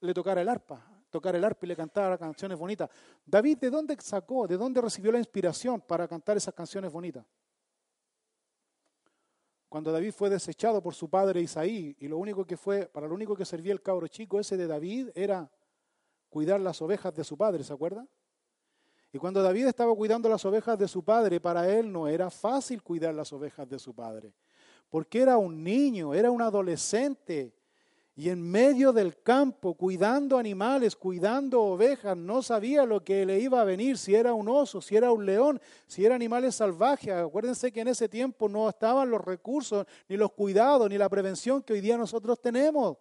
le 0.00 0.14
tocara 0.14 0.40
el 0.40 0.48
arpa, 0.48 0.84
tocara 1.10 1.38
el 1.38 1.44
arpa 1.44 1.66
y 1.66 1.68
le 1.68 1.76
cantara 1.76 2.18
canciones 2.18 2.58
bonitas. 2.58 2.88
David, 3.24 3.58
¿de 3.58 3.70
dónde 3.70 3.96
sacó, 4.00 4.46
de 4.46 4.56
dónde 4.56 4.80
recibió 4.80 5.10
la 5.10 5.18
inspiración 5.18 5.80
para 5.80 6.06
cantar 6.06 6.36
esas 6.36 6.54
canciones 6.54 6.92
bonitas? 6.92 7.24
Cuando 9.68 9.90
David 9.90 10.12
fue 10.12 10.30
desechado 10.30 10.80
por 10.80 10.94
su 10.94 11.10
padre 11.10 11.40
Isaí, 11.40 11.96
y 11.98 12.08
lo 12.08 12.18
único 12.18 12.46
que 12.46 12.56
fue, 12.56 12.86
para 12.86 13.08
lo 13.08 13.14
único 13.14 13.34
que 13.34 13.44
servía 13.44 13.72
el 13.72 13.82
cabro 13.82 14.06
chico 14.06 14.38
ese 14.38 14.56
de 14.56 14.66
David 14.66 15.10
era 15.14 15.50
cuidar 16.28 16.60
las 16.60 16.80
ovejas 16.80 17.14
de 17.14 17.24
su 17.24 17.36
padre, 17.36 17.64
¿se 17.64 17.72
acuerda? 17.72 18.06
Y 19.12 19.18
cuando 19.18 19.42
David 19.42 19.66
estaba 19.66 19.94
cuidando 19.94 20.28
las 20.28 20.44
ovejas 20.44 20.78
de 20.78 20.86
su 20.86 21.02
padre, 21.02 21.40
para 21.40 21.68
él 21.68 21.90
no 21.90 22.06
era 22.06 22.30
fácil 22.30 22.82
cuidar 22.82 23.14
las 23.14 23.32
ovejas 23.32 23.68
de 23.68 23.78
su 23.78 23.94
padre, 23.94 24.32
porque 24.90 25.20
era 25.20 25.36
un 25.38 25.62
niño, 25.62 26.14
era 26.14 26.30
un 26.30 26.42
adolescente, 26.42 27.52
y 28.18 28.30
en 28.30 28.40
medio 28.40 28.94
del 28.94 29.20
campo, 29.22 29.74
cuidando 29.74 30.38
animales, 30.38 30.96
cuidando 30.96 31.62
ovejas, 31.62 32.16
no 32.16 32.40
sabía 32.40 32.86
lo 32.86 33.04
que 33.04 33.26
le 33.26 33.38
iba 33.40 33.60
a 33.60 33.64
venir, 33.64 33.98
si 33.98 34.14
era 34.14 34.32
un 34.32 34.48
oso, 34.48 34.80
si 34.80 34.96
era 34.96 35.12
un 35.12 35.26
león, 35.26 35.60
si 35.86 36.06
era 36.06 36.14
animales 36.14 36.54
salvajes. 36.54 37.12
Acuérdense 37.12 37.70
que 37.70 37.82
en 37.82 37.88
ese 37.88 38.08
tiempo 38.08 38.48
no 38.48 38.70
estaban 38.70 39.10
los 39.10 39.22
recursos, 39.22 39.84
ni 40.08 40.16
los 40.16 40.32
cuidados, 40.32 40.88
ni 40.88 40.96
la 40.96 41.10
prevención 41.10 41.62
que 41.62 41.74
hoy 41.74 41.82
día 41.82 41.98
nosotros 41.98 42.40
tenemos. 42.40 42.96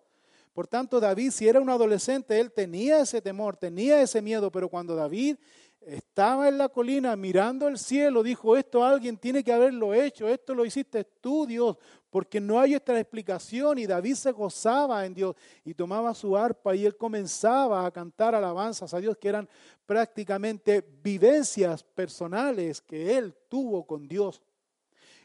Por 0.54 0.68
tanto, 0.68 1.00
David, 1.00 1.32
si 1.32 1.48
era 1.48 1.62
un 1.62 1.70
adolescente, 1.70 2.38
él 2.38 2.52
tenía 2.52 3.00
ese 3.00 3.22
temor, 3.22 3.56
tenía 3.56 4.02
ese 4.02 4.22
miedo, 4.22 4.52
pero 4.52 4.68
cuando 4.68 4.96
David 4.96 5.38
estaba 5.86 6.48
en 6.48 6.58
la 6.58 6.70
colina 6.70 7.16
mirando 7.16 7.68
el 7.68 7.78
cielo, 7.78 8.24
dijo, 8.24 8.58
esto 8.58 8.84
alguien 8.84 9.18
tiene 9.18 9.44
que 9.44 9.54
haberlo 9.54 9.94
hecho, 9.94 10.28
esto 10.28 10.56
lo 10.56 10.66
hiciste 10.66 11.04
tú, 11.04 11.46
Dios, 11.46 11.78
porque 12.10 12.42
no 12.42 12.60
hay 12.60 12.76
otra 12.76 13.00
explicación. 13.00 13.78
Y 13.78 13.86
David 13.86 14.16
se 14.16 14.32
gozaba 14.32 15.06
en 15.06 15.14
Dios 15.14 15.36
y 15.64 15.74
tomaba 15.74 16.14
su 16.14 16.36
arpa 16.36 16.76
y 16.76 16.86
él 16.86 16.98
comenzaba 16.98 17.86
a 17.86 17.92
cantar 17.92 18.34
alabanzas 18.34 18.94
a 18.94 19.00
Dios, 19.00 19.18
que 19.18 19.30
eran 19.30 19.48
prácticamente 19.86 20.84
vivencias 21.04 21.84
personales 21.84 22.82
que 22.82 23.18
él 23.18 23.36
tuvo 23.48 23.86
con 23.86 24.08
Dios. 24.08 24.42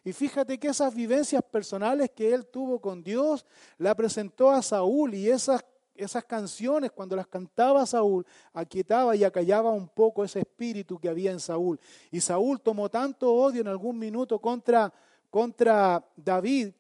Y 0.03 0.13
fíjate 0.13 0.59
que 0.59 0.69
esas 0.69 0.95
vivencias 0.95 1.43
personales 1.43 2.11
que 2.11 2.33
él 2.33 2.47
tuvo 2.47 2.81
con 2.81 3.03
Dios 3.03 3.45
la 3.77 3.95
presentó 3.95 4.51
a 4.51 4.63
Saúl 4.63 5.15
y 5.15 5.29
esas 5.29 5.63
esas 6.05 6.25
canciones, 6.25 6.93
cuando 6.93 7.17
las 7.17 7.27
cantaba 7.27 7.85
Saúl, 7.87 8.27
aquietaba 8.53 9.17
y 9.17 9.25
acallaba 9.25 9.71
un 9.71 9.89
poco 9.89 10.25
ese 10.25 10.41
espíritu 10.41 10.99
que 10.99 11.09
había 11.09 11.31
en 11.31 11.41
Saúl. 11.41 11.79
Y 12.11 12.21
Saúl 12.21 12.61
tomó 12.61 12.89
tanto 12.89 13.33
odio 13.33 13.61
en 13.61 13.69
algún 13.69 13.99
minuto 13.99 14.39
contra, 14.39 14.93
contra 15.31 16.05
David 16.17 16.71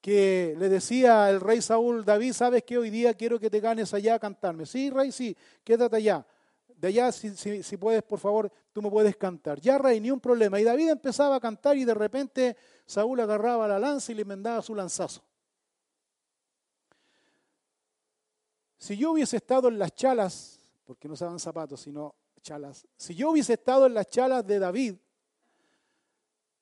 que 0.00 0.54
le 0.58 0.68
decía 0.68 1.28
el 1.30 1.40
rey 1.40 1.60
Saúl, 1.60 2.04
David, 2.04 2.32
¿sabes 2.32 2.62
que 2.62 2.78
hoy 2.78 2.90
día 2.90 3.14
quiero 3.14 3.40
que 3.40 3.50
te 3.50 3.58
ganes 3.58 3.92
allá 3.92 4.14
a 4.14 4.18
cantarme? 4.20 4.64
Sí, 4.64 4.88
rey, 4.88 5.10
sí, 5.10 5.36
quédate 5.64 5.96
allá. 5.96 6.24
De 6.76 6.88
allá, 6.88 7.10
si, 7.10 7.62
si 7.62 7.76
puedes, 7.76 8.02
por 8.02 8.20
favor, 8.20 8.52
tú 8.72 8.82
me 8.82 8.90
puedes 8.90 9.16
cantar. 9.16 9.58
Ya, 9.60 9.78
rey, 9.78 9.98
ni 10.00 10.10
un 10.10 10.20
problema. 10.20 10.60
Y 10.60 10.64
David 10.64 10.90
empezaba 10.90 11.36
a 11.36 11.40
cantar 11.40 11.76
y 11.76 11.84
de 11.84 11.94
repente 11.94 12.56
Saúl 12.84 13.18
agarraba 13.18 13.66
la 13.66 13.78
lanza 13.78 14.12
y 14.12 14.14
le 14.14 14.24
mandaba 14.24 14.62
su 14.62 14.74
lanzazo. 14.74 15.22
Si 18.78 18.96
yo 18.96 19.12
hubiese 19.12 19.36
estado 19.36 19.68
en 19.68 19.78
las 19.78 19.94
chalas, 19.94 20.60
porque 20.84 21.08
no 21.08 21.14
usaban 21.14 21.38
zapatos, 21.38 21.80
sino 21.80 22.14
chalas, 22.40 22.86
si 22.96 23.14
yo 23.14 23.30
hubiese 23.30 23.54
estado 23.54 23.86
en 23.86 23.94
las 23.94 24.08
chalas 24.08 24.46
de 24.46 24.58
David, 24.58 24.96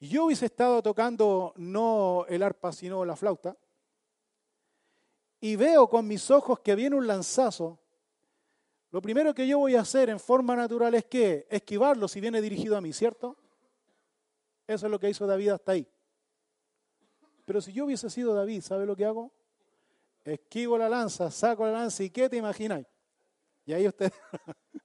y 0.01 0.09
yo 0.09 0.27
hubiese 0.27 0.47
estado 0.47 0.83
tocando 0.83 1.53
no 1.57 2.25
el 2.29 2.43
arpa, 2.43 2.73
sino 2.73 3.05
la 3.05 3.17
flauta, 3.17 3.57
y 5.41 5.57
veo 5.57 5.89
con 5.89 6.07
mis 6.07 6.31
ojos 6.31 6.61
que 6.61 6.75
viene 6.75 6.97
un 6.97 7.07
lanzazo, 7.07 7.79
lo 8.91 9.03
primero 9.03 9.35
que 9.35 9.47
yo 9.47 9.59
voy 9.59 9.75
a 9.75 9.81
hacer 9.81 10.09
en 10.09 10.21
forma 10.21 10.55
natural 10.55 10.95
es 10.95 11.05
que 11.07 11.47
esquivarlo 11.51 12.07
si 12.07 12.21
viene 12.21 12.41
dirigido 12.41 12.77
a 12.77 12.81
mí, 12.81 12.93
¿cierto? 12.93 13.37
Eso 14.67 14.87
es 14.87 14.91
lo 14.91 15.01
que 15.01 15.11
hizo 15.11 15.27
David 15.27 15.49
hasta 15.49 15.73
ahí. 15.73 15.87
Pero 17.45 17.61
si 17.61 17.73
yo 17.73 17.85
hubiese 17.85 18.09
sido 18.09 18.35
David, 18.35 18.63
¿sabe 18.63 18.87
lo 18.87 18.97
que 18.97 19.05
hago? 19.05 19.33
Esquivo 20.25 20.79
la 20.79 20.89
lanza, 20.89 21.31
saco 21.31 21.67
la 21.67 21.73
lanza 21.73 22.03
y 22.03 22.11
¿qué 22.11 22.29
te 22.29 22.37
imagináis? 22.37 22.87
Y 23.65 23.73
ahí 23.73 23.87
usted... 23.87 24.13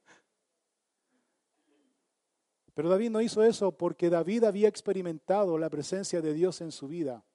Pero 2.73 2.89
David 2.89 3.09
no 3.09 3.21
hizo 3.21 3.43
eso 3.43 3.73
porque 3.73 4.09
David 4.09 4.45
había 4.45 4.69
experimentado 4.69 5.57
la 5.57 5.69
presencia 5.69 6.21
de 6.21 6.33
Dios 6.33 6.61
en 6.61 6.71
su 6.71 6.87
vida. 6.87 7.25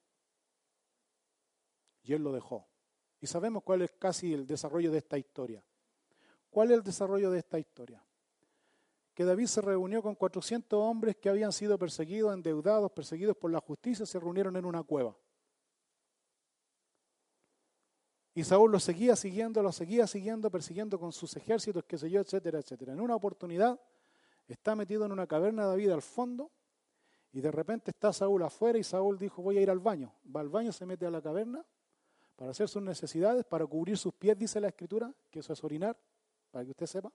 Y 2.02 2.14
él 2.14 2.22
lo 2.22 2.32
dejó. 2.32 2.66
Y 3.20 3.26
sabemos 3.26 3.62
cuál 3.62 3.82
es 3.82 3.92
casi 3.92 4.32
el 4.32 4.46
desarrollo 4.46 4.90
de 4.90 4.98
esta 4.98 5.18
historia. 5.18 5.62
¿Cuál 6.48 6.70
es 6.70 6.78
el 6.78 6.82
desarrollo 6.82 7.30
de 7.30 7.40
esta 7.40 7.58
historia? 7.58 8.02
Que 9.12 9.24
David 9.24 9.46
se 9.46 9.60
reunió 9.60 10.02
con 10.02 10.14
400 10.14 10.78
hombres 10.78 11.16
que 11.16 11.28
habían 11.28 11.52
sido 11.52 11.78
perseguidos, 11.78 12.32
endeudados, 12.32 12.90
perseguidos 12.92 13.36
por 13.36 13.50
la 13.50 13.60
justicia, 13.60 14.06
se 14.06 14.18
reunieron 14.18 14.56
en 14.56 14.64
una 14.64 14.82
cueva. 14.82 15.14
Y 18.34 18.42
Saúl 18.42 18.72
lo 18.72 18.80
seguía 18.80 19.14
siguiendo, 19.14 19.62
lo 19.62 19.70
seguía 19.70 20.06
siguiendo, 20.06 20.50
persiguiendo 20.50 20.98
con 20.98 21.12
sus 21.12 21.36
ejércitos, 21.36 21.84
qué 21.84 21.96
sé 21.96 22.10
yo, 22.10 22.20
etcétera, 22.20 22.58
etcétera. 22.58 22.92
En 22.92 23.00
una 23.00 23.14
oportunidad 23.14 23.80
está 24.48 24.74
metido 24.74 25.04
en 25.04 25.12
una 25.12 25.26
caverna 25.26 25.66
David 25.66 25.90
al 25.90 26.02
fondo 26.02 26.50
y 27.32 27.40
de 27.40 27.50
repente 27.50 27.92
está 27.92 28.12
Saúl 28.12 28.42
afuera 28.42 28.78
y 28.78 28.84
Saúl 28.84 29.18
dijo 29.18 29.40
voy 29.42 29.58
a 29.58 29.60
ir 29.60 29.70
al 29.70 29.78
baño. 29.78 30.12
Va 30.34 30.40
al 30.40 30.48
baño, 30.48 30.72
se 30.72 30.84
mete 30.84 31.06
a 31.06 31.10
la 31.10 31.22
caverna 31.22 31.64
para 32.36 32.50
hacer 32.50 32.68
sus 32.68 32.82
necesidades, 32.82 33.44
para 33.44 33.66
cubrir 33.66 33.96
sus 33.96 34.12
pies, 34.12 34.36
dice 34.36 34.60
la 34.60 34.68
escritura, 34.68 35.12
que 35.30 35.38
eso 35.38 35.52
es 35.52 35.62
orinar, 35.62 35.96
para 36.50 36.64
que 36.64 36.72
usted 36.72 36.86
sepa. 36.86 37.12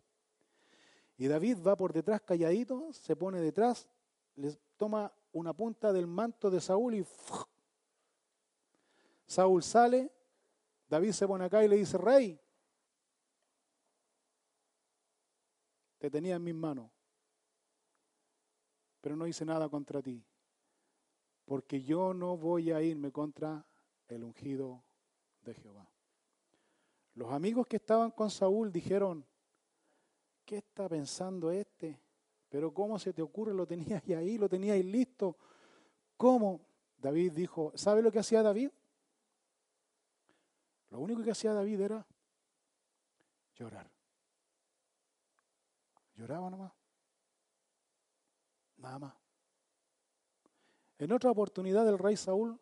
Y 1.17 1.27
David 1.27 1.57
va 1.65 1.75
por 1.75 1.91
detrás 1.91 2.21
calladito, 2.21 2.93
se 2.93 3.15
pone 3.15 3.41
detrás, 3.41 3.89
le 4.35 4.55
toma 4.77 5.11
una 5.33 5.53
punta 5.53 5.91
del 5.91 6.07
manto 6.07 6.49
de 6.49 6.61
Saúl 6.61 6.95
y 6.95 7.05
Saúl 9.25 9.61
sale, 9.61 10.11
David 10.89 11.11
se 11.11 11.27
pone 11.27 11.45
acá 11.45 11.63
y 11.63 11.67
le 11.67 11.75
dice, 11.77 11.97
rey, 11.97 12.39
te 15.99 16.09
tenía 16.09 16.35
en 16.35 16.43
mis 16.43 16.55
manos, 16.55 16.89
pero 18.99 19.15
no 19.15 19.27
hice 19.27 19.45
nada 19.45 19.69
contra 19.69 20.01
ti, 20.01 20.25
porque 21.45 21.83
yo 21.83 22.13
no 22.13 22.37
voy 22.37 22.71
a 22.71 22.81
irme 22.81 23.11
contra 23.11 23.63
el 24.07 24.23
ungido 24.23 24.83
de 25.41 25.53
Jehová. 25.53 25.87
Los 27.13 27.31
amigos 27.31 27.67
que 27.67 27.75
estaban 27.75 28.11
con 28.11 28.31
Saúl 28.31 28.71
dijeron, 28.71 29.23
¿qué 30.43 30.57
está 30.57 30.89
pensando 30.89 31.51
este? 31.51 31.99
Pero 32.49 32.73
¿cómo 32.73 32.97
se 32.97 33.13
te 33.13 33.21
ocurre? 33.21 33.53
Lo 33.53 33.67
tenías 33.67 34.01
ahí, 34.07 34.39
lo 34.39 34.49
tenías 34.49 34.83
listo. 34.83 35.37
¿Cómo? 36.17 36.61
David 36.97 37.33
dijo, 37.33 37.71
¿sabe 37.75 38.01
lo 38.01 38.11
que 38.11 38.19
hacía 38.19 38.41
David? 38.41 38.71
Lo 40.89 40.99
único 40.99 41.23
que 41.23 41.31
hacía 41.31 41.53
David 41.53 41.81
era 41.81 42.05
llorar. 43.55 43.89
Lloraba 46.15 46.49
nomás. 46.49 46.73
Nada 48.77 48.99
más. 48.99 49.13
En 50.97 51.11
otra 51.11 51.31
oportunidad 51.31 51.87
el 51.87 51.97
rey 51.97 52.17
Saúl 52.17 52.59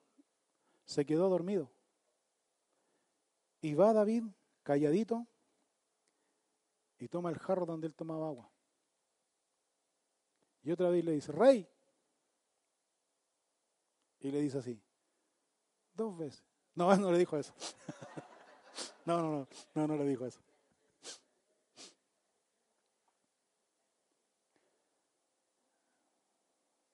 se 0.85 1.05
quedó 1.05 1.29
dormido. 1.29 1.71
Y 3.61 3.73
va 3.73 3.93
David 3.93 4.25
calladito 4.63 5.25
y 6.99 7.07
toma 7.07 7.29
el 7.29 7.39
jarro 7.39 7.65
donde 7.65 7.87
él 7.87 7.95
tomaba 7.95 8.27
agua. 8.27 8.51
Y 10.63 10.71
otra 10.71 10.89
vez 10.89 11.05
le 11.05 11.13
dice, 11.13 11.31
rey. 11.31 11.67
Y 14.19 14.31
le 14.31 14.41
dice 14.41 14.57
así, 14.57 14.81
dos 15.93 16.17
veces. 16.17 16.43
No, 16.77 16.95
no 16.97 17.11
le 17.11 17.17
dijo 17.17 17.35
eso. 17.37 17.53
No, 19.05 19.19
no, 19.19 19.31
no, 19.31 19.47
no, 19.73 19.87
no 19.87 19.97
le 19.97 20.05
dijo 20.05 20.25
eso. 20.25 20.39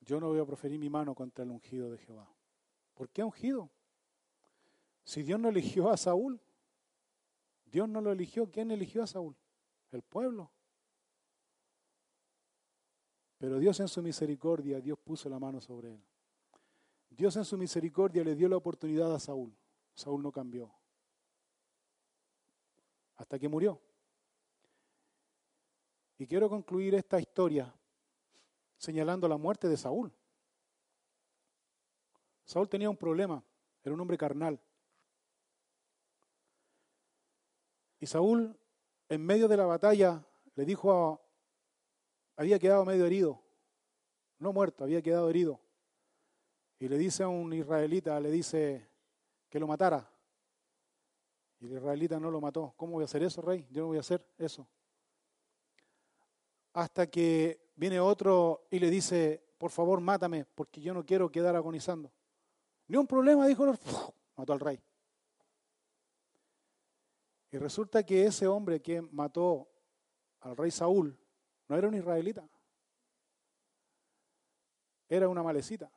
Yo 0.01 0.19
no 0.19 0.29
voy 0.29 0.39
a 0.39 0.45
proferir 0.45 0.79
mi 0.79 0.89
mano 0.89 1.13
contra 1.13 1.43
el 1.43 1.51
ungido 1.51 1.91
de 1.91 1.97
Jehová. 1.97 2.27
¿Por 2.93 3.09
qué 3.09 3.23
ungido? 3.23 3.69
Si 5.03 5.21
Dios 5.21 5.39
no 5.39 5.49
eligió 5.49 5.89
a 5.89 5.97
Saúl, 5.97 6.39
Dios 7.65 7.89
no 7.89 7.99
lo 7.99 8.11
eligió. 8.11 8.49
¿Quién 8.49 8.71
eligió 8.71 9.03
a 9.03 9.07
Saúl? 9.07 9.35
El 9.91 10.01
pueblo. 10.01 10.49
Pero 13.37 13.59
Dios 13.59 13.79
en 13.81 13.89
su 13.89 14.01
misericordia, 14.01 14.79
Dios 14.79 14.97
puso 14.99 15.27
la 15.29 15.39
mano 15.39 15.59
sobre 15.59 15.93
él. 15.93 16.03
Dios 17.09 17.35
en 17.35 17.43
su 17.43 17.57
misericordia 17.57 18.23
le 18.23 18.35
dio 18.35 18.47
la 18.47 18.57
oportunidad 18.57 19.13
a 19.13 19.19
Saúl. 19.19 19.53
Saúl 19.95 20.21
no 20.21 20.31
cambió 20.31 20.73
hasta 23.15 23.39
que 23.39 23.47
murió. 23.47 23.81
Y 26.17 26.27
quiero 26.27 26.49
concluir 26.49 26.95
esta 26.95 27.19
historia 27.19 27.73
señalando 28.77 29.27
la 29.27 29.37
muerte 29.37 29.67
de 29.67 29.77
Saúl. 29.77 30.13
Saúl 32.45 32.69
tenía 32.69 32.89
un 32.89 32.97
problema, 32.97 33.43
era 33.83 33.93
un 33.93 34.01
hombre 34.01 34.17
carnal. 34.17 34.59
Y 37.99 38.05
Saúl, 38.05 38.57
en 39.07 39.25
medio 39.25 39.47
de 39.47 39.57
la 39.57 39.65
batalla, 39.65 40.25
le 40.55 40.65
dijo 40.65 40.91
a, 40.91 41.21
había 42.35 42.59
quedado 42.59 42.83
medio 42.83 43.05
herido, 43.05 43.41
no 44.39 44.51
muerto, 44.51 44.83
había 44.83 45.01
quedado 45.01 45.29
herido. 45.29 45.61
Y 46.79 46.89
le 46.89 46.97
dice 46.97 47.23
a 47.23 47.29
un 47.29 47.53
israelita, 47.53 48.19
le 48.19 48.29
dice 48.29 48.92
que 49.53 49.59
lo 49.59 49.67
matara. 49.67 50.09
Y 51.59 51.67
el 51.67 51.73
israelita 51.73 52.19
no 52.19 52.31
lo 52.31 52.41
mató. 52.41 52.73
¿Cómo 52.75 52.93
voy 52.93 53.03
a 53.03 53.05
hacer 53.05 53.21
eso, 53.21 53.39
rey? 53.39 53.67
Yo 53.69 53.83
no 53.83 53.89
voy 53.89 53.97
a 53.97 53.99
hacer 53.99 54.27
eso. 54.35 54.67
Hasta 56.73 57.05
que 57.05 57.69
viene 57.75 57.99
otro 57.99 58.65
y 58.71 58.79
le 58.79 58.89
dice, 58.89 59.45
por 59.59 59.69
favor, 59.69 60.01
mátame, 60.01 60.43
porque 60.43 60.81
yo 60.81 60.91
no 60.91 61.05
quiero 61.05 61.31
quedar 61.31 61.55
agonizando. 61.55 62.11
Ni 62.87 62.97
un 62.97 63.05
problema, 63.05 63.45
dijo, 63.45 63.71
mató 64.35 64.53
al 64.53 64.59
rey. 64.59 64.81
Y 67.51 67.57
resulta 67.59 68.03
que 68.03 68.25
ese 68.25 68.47
hombre 68.47 68.81
que 68.81 69.03
mató 69.03 69.69
al 70.39 70.57
rey 70.57 70.71
Saúl 70.71 71.15
no 71.67 71.77
era 71.77 71.87
un 71.87 71.93
israelita, 71.93 72.43
era 75.07 75.29
una 75.29 75.43
malecita. 75.43 75.91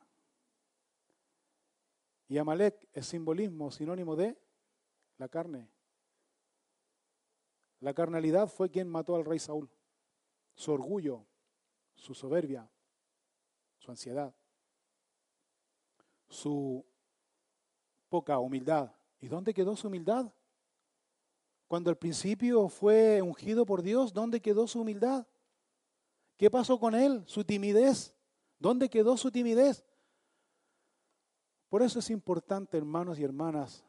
Y 2.27 2.37
Amalek 2.37 2.87
es 2.93 3.07
simbolismo, 3.07 3.71
sinónimo 3.71 4.15
de 4.15 4.37
la 5.17 5.29
carne. 5.29 5.69
La 7.79 7.93
carnalidad 7.93 8.47
fue 8.47 8.69
quien 8.69 8.89
mató 8.89 9.15
al 9.15 9.25
rey 9.25 9.39
Saúl. 9.39 9.69
Su 10.55 10.71
orgullo, 10.71 11.25
su 11.95 12.13
soberbia, 12.13 12.69
su 13.77 13.91
ansiedad, 13.91 14.33
su 16.27 16.85
poca 18.09 18.39
humildad. 18.39 18.91
¿Y 19.19 19.27
dónde 19.27 19.53
quedó 19.53 19.75
su 19.75 19.87
humildad? 19.87 20.33
Cuando 21.67 21.89
al 21.89 21.97
principio 21.97 22.69
fue 22.69 23.21
ungido 23.21 23.65
por 23.65 23.81
Dios, 23.81 24.13
¿dónde 24.13 24.41
quedó 24.41 24.67
su 24.67 24.81
humildad? 24.81 25.27
¿Qué 26.37 26.49
pasó 26.49 26.79
con 26.79 26.95
él? 26.95 27.23
Su 27.25 27.43
timidez. 27.43 28.15
¿Dónde 28.59 28.89
quedó 28.89 29.17
su 29.17 29.31
timidez? 29.31 29.83
Por 31.69 31.81
eso 31.81 31.99
es 31.99 32.09
importante, 32.09 32.77
hermanos 32.77 33.19
y 33.19 33.23
hermanas, 33.23 33.83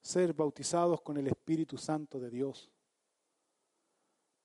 ser 0.00 0.32
bautizados 0.34 1.00
con 1.00 1.16
el 1.16 1.26
Espíritu 1.26 1.76
Santo 1.76 2.20
de 2.20 2.30
Dios. 2.30 2.70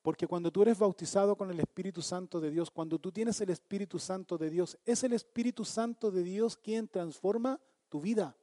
Porque 0.01 0.27
cuando 0.27 0.51
tú 0.51 0.61
eres 0.61 0.77
bautizado 0.77 1.35
con 1.37 1.49
el 1.49 1.59
Espíritu 1.59 2.01
Santo 2.01 2.41
de 2.41 2.51
Dios, 2.51 2.69
cuando 2.69 2.99
tú 2.99 3.11
tienes 3.11 3.39
el 3.39 3.49
Espíritu 3.49 3.99
Santo 3.99 4.37
de 4.37 4.49
Dios, 4.49 4.77
es 4.85 5.03
el 5.03 5.13
Espíritu 5.13 5.63
Santo 5.63 6.11
de 6.11 6.23
Dios 6.23 6.57
quien 6.57 6.87
transforma 6.89 7.59
tu 7.87 8.01
vida. 8.01 8.35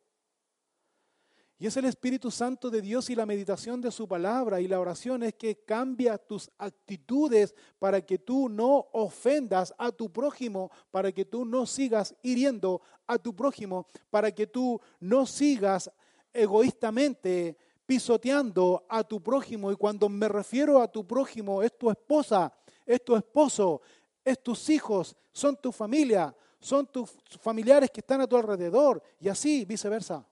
Y 1.61 1.67
es 1.67 1.77
el 1.77 1.85
Espíritu 1.85 2.31
Santo 2.31 2.71
de 2.71 2.81
Dios 2.81 3.11
y 3.11 3.15
la 3.15 3.27
meditación 3.27 3.83
de 3.83 3.91
su 3.91 4.09
palabra 4.09 4.63
y 4.63 4.67
la 4.67 4.81
oración 4.81 5.23
es 5.23 5.35
que 5.35 5.63
cambia 5.63 6.17
tus 6.17 6.51
actitudes 6.57 7.55
para 7.79 8.01
que 8.01 8.17
tú 8.17 8.49
no 8.49 8.89
ofendas 8.93 9.75
a 9.77 9.93
tu 9.93 10.11
prójimo, 10.11 10.71
para 10.91 11.13
que 11.13 11.27
tú 11.27 11.45
no 11.45 11.67
sigas 11.67 12.15
hiriendo 12.23 12.81
a 13.07 13.19
tu 13.19 13.37
prójimo, 13.37 13.87
para 14.09 14.33
que 14.33 14.47
tú 14.47 14.81
no 15.01 15.27
sigas 15.27 15.93
egoístamente 16.33 17.59
pisoteando 17.85 18.87
a 18.89 19.05
tu 19.05 19.23
prójimo. 19.23 19.71
Y 19.71 19.77
cuando 19.77 20.09
me 20.09 20.29
refiero 20.29 20.81
a 20.81 20.89
tu 20.89 21.07
prójimo, 21.07 21.63
es 21.63 21.77
tu 21.77 21.91
esposa, 21.91 22.51
es 22.87 23.05
tu 23.05 23.15
esposo, 23.15 23.83
es 24.25 24.43
tus 24.43 24.71
hijos, 24.71 25.15
son 25.31 25.59
tu 25.59 25.73
familia, 25.73 26.35
son 26.59 26.87
tus 26.87 27.11
familiares 27.39 27.91
que 27.91 28.01
están 28.01 28.23
a 28.23 28.27
tu 28.27 28.39
alrededor 28.39 29.03
y 29.21 29.29
así 29.29 29.67
viceversa. 29.67 30.27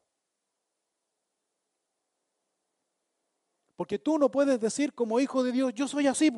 Porque 3.78 3.96
tú 3.96 4.18
no 4.18 4.28
puedes 4.28 4.58
decir 4.58 4.92
como 4.92 5.20
hijo 5.20 5.44
de 5.44 5.52
Dios, 5.52 5.72
yo 5.72 5.86
soy 5.86 6.08
así. 6.08 6.32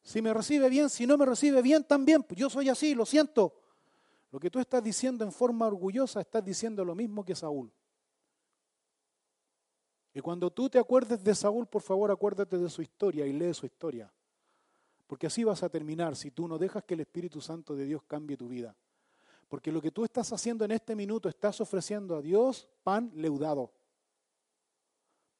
Si 0.00 0.22
me 0.22 0.32
recibe 0.32 0.70
bien, 0.70 0.88
si 0.88 1.06
no 1.06 1.18
me 1.18 1.26
recibe 1.26 1.60
bien, 1.60 1.84
también. 1.84 2.24
Yo 2.30 2.48
soy 2.48 2.70
así, 2.70 2.94
lo 2.94 3.04
siento. 3.04 3.52
Lo 4.30 4.40
que 4.40 4.48
tú 4.48 4.58
estás 4.58 4.82
diciendo 4.82 5.26
en 5.26 5.30
forma 5.30 5.66
orgullosa, 5.66 6.22
estás 6.22 6.42
diciendo 6.42 6.86
lo 6.86 6.94
mismo 6.94 7.22
que 7.22 7.34
Saúl. 7.34 7.70
Y 10.14 10.20
cuando 10.20 10.50
tú 10.50 10.70
te 10.70 10.78
acuerdes 10.78 11.22
de 11.22 11.34
Saúl, 11.34 11.66
por 11.66 11.82
favor, 11.82 12.10
acuérdate 12.10 12.56
de 12.56 12.70
su 12.70 12.80
historia 12.80 13.26
y 13.26 13.34
lee 13.34 13.52
su 13.52 13.66
historia. 13.66 14.10
Porque 15.06 15.26
así 15.26 15.44
vas 15.44 15.62
a 15.62 15.68
terminar 15.68 16.16
si 16.16 16.30
tú 16.30 16.48
no 16.48 16.56
dejas 16.56 16.82
que 16.84 16.94
el 16.94 17.00
Espíritu 17.00 17.42
Santo 17.42 17.76
de 17.76 17.84
Dios 17.84 18.04
cambie 18.06 18.38
tu 18.38 18.48
vida. 18.48 18.74
Porque 19.50 19.70
lo 19.70 19.82
que 19.82 19.90
tú 19.90 20.02
estás 20.02 20.32
haciendo 20.32 20.64
en 20.64 20.70
este 20.70 20.96
minuto, 20.96 21.28
estás 21.28 21.60
ofreciendo 21.60 22.16
a 22.16 22.22
Dios 22.22 22.70
pan 22.82 23.12
leudado 23.14 23.70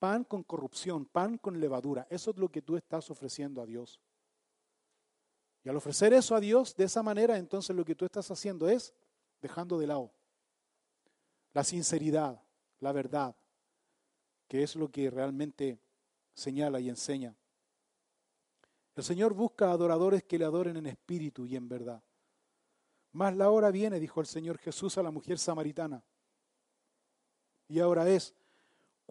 pan 0.02 0.24
con 0.24 0.42
corrupción, 0.42 1.04
pan 1.04 1.38
con 1.38 1.60
levadura. 1.60 2.08
Eso 2.10 2.32
es 2.32 2.36
lo 2.36 2.48
que 2.48 2.60
tú 2.60 2.76
estás 2.76 3.08
ofreciendo 3.08 3.62
a 3.62 3.66
Dios. 3.66 4.00
Y 5.62 5.68
al 5.68 5.76
ofrecer 5.76 6.12
eso 6.12 6.34
a 6.34 6.40
Dios 6.40 6.74
de 6.74 6.82
esa 6.82 7.04
manera, 7.04 7.38
entonces 7.38 7.76
lo 7.76 7.84
que 7.84 7.94
tú 7.94 8.04
estás 8.04 8.28
haciendo 8.28 8.68
es 8.68 8.92
dejando 9.40 9.78
de 9.78 9.86
lado 9.86 10.10
la 11.52 11.62
sinceridad, 11.62 12.42
la 12.80 12.90
verdad, 12.90 13.36
que 14.48 14.64
es 14.64 14.74
lo 14.74 14.90
que 14.90 15.08
realmente 15.08 15.78
señala 16.34 16.80
y 16.80 16.88
enseña. 16.88 17.36
El 18.96 19.04
Señor 19.04 19.34
busca 19.34 19.70
adoradores 19.70 20.24
que 20.24 20.36
le 20.36 20.46
adoren 20.46 20.78
en 20.78 20.86
espíritu 20.86 21.46
y 21.46 21.54
en 21.54 21.68
verdad. 21.68 22.02
Más 23.12 23.36
la 23.36 23.50
hora 23.50 23.70
viene, 23.70 24.00
dijo 24.00 24.20
el 24.20 24.26
Señor 24.26 24.58
Jesús 24.58 24.98
a 24.98 25.02
la 25.04 25.12
mujer 25.12 25.38
samaritana. 25.38 26.02
Y 27.68 27.78
ahora 27.78 28.08
es 28.08 28.34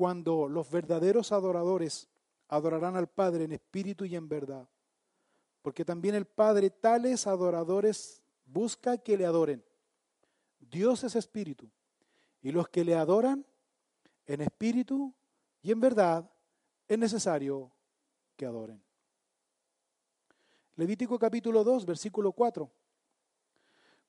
cuando 0.02 0.48
los 0.48 0.72
verdaderos 0.72 1.32
adoradores 1.32 2.10
adorarán 2.48 2.96
al 2.96 3.06
Padre 3.06 3.44
en 3.44 3.52
espíritu 3.52 4.04
y 4.04 4.16
en 4.16 4.28
verdad. 4.28 4.68
Porque 5.62 5.86
también 5.86 6.16
el 6.16 6.26
Padre 6.26 6.72
tales 6.72 7.28
adoradores 7.28 8.24
busca 8.44 8.98
que 8.98 9.16
le 9.16 9.28
adoren. 9.28 9.64
Dios 10.60 11.04
es 11.04 11.16
espíritu. 11.16 11.70
Y 12.42 12.52
los 12.52 12.68
que 12.68 12.84
le 12.84 12.96
adoran 12.96 13.46
en 14.26 14.42
espíritu 14.42 15.14
y 15.62 15.72
en 15.72 15.80
verdad 15.80 16.28
es 16.88 16.98
necesario 16.98 17.72
que 18.36 18.48
adoren. 18.48 18.82
Levítico 20.78 21.20
capítulo 21.20 21.64
2, 21.64 21.86
versículo 21.86 22.32
4. 22.32 22.72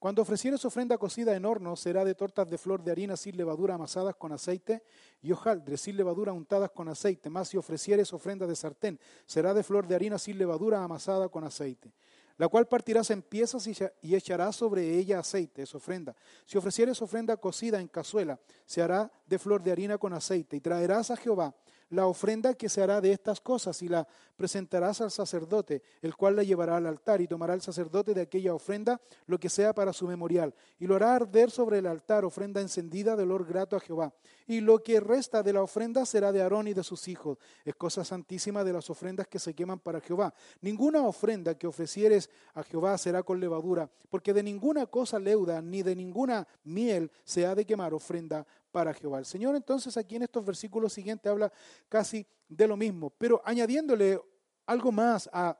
Cuando 0.02 0.22
ofrecieres 0.22 0.64
ofrenda 0.64 0.98
cocida 0.98 1.36
en 1.36 1.44
horno, 1.44 1.76
será 1.76 2.04
de 2.04 2.16
tortas 2.16 2.50
de 2.50 2.58
flor 2.58 2.82
de 2.82 2.90
harina 2.90 3.16
sin 3.16 3.36
levadura 3.36 3.76
amasadas 3.76 4.16
con 4.16 4.32
aceite 4.32 4.82
y 5.22 5.30
hojaldre 5.30 5.76
sin 5.76 5.96
levadura 5.96 6.32
untadas 6.32 6.72
con 6.72 6.88
aceite. 6.88 7.30
Más 7.30 7.46
si 7.46 7.56
ofrecieres 7.56 8.12
ofrenda 8.12 8.48
de 8.48 8.56
sartén, 8.56 8.98
será 9.26 9.54
de 9.54 9.62
flor 9.62 9.86
de 9.86 9.94
harina 9.94 10.18
sin 10.18 10.38
levadura 10.38 10.82
amasada 10.82 11.28
con 11.28 11.44
aceite 11.44 11.92
la 12.38 12.48
cual 12.48 12.66
partirás 12.66 13.10
en 13.10 13.22
piezas 13.22 13.68
y 14.00 14.16
echarás 14.16 14.56
sobre 14.56 14.98
ella 14.98 15.20
aceite, 15.20 15.62
es 15.62 15.74
ofrenda. 15.76 16.16
Si 16.46 16.58
ofrecieres 16.58 17.00
ofrenda 17.00 17.36
cocida 17.36 17.78
en 17.78 17.86
cazuela, 17.86 18.40
se 18.66 18.82
hará 18.82 19.12
de 19.26 19.38
flor 19.38 19.62
de 19.62 19.70
harina 19.70 19.98
con 19.98 20.12
aceite, 20.12 20.56
y 20.56 20.60
traerás 20.60 21.12
a 21.12 21.16
Jehová 21.16 21.54
la 21.92 22.06
ofrenda 22.06 22.54
que 22.54 22.70
se 22.70 22.82
hará 22.82 23.02
de 23.02 23.12
estas 23.12 23.40
cosas 23.40 23.82
y 23.82 23.88
la 23.88 24.08
presentarás 24.36 25.02
al 25.02 25.10
sacerdote, 25.10 25.82
el 26.00 26.16
cual 26.16 26.36
la 26.36 26.42
llevará 26.42 26.78
al 26.78 26.86
altar 26.86 27.20
y 27.20 27.28
tomará 27.28 27.52
el 27.52 27.60
sacerdote 27.60 28.14
de 28.14 28.22
aquella 28.22 28.54
ofrenda 28.54 28.98
lo 29.26 29.38
que 29.38 29.50
sea 29.50 29.74
para 29.74 29.92
su 29.92 30.08
memorial 30.08 30.54
y 30.78 30.86
lo 30.86 30.96
hará 30.96 31.14
arder 31.14 31.50
sobre 31.50 31.78
el 31.78 31.86
altar 31.86 32.24
ofrenda 32.24 32.62
encendida 32.62 33.14
de 33.14 33.24
olor 33.24 33.44
grato 33.44 33.76
a 33.76 33.80
Jehová. 33.80 34.14
Y 34.46 34.60
lo 34.60 34.82
que 34.82 35.00
resta 35.00 35.42
de 35.42 35.52
la 35.52 35.62
ofrenda 35.62 36.06
será 36.06 36.32
de 36.32 36.40
Aarón 36.40 36.66
y 36.66 36.74
de 36.74 36.82
sus 36.82 37.08
hijos. 37.08 37.38
Es 37.64 37.74
cosa 37.74 38.04
santísima 38.04 38.64
de 38.64 38.72
las 38.72 38.88
ofrendas 38.88 39.28
que 39.28 39.38
se 39.38 39.54
queman 39.54 39.78
para 39.78 40.00
Jehová. 40.00 40.32
Ninguna 40.62 41.02
ofrenda 41.02 41.56
que 41.56 41.66
ofrecieres 41.66 42.30
a 42.54 42.62
Jehová 42.62 42.96
será 42.96 43.22
con 43.22 43.38
levadura, 43.38 43.90
porque 44.08 44.32
de 44.32 44.42
ninguna 44.42 44.86
cosa 44.86 45.18
leuda 45.18 45.60
ni 45.60 45.82
de 45.82 45.94
ninguna 45.94 46.48
miel 46.64 47.10
se 47.24 47.46
ha 47.46 47.54
de 47.54 47.66
quemar 47.66 47.92
ofrenda 47.92 48.46
para 48.72 48.94
Jehová. 48.94 49.18
El 49.18 49.26
Señor 49.26 49.54
entonces 49.54 49.96
aquí 49.96 50.16
en 50.16 50.22
estos 50.22 50.44
versículos 50.44 50.92
siguientes 50.92 51.30
habla 51.30 51.52
casi 51.88 52.26
de 52.48 52.66
lo 52.66 52.76
mismo, 52.76 53.10
pero 53.10 53.40
añadiéndole 53.44 54.20
algo 54.66 54.90
más 54.90 55.28
a 55.32 55.56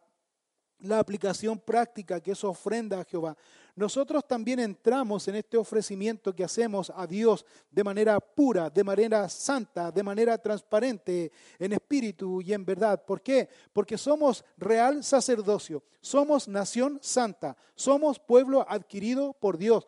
la 0.81 0.99
aplicación 0.99 1.59
práctica 1.59 2.21
que 2.21 2.33
es 2.33 2.43
ofrenda 2.43 3.01
a 3.01 3.05
Jehová. 3.05 3.37
Nosotros 3.75 4.27
también 4.27 4.59
entramos 4.59 5.27
en 5.29 5.37
este 5.37 5.57
ofrecimiento 5.57 6.35
que 6.35 6.45
hacemos 6.45 6.93
a 6.95 7.07
Dios 7.07 7.47
de 7.71 7.85
manera 7.85 8.21
pura, 8.21 8.69
de 8.69 8.85
manera 8.85 9.29
santa, 9.29 9.91
de 9.91 10.03
manera 10.03 10.37
transparente, 10.39 11.33
en 11.59 11.73
espíritu 11.73 12.43
y 12.43 12.53
en 12.53 12.65
verdad. 12.65 13.03
¿Por 13.05 13.23
qué? 13.23 13.49
Porque 13.73 13.97
somos 13.97 14.45
real 14.59 15.03
sacerdocio, 15.05 15.83
somos 16.01 16.49
nación 16.49 16.99
santa, 17.01 17.57
somos 17.75 18.19
pueblo 18.19 18.67
adquirido 18.69 19.33
por 19.33 19.57
Dios 19.57 19.87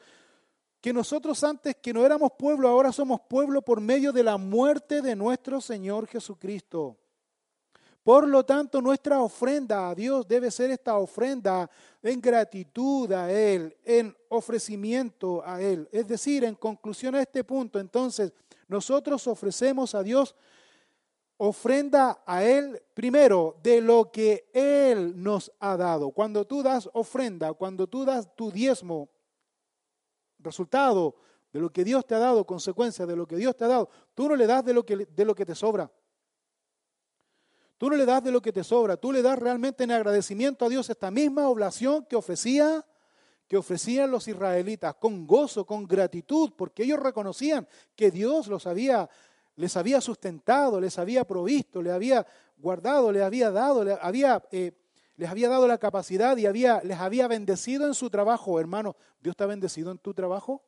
que 0.84 0.92
nosotros 0.92 1.42
antes 1.42 1.76
que 1.76 1.94
no 1.94 2.04
éramos 2.04 2.32
pueblo, 2.38 2.68
ahora 2.68 2.92
somos 2.92 3.18
pueblo 3.22 3.62
por 3.62 3.80
medio 3.80 4.12
de 4.12 4.22
la 4.22 4.36
muerte 4.36 5.00
de 5.00 5.16
nuestro 5.16 5.58
Señor 5.58 6.06
Jesucristo. 6.06 6.98
Por 8.02 8.28
lo 8.28 8.44
tanto, 8.44 8.82
nuestra 8.82 9.22
ofrenda 9.22 9.88
a 9.88 9.94
Dios 9.94 10.28
debe 10.28 10.50
ser 10.50 10.70
esta 10.70 10.98
ofrenda 10.98 11.70
en 12.02 12.20
gratitud 12.20 13.10
a 13.12 13.32
Él, 13.32 13.74
en 13.82 14.14
ofrecimiento 14.28 15.42
a 15.42 15.62
Él. 15.62 15.88
Es 15.90 16.06
decir, 16.06 16.44
en 16.44 16.54
conclusión 16.54 17.14
a 17.14 17.22
este 17.22 17.44
punto, 17.44 17.80
entonces, 17.80 18.34
nosotros 18.68 19.26
ofrecemos 19.26 19.94
a 19.94 20.02
Dios 20.02 20.36
ofrenda 21.38 22.22
a 22.26 22.44
Él 22.44 22.82
primero 22.92 23.56
de 23.62 23.80
lo 23.80 24.12
que 24.12 24.50
Él 24.52 25.14
nos 25.16 25.50
ha 25.60 25.78
dado. 25.78 26.10
Cuando 26.10 26.46
tú 26.46 26.62
das 26.62 26.90
ofrenda, 26.92 27.54
cuando 27.54 27.86
tú 27.86 28.04
das 28.04 28.28
tu 28.36 28.50
diezmo, 28.50 29.08
resultado 30.44 31.16
de 31.52 31.60
lo 31.60 31.72
que 31.72 31.84
Dios 31.84 32.06
te 32.06 32.14
ha 32.14 32.18
dado, 32.18 32.46
consecuencia 32.46 33.06
de 33.06 33.16
lo 33.16 33.26
que 33.26 33.36
Dios 33.36 33.56
te 33.56 33.64
ha 33.64 33.68
dado, 33.68 33.88
tú 34.14 34.28
no 34.28 34.36
le 34.36 34.46
das 34.46 34.64
de 34.64 34.74
lo 34.74 34.84
que, 34.84 34.96
de 34.96 35.24
lo 35.24 35.34
que 35.34 35.46
te 35.46 35.54
sobra. 35.54 35.90
Tú 37.78 37.90
no 37.90 37.96
le 37.96 38.06
das 38.06 38.22
de 38.22 38.30
lo 38.30 38.40
que 38.40 38.52
te 38.52 38.62
sobra, 38.62 38.96
tú 38.96 39.12
le 39.12 39.22
das 39.22 39.38
realmente 39.38 39.84
en 39.84 39.90
agradecimiento 39.90 40.64
a 40.64 40.68
Dios 40.68 40.88
esta 40.90 41.10
misma 41.10 41.48
oblación 41.48 42.04
que 42.04 42.16
ofrecía 42.16 42.84
que 43.46 43.58
ofrecían 43.58 44.10
los 44.10 44.26
israelitas 44.26 44.94
con 44.94 45.26
gozo, 45.26 45.66
con 45.66 45.86
gratitud, 45.86 46.52
porque 46.56 46.82
ellos 46.82 46.98
reconocían 46.98 47.68
que 47.94 48.10
Dios 48.10 48.46
los 48.46 48.66
había 48.66 49.10
les 49.56 49.76
había 49.76 50.00
sustentado, 50.00 50.80
les 50.80 50.98
había 50.98 51.24
provisto, 51.24 51.80
les 51.80 51.92
había 51.92 52.26
guardado, 52.56 53.12
les 53.12 53.22
había 53.22 53.50
dado, 53.50 53.84
les 53.84 53.96
había, 54.00 54.42
eh, 54.50 54.72
les 55.16 55.30
había 55.30 55.48
dado 55.48 55.68
la 55.68 55.78
capacidad 55.78 56.36
y 56.36 56.46
había, 56.46 56.82
les 56.82 56.98
había 56.98 57.28
bendecido 57.28 57.86
en 57.86 57.94
su 57.94 58.10
trabajo. 58.10 58.58
Hermano, 58.58 58.96
¿Dios 59.20 59.32
está 59.32 59.46
bendecido 59.46 59.90
en 59.90 59.98
tu 59.98 60.12
trabajo? 60.12 60.62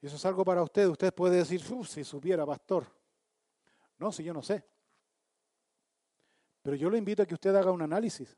Y 0.00 0.06
eso 0.06 0.16
es 0.16 0.24
algo 0.26 0.44
para 0.44 0.62
usted. 0.62 0.86
Usted 0.88 1.14
puede 1.14 1.36
decir, 1.36 1.62
si 1.86 2.04
supiera, 2.04 2.44
pastor. 2.44 2.86
No, 3.98 4.12
si 4.12 4.24
yo 4.24 4.34
no 4.34 4.42
sé. 4.42 4.64
Pero 6.62 6.76
yo 6.76 6.90
le 6.90 6.98
invito 6.98 7.22
a 7.22 7.26
que 7.26 7.34
usted 7.34 7.54
haga 7.54 7.70
un 7.70 7.82
análisis. 7.82 8.36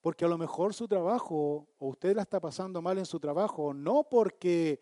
Porque 0.00 0.24
a 0.24 0.28
lo 0.28 0.38
mejor 0.38 0.72
su 0.72 0.86
trabajo, 0.86 1.68
o 1.78 1.88
usted 1.88 2.14
la 2.14 2.22
está 2.22 2.40
pasando 2.40 2.80
mal 2.80 2.98
en 2.98 3.06
su 3.06 3.18
trabajo, 3.18 3.74
no 3.74 4.04
porque 4.04 4.80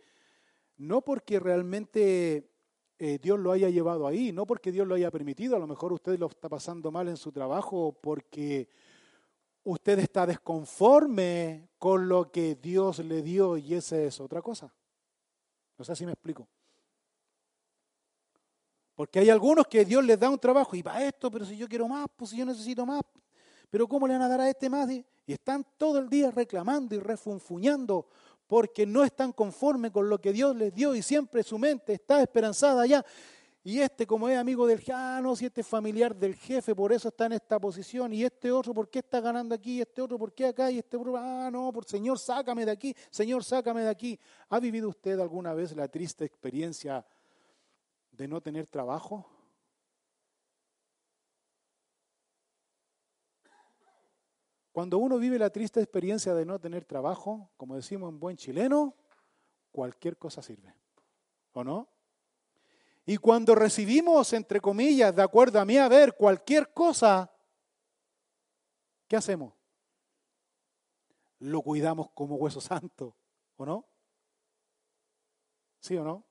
no 0.77 1.01
porque 1.01 1.41
realmente 1.41 2.51
eh, 2.99 3.19
Dios 3.21 3.39
lo 3.39 3.53
haya 3.53 3.69
llevado 3.69 4.07
ahí, 4.07 4.33
no 4.33 4.47
porque 4.47 4.73
Dios 4.73 4.87
lo 4.87 4.95
haya 4.95 5.11
permitido, 5.11 5.57
a 5.57 5.59
lo 5.59 5.67
mejor 5.67 5.93
usted 5.93 6.19
lo 6.19 6.27
está 6.27 6.49
pasando 6.49 6.91
mal 6.91 7.09
en 7.09 7.17
su 7.17 7.31
trabajo 7.31 7.99
porque 8.01 8.69
usted 9.65 9.99
está 9.99 10.27
desconforme 10.27 11.69
con 11.79 12.09
lo 12.09 12.31
que 12.31 12.55
Dios 12.55 13.01
le 13.01 13.21
dio 13.21 13.57
y 13.57 13.75
esa 13.75 13.99
es 13.99 14.21
otra 14.21 14.41
cosa. 14.41 14.73
No 15.77 15.85
sé 15.85 15.95
si 15.95 16.07
me 16.07 16.13
explico. 16.13 16.49
Porque 18.95 19.19
hay 19.19 19.29
algunos 19.29 19.67
que 19.67 19.85
Dios 19.85 20.03
les 20.03 20.19
da 20.19 20.31
un 20.31 20.39
trabajo 20.39 20.75
y 20.75 20.83
para 20.83 21.05
esto, 21.05 21.31
pero 21.31 21.45
si 21.45 21.57
yo 21.57 21.69
quiero 21.69 21.87
más, 21.87 22.07
pues 22.17 22.31
si 22.31 22.39
yo 22.39 22.47
necesito 22.47 22.87
más, 22.87 23.03
pero 23.69 23.87
¿cómo 23.87 24.07
le 24.07 24.15
van 24.15 24.23
a 24.23 24.29
dar 24.29 24.41
a 24.41 24.49
este 24.49 24.71
más? 24.71 24.91
Y 24.91 25.05
están 25.27 25.67
todo 25.77 25.99
el 25.99 26.09
día 26.09 26.31
reclamando 26.31 26.95
y 26.95 26.99
refunfuñando 26.99 28.09
porque 28.47 28.87
no 28.87 29.05
están 29.05 29.33
conformes 29.33 29.91
con 29.91 30.09
lo 30.09 30.21
que 30.21 30.33
Dios 30.33 30.55
les 30.57 30.75
dio 30.75 30.95
y 30.95 31.03
siempre 31.03 31.43
su 31.43 31.59
mente 31.59 31.95
está 31.95 32.23
esperanzada 32.23 32.83
allá. 32.83 33.05
Y 33.65 33.81
este, 33.81 34.07
como 34.07 34.29
es 34.29 34.39
amigo 34.39 34.65
del 34.65 34.79
jefe, 34.79 34.93
ah, 34.95 35.19
no, 35.21 35.35
si 35.35 35.47
este 35.47 35.63
es 35.63 35.67
familiar 35.67 36.15
del 36.15 36.37
jefe, 36.37 36.73
por 36.73 36.93
eso 36.93 37.09
está 37.09 37.27
en 37.27 37.33
esta 37.33 37.59
posición. 37.59 38.13
Y 38.13 38.23
este 38.23 38.53
otro, 38.53 38.73
¿por 38.73 38.89
qué 38.89 39.01
está 39.01 39.21
ganando 39.21 39.57
aquí? 39.57 39.79
Y 39.79 39.81
este 39.81 40.01
otro, 40.01 40.17
¿por 40.17 40.33
qué 40.33 40.47
acá? 40.47 40.71
Y 40.71 40.79
este 40.79 40.97
otro, 40.97 41.17
ah, 41.17 41.51
no, 41.51 41.73
por 41.73 41.85
Señor, 41.85 42.17
sácame 42.21 42.65
de 42.65 42.71
aquí, 42.71 42.95
Señor, 43.11 43.43
sácame 43.43 43.83
de 43.83 43.89
aquí. 43.89 44.21
¿Ha 44.51 44.61
vivido 44.61 44.89
usted 44.89 45.19
alguna 45.19 45.53
vez 45.53 45.75
la 45.75 45.89
triste 45.89 46.25
experiencia 46.25 47.05
de 48.13 48.29
no 48.29 48.41
tener 48.41 48.69
trabajo? 48.69 49.36
Cuando 54.77 54.99
uno 54.99 55.17
vive 55.17 55.39
la 55.39 55.49
triste 55.49 55.81
experiencia 55.81 56.35
de 56.35 56.45
no 56.45 56.59
tener 56.59 56.85
trabajo, 56.85 57.51
como 57.57 57.77
decimos 57.77 58.11
en 58.11 58.21
buen 58.21 58.37
chileno, 58.37 58.95
cualquier 59.73 60.19
cosa 60.19 60.43
sirve. 60.43 60.75
¿O 61.55 61.65
no? 61.65 61.89
Y 63.07 63.17
cuando 63.17 63.55
recibimos, 63.55 64.35
entre 64.35 64.61
comillas, 64.61 65.17
de 65.17 65.23
acuerdo 65.23 65.59
a 65.59 65.65
mí, 65.65 65.79
a 65.79 65.89
ver, 65.89 66.15
cualquier 66.15 66.75
cosa, 66.75 67.33
¿qué 69.09 69.17
hacemos? 69.17 69.55
Lo 71.39 71.63
cuidamos 71.63 72.11
como 72.11 72.37
hueso 72.37 72.61
santo, 72.61 73.17
¿o 73.57 73.65
no? 73.65 73.87
¿Sí 75.81 75.97
o 75.97 76.05
no? 76.05 76.23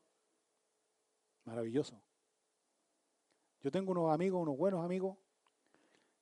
Maravilloso. 1.45 1.99
Yo 3.63 3.71
tengo 3.71 3.91
unos 3.91 4.13
amigos, 4.13 4.39
unos 4.39 4.55
buenos 4.55 4.85
amigos, 4.85 5.17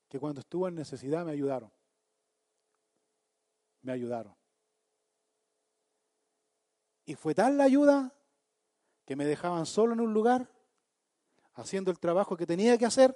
que 0.07 0.21
cuando 0.21 0.39
estuve 0.39 0.69
en 0.69 0.75
necesidad 0.75 1.25
me 1.25 1.33
ayudaron 1.33 1.69
me 3.83 3.91
ayudaron. 3.91 4.35
Y 7.05 7.15
fue 7.15 7.35
tal 7.35 7.57
la 7.57 7.65
ayuda 7.65 8.13
que 9.05 9.15
me 9.15 9.25
dejaban 9.25 9.65
solo 9.65 9.93
en 9.93 9.99
un 9.99 10.13
lugar, 10.13 10.49
haciendo 11.53 11.91
el 11.91 11.99
trabajo 11.99 12.37
que 12.37 12.47
tenía 12.47 12.77
que 12.77 12.85
hacer. 12.85 13.15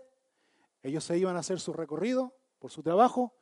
Ellos 0.84 1.04
se 1.04 1.18
iban 1.18 1.36
a 1.38 1.40
hacer 1.40 1.60
su 1.60 1.74
recorrido 1.74 2.36
por 2.60 2.70
su 2.72 2.84
trabajo 2.84 3.34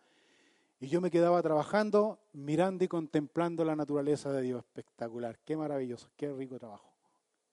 y 0.80 0.88
yo 0.88 1.02
me 1.02 1.10
quedaba 1.10 1.42
trabajando, 1.42 2.20
mirando 2.34 2.84
y 2.84 2.88
contemplando 2.88 3.66
la 3.66 3.76
naturaleza 3.76 4.32
de 4.32 4.44
Dios. 4.44 4.64
Espectacular, 4.64 5.40
qué 5.40 5.58
maravilloso, 5.58 6.10
qué 6.16 6.32
rico 6.32 6.60
trabajo. 6.60 6.94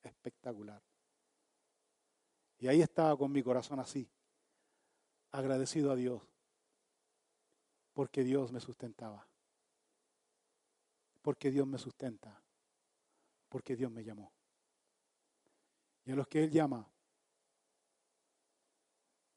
Espectacular. 0.03 0.83
Y 2.59 2.69
ahí 2.69 2.83
estaba 2.83 3.17
con 3.17 3.33
mi 3.33 3.43
corazón 3.43 3.81
así, 3.81 4.09
agradecido 5.31 5.91
a 5.91 5.97
Dios, 5.97 6.23
porque 7.93 8.23
Dios 8.23 8.53
me 8.53 8.61
sustentaba 8.61 9.27
porque 11.23 11.51
Dios 11.51 11.67
me 11.67 11.79
sustenta, 11.79 12.43
porque 13.49 13.77
Dios 13.77 13.91
me 13.91 14.05
llamó. 14.05 14.33
Y 16.05 16.11
a 16.11 16.17
los 16.17 16.27
que 16.27 16.43
Él 16.43 16.51
llama, 16.51 16.85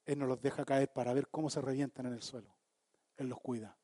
Él 0.05 0.19
nos 0.19 0.27
los 0.27 0.41
deja 0.41 0.65
caer 0.65 0.91
para 0.91 1.13
ver 1.13 1.27
cómo 1.29 1.49
se 1.49 1.61
revientan 1.61 2.07
en 2.07 2.13
el 2.13 2.23
suelo. 2.23 2.49
Él 3.17 3.29
los 3.29 3.39
cuida, 3.39 3.77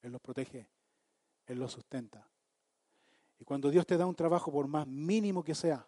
Él 0.00 0.12
los 0.12 0.20
protege, 0.20 0.68
Él 1.46 1.58
los 1.58 1.72
sustenta. 1.72 2.26
Y 3.40 3.44
cuando 3.44 3.70
Dios 3.70 3.86
te 3.86 3.96
da 3.96 4.06
un 4.06 4.14
trabajo, 4.14 4.50
por 4.50 4.66
más 4.68 4.86
mínimo 4.86 5.42
que 5.42 5.54
sea, 5.54 5.86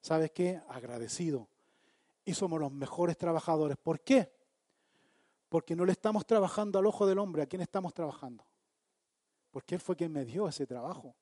¿sabes 0.00 0.30
qué? 0.32 0.60
Agradecido. 0.68 1.48
Y 2.24 2.34
somos 2.34 2.60
los 2.60 2.70
mejores 2.70 3.16
trabajadores. 3.16 3.76
¿Por 3.76 4.00
qué? 4.00 4.32
Porque 5.48 5.74
no 5.74 5.84
le 5.84 5.92
estamos 5.92 6.26
trabajando 6.26 6.78
al 6.78 6.86
ojo 6.86 7.06
del 7.06 7.18
hombre. 7.18 7.42
¿A 7.42 7.46
quién 7.46 7.62
estamos 7.62 7.92
trabajando? 7.92 8.44
Porque 9.50 9.74
Él 9.74 9.80
fue 9.80 9.96
quien 9.96 10.12
me 10.12 10.24
dio 10.24 10.48
ese 10.48 10.66
trabajo. 10.66 11.14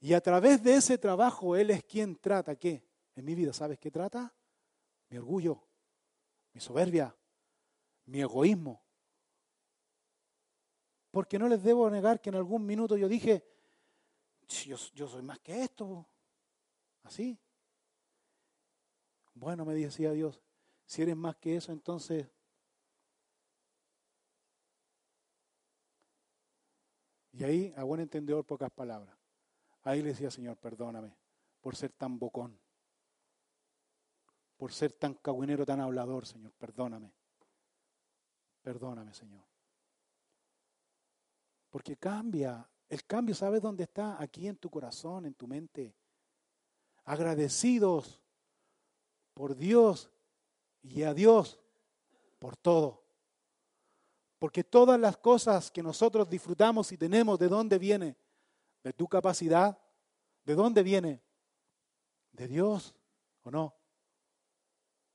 Y 0.00 0.12
a 0.12 0.20
través 0.20 0.62
de 0.62 0.74
ese 0.76 0.98
trabajo 0.98 1.56
Él 1.56 1.70
es 1.70 1.82
quien 1.84 2.16
trata 2.16 2.56
qué 2.56 2.84
en 3.14 3.24
mi 3.24 3.34
vida. 3.34 3.52
¿Sabes 3.52 3.78
qué 3.78 3.90
trata? 3.90 4.34
Mi 5.08 5.18
orgullo, 5.18 5.62
mi 6.52 6.60
soberbia, 6.60 7.16
mi 8.06 8.20
egoísmo. 8.20 8.82
Porque 11.10 11.38
no 11.38 11.48
les 11.48 11.62
debo 11.62 11.88
negar 11.88 12.20
que 12.20 12.30
en 12.30 12.36
algún 12.36 12.66
minuto 12.66 12.96
yo 12.96 13.08
dije, 13.08 13.44
yo, 14.48 14.76
yo 14.94 15.08
soy 15.08 15.22
más 15.22 15.38
que 15.40 15.62
esto. 15.62 16.06
Así. 17.04 17.38
Bueno, 19.34 19.64
me 19.64 19.74
decía 19.74 20.12
Dios, 20.12 20.40
si 20.86 21.02
eres 21.02 21.16
más 21.16 21.36
que 21.36 21.56
eso, 21.56 21.72
entonces 21.72 22.28
Y 27.36 27.42
ahí, 27.42 27.74
a 27.76 27.82
buen 27.82 28.00
entendedor, 28.00 28.44
pocas 28.44 28.70
palabras. 28.70 29.16
Ahí 29.82 30.02
le 30.02 30.10
decía, 30.10 30.30
Señor, 30.30 30.56
perdóname 30.56 31.14
por 31.60 31.74
ser 31.74 31.92
tan 31.92 32.18
bocón, 32.18 32.58
por 34.56 34.72
ser 34.72 34.92
tan 34.92 35.14
cagüinero, 35.14 35.66
tan 35.66 35.80
hablador, 35.80 36.26
Señor, 36.26 36.52
perdóname. 36.52 37.12
Perdóname, 38.62 39.12
Señor. 39.12 39.44
Porque 41.68 41.96
cambia. 41.96 42.66
El 42.88 43.04
cambio, 43.04 43.34
¿sabes 43.34 43.60
dónde 43.60 43.84
está? 43.84 44.22
Aquí 44.22 44.46
en 44.46 44.56
tu 44.56 44.70
corazón, 44.70 45.26
en 45.26 45.34
tu 45.34 45.46
mente. 45.46 45.94
Agradecidos 47.04 48.22
por 49.34 49.56
Dios 49.56 50.10
y 50.82 51.02
a 51.02 51.12
Dios 51.12 51.60
por 52.38 52.56
todo. 52.56 53.03
Porque 54.44 54.62
todas 54.62 55.00
las 55.00 55.16
cosas 55.16 55.70
que 55.70 55.82
nosotros 55.82 56.28
disfrutamos 56.28 56.92
y 56.92 56.98
tenemos, 56.98 57.38
¿de 57.38 57.48
dónde 57.48 57.78
viene? 57.78 58.14
¿De 58.82 58.92
tu 58.92 59.08
capacidad? 59.08 59.78
¿De 60.44 60.54
dónde 60.54 60.82
viene? 60.82 61.22
¿De 62.30 62.46
Dios 62.46 62.94
o 63.42 63.50
no? 63.50 63.74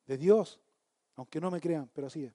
De 0.08 0.18
Dios, 0.18 0.60
aunque 1.16 1.40
no 1.40 1.52
me 1.52 1.62
crean, 1.62 1.88
pero 1.94 2.08
así 2.08 2.24
es. 2.24 2.34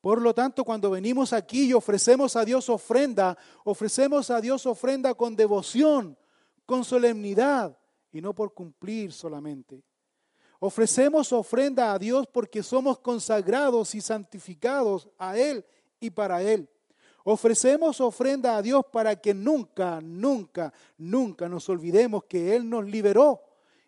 Por 0.00 0.22
lo 0.22 0.32
tanto, 0.32 0.64
cuando 0.64 0.92
venimos 0.92 1.32
aquí 1.32 1.70
y 1.70 1.72
ofrecemos 1.72 2.36
a 2.36 2.44
Dios 2.44 2.68
ofrenda, 2.68 3.36
ofrecemos 3.64 4.30
a 4.30 4.40
Dios 4.40 4.64
ofrenda 4.66 5.12
con 5.14 5.34
devoción, 5.34 6.16
con 6.66 6.84
solemnidad 6.84 7.76
y 8.12 8.20
no 8.20 8.32
por 8.32 8.54
cumplir 8.54 9.12
solamente, 9.12 9.82
Ofrecemos 10.64 11.32
ofrenda 11.32 11.92
a 11.92 11.98
Dios 11.98 12.28
porque 12.28 12.62
somos 12.62 13.00
consagrados 13.00 13.96
y 13.96 14.00
santificados 14.00 15.08
a 15.18 15.36
Él 15.36 15.66
y 15.98 16.08
para 16.08 16.40
Él. 16.40 16.68
Ofrecemos 17.24 18.00
ofrenda 18.00 18.56
a 18.56 18.62
Dios 18.62 18.84
para 18.92 19.16
que 19.16 19.34
nunca, 19.34 20.00
nunca, 20.00 20.72
nunca 20.96 21.48
nos 21.48 21.68
olvidemos 21.68 22.22
que 22.26 22.54
Él 22.54 22.70
nos 22.70 22.84
liberó 22.84 23.42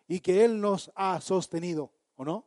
y 0.05 0.19
que 0.19 0.43
Él 0.43 0.59
nos 0.59 0.91
ha 0.95 1.21
sostenido, 1.21 1.93
¿o 2.17 2.25
no? 2.25 2.45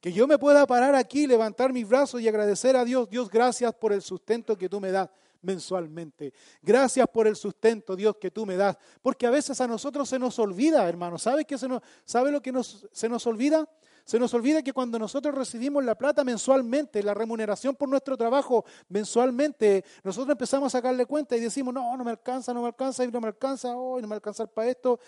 Que 0.00 0.12
yo 0.12 0.26
me 0.26 0.36
pueda 0.36 0.66
parar 0.66 0.96
aquí, 0.96 1.28
levantar 1.28 1.72
mis 1.72 1.88
brazos 1.88 2.22
y 2.22 2.26
agradecer 2.26 2.74
a 2.74 2.84
Dios, 2.84 3.08
Dios, 3.08 3.30
gracias 3.30 3.72
por 3.72 3.92
el 3.92 4.02
sustento 4.02 4.58
que 4.58 4.68
tú 4.68 4.80
me 4.80 4.90
das 4.90 5.08
mensualmente. 5.44 6.32
Gracias 6.62 7.06
por 7.08 7.26
el 7.26 7.36
sustento, 7.36 7.94
Dios, 7.94 8.16
que 8.16 8.30
tú 8.30 8.44
me 8.44 8.56
das. 8.56 8.76
Porque 9.02 9.26
a 9.26 9.30
veces 9.30 9.60
a 9.60 9.68
nosotros 9.68 10.08
se 10.08 10.18
nos 10.18 10.38
olvida, 10.38 10.88
hermano. 10.88 11.18
¿Sabe, 11.18 11.44
qué 11.44 11.56
se 11.56 11.68
nos, 11.68 11.82
¿sabe 12.04 12.32
lo 12.32 12.42
que 12.42 12.50
nos, 12.50 12.86
se 12.92 13.08
nos 13.08 13.26
olvida? 13.26 13.68
Se 14.04 14.18
nos 14.18 14.34
olvida 14.34 14.62
que 14.62 14.74
cuando 14.74 14.98
nosotros 14.98 15.34
recibimos 15.34 15.82
la 15.82 15.96
plata 15.96 16.24
mensualmente, 16.24 17.02
la 17.02 17.14
remuneración 17.14 17.74
por 17.74 17.88
nuestro 17.88 18.18
trabajo 18.18 18.64
mensualmente, 18.88 19.82
nosotros 20.02 20.32
empezamos 20.32 20.74
a 20.74 20.78
sacarle 20.78 21.06
cuenta 21.06 21.36
y 21.36 21.40
decimos, 21.40 21.72
no, 21.72 21.96
no 21.96 22.04
me 22.04 22.10
alcanza, 22.10 22.52
no 22.52 22.60
me 22.60 22.66
alcanza, 22.66 23.02
y 23.04 23.10
no 23.10 23.20
me 23.20 23.28
alcanza, 23.28 23.74
hoy 23.74 24.02
no 24.02 24.08
me 24.08 24.14
alcanza 24.14 24.46
para 24.46 24.68
esto, 24.68 25.00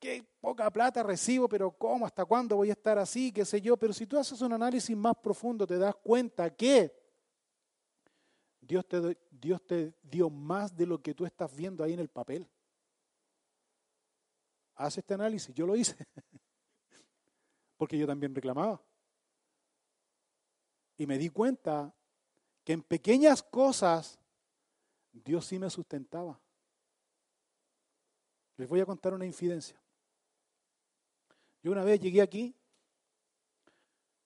qué 0.00 0.24
poca 0.40 0.68
plata 0.72 1.04
recibo, 1.04 1.48
pero 1.48 1.70
¿cómo? 1.70 2.04
¿Hasta 2.04 2.24
cuándo 2.24 2.56
voy 2.56 2.70
a 2.70 2.72
estar 2.72 2.98
así? 2.98 3.30
¿Qué 3.30 3.44
sé 3.44 3.60
yo? 3.60 3.76
Pero 3.76 3.92
si 3.92 4.08
tú 4.08 4.18
haces 4.18 4.40
un 4.40 4.52
análisis 4.52 4.96
más 4.96 5.14
profundo, 5.22 5.64
te 5.64 5.78
das 5.78 5.94
cuenta 5.94 6.50
que 6.50 7.01
Dios 9.30 9.66
te, 9.66 9.94
dio 10.02 10.30
más 10.30 10.74
de 10.74 10.86
lo 10.86 11.02
que 11.02 11.12
tú 11.12 11.26
estás 11.26 11.54
viendo 11.54 11.84
ahí 11.84 11.92
en 11.92 12.00
el 12.00 12.08
papel. 12.08 12.48
Haz 14.76 14.96
este 14.96 15.12
análisis, 15.12 15.54
yo 15.54 15.66
lo 15.66 15.76
hice. 15.76 15.94
porque 17.76 17.98
yo 17.98 18.06
también 18.06 18.34
reclamaba. 18.34 18.82
Y 20.96 21.06
me 21.06 21.18
di 21.18 21.28
cuenta 21.28 21.94
que 22.64 22.72
en 22.72 22.82
pequeñas 22.82 23.42
cosas 23.42 24.18
Dios 25.12 25.44
sí 25.44 25.58
me 25.58 25.68
sustentaba. 25.68 26.40
Les 28.56 28.68
voy 28.68 28.80
a 28.80 28.86
contar 28.86 29.12
una 29.12 29.26
infidencia. 29.26 29.78
Yo 31.62 31.72
una 31.72 31.84
vez 31.84 32.00
llegué 32.00 32.22
aquí, 32.22 32.54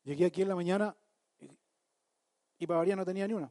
llegué 0.04 0.26
aquí 0.26 0.42
en 0.42 0.48
la 0.48 0.54
mañana 0.54 0.96
y, 2.58 2.66
para 2.66 2.78
variar 2.78 2.96
no 2.96 3.04
tenía 3.04 3.26
ni 3.26 3.34
una. 3.34 3.50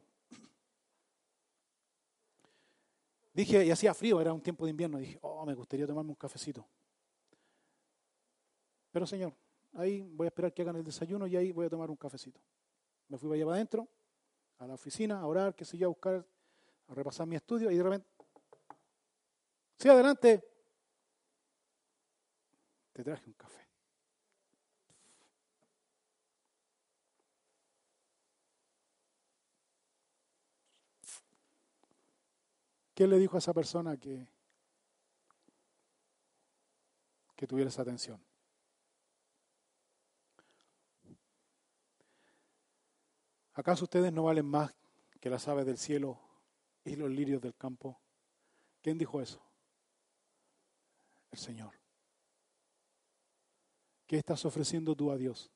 Dije, 3.36 3.64
y 3.64 3.70
hacía 3.70 3.92
frío, 3.94 4.20
era 4.20 4.32
un 4.32 4.40
tiempo 4.40 4.64
de 4.64 4.70
invierno, 4.70 4.98
dije, 4.98 5.18
oh, 5.20 5.44
me 5.44 5.54
gustaría 5.54 5.86
tomarme 5.86 6.10
un 6.10 6.16
cafecito. 6.16 6.66
Pero 8.90 9.06
Señor, 9.06 9.34
Ahí 9.76 10.00
voy 10.00 10.26
a 10.26 10.28
esperar 10.28 10.54
que 10.54 10.62
hagan 10.62 10.76
el 10.76 10.84
desayuno 10.84 11.26
y 11.26 11.36
ahí 11.36 11.52
voy 11.52 11.66
a 11.66 11.70
tomar 11.70 11.90
un 11.90 11.96
cafecito. 11.96 12.40
Me 13.08 13.18
fui 13.18 13.28
para 13.28 13.42
allá 13.42 13.52
adentro, 13.52 13.88
a 14.58 14.66
la 14.66 14.74
oficina, 14.74 15.20
a 15.20 15.26
orar, 15.26 15.54
qué 15.54 15.66
sé 15.66 15.76
yo, 15.76 15.86
a 15.86 15.88
buscar, 15.88 16.26
a 16.88 16.94
repasar 16.94 17.26
mi 17.26 17.36
estudio 17.36 17.70
y 17.70 17.76
de 17.76 17.82
repente, 17.82 18.08
sí, 19.76 19.88
adelante, 19.88 20.42
te 22.92 23.04
traje 23.04 23.26
un 23.26 23.34
café. 23.34 23.65
¿Qué 32.96 33.06
le 33.06 33.18
dijo 33.18 33.36
a 33.36 33.40
esa 33.40 33.52
persona 33.52 33.98
que, 33.98 34.26
que 37.36 37.46
tuviera 37.46 37.68
esa 37.68 37.82
atención? 37.82 38.18
¿Acaso 43.52 43.84
ustedes 43.84 44.10
no 44.14 44.22
valen 44.22 44.46
más 44.46 44.74
que 45.20 45.28
las 45.28 45.46
aves 45.46 45.66
del 45.66 45.76
cielo 45.76 46.18
y 46.84 46.96
los 46.96 47.10
lirios 47.10 47.42
del 47.42 47.54
campo? 47.54 48.00
¿Quién 48.80 48.96
dijo 48.96 49.20
eso? 49.20 49.42
El 51.30 51.38
Señor. 51.38 51.74
¿Qué 54.06 54.16
estás 54.16 54.42
ofreciendo 54.46 54.96
tú 54.96 55.10
a 55.10 55.18
Dios? 55.18 55.52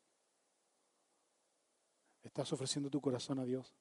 ¿Estás 2.22 2.52
ofreciendo 2.52 2.90
tu 2.90 3.00
corazón 3.00 3.38
a 3.38 3.46
Dios? 3.46 3.74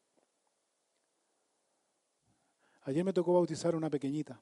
Ayer 2.89 3.05
me 3.05 3.13
tocó 3.13 3.33
bautizar 3.33 3.75
a 3.75 3.77
una 3.77 3.87
pequeñita. 3.87 4.41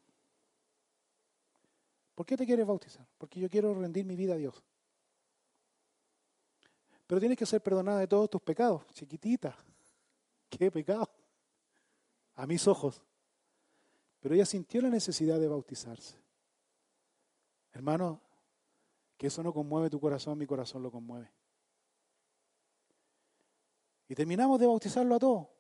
¿Por 2.16 2.26
qué 2.26 2.38
te 2.38 2.46
quieres 2.46 2.66
bautizar? 2.66 3.06
Porque 3.18 3.42
yo 3.42 3.50
quiero 3.50 3.74
rendir 3.74 4.06
mi 4.06 4.16
vida 4.16 4.36
a 4.36 4.38
Dios. 4.38 4.64
Pero 7.06 7.20
tienes 7.20 7.38
que 7.38 7.46
ser 7.46 7.62
perdonada 7.62 8.00
de 8.00 8.08
todos 8.08 8.30
tus 8.30 8.42
pecados, 8.42 8.88
chiquitita. 8.94 9.54
¿Qué 10.50 10.72
pecado? 10.72 11.10
A 12.36 12.48
mis 12.48 12.66
ojos. 12.70 13.04
Pero 14.22 14.34
ella 14.34 14.46
sintió 14.46 14.82
la 14.82 14.90
necesidad 14.90 15.42
de 15.42 15.50
bautizarse. 15.50 16.16
Hermano, 17.74 18.22
que 19.18 19.28
eso 19.28 19.44
no 19.44 19.52
conmueve 19.52 19.90
tu 19.90 20.00
corazón, 20.00 20.38
mi 20.38 20.46
corazón 20.46 20.82
lo 20.84 20.90
conmueve. 20.90 21.30
Y 24.08 24.16
terminamos 24.16 24.58
de 24.58 24.68
bautizarlo 24.68 25.16
a 25.16 25.20
todos. 25.20 25.57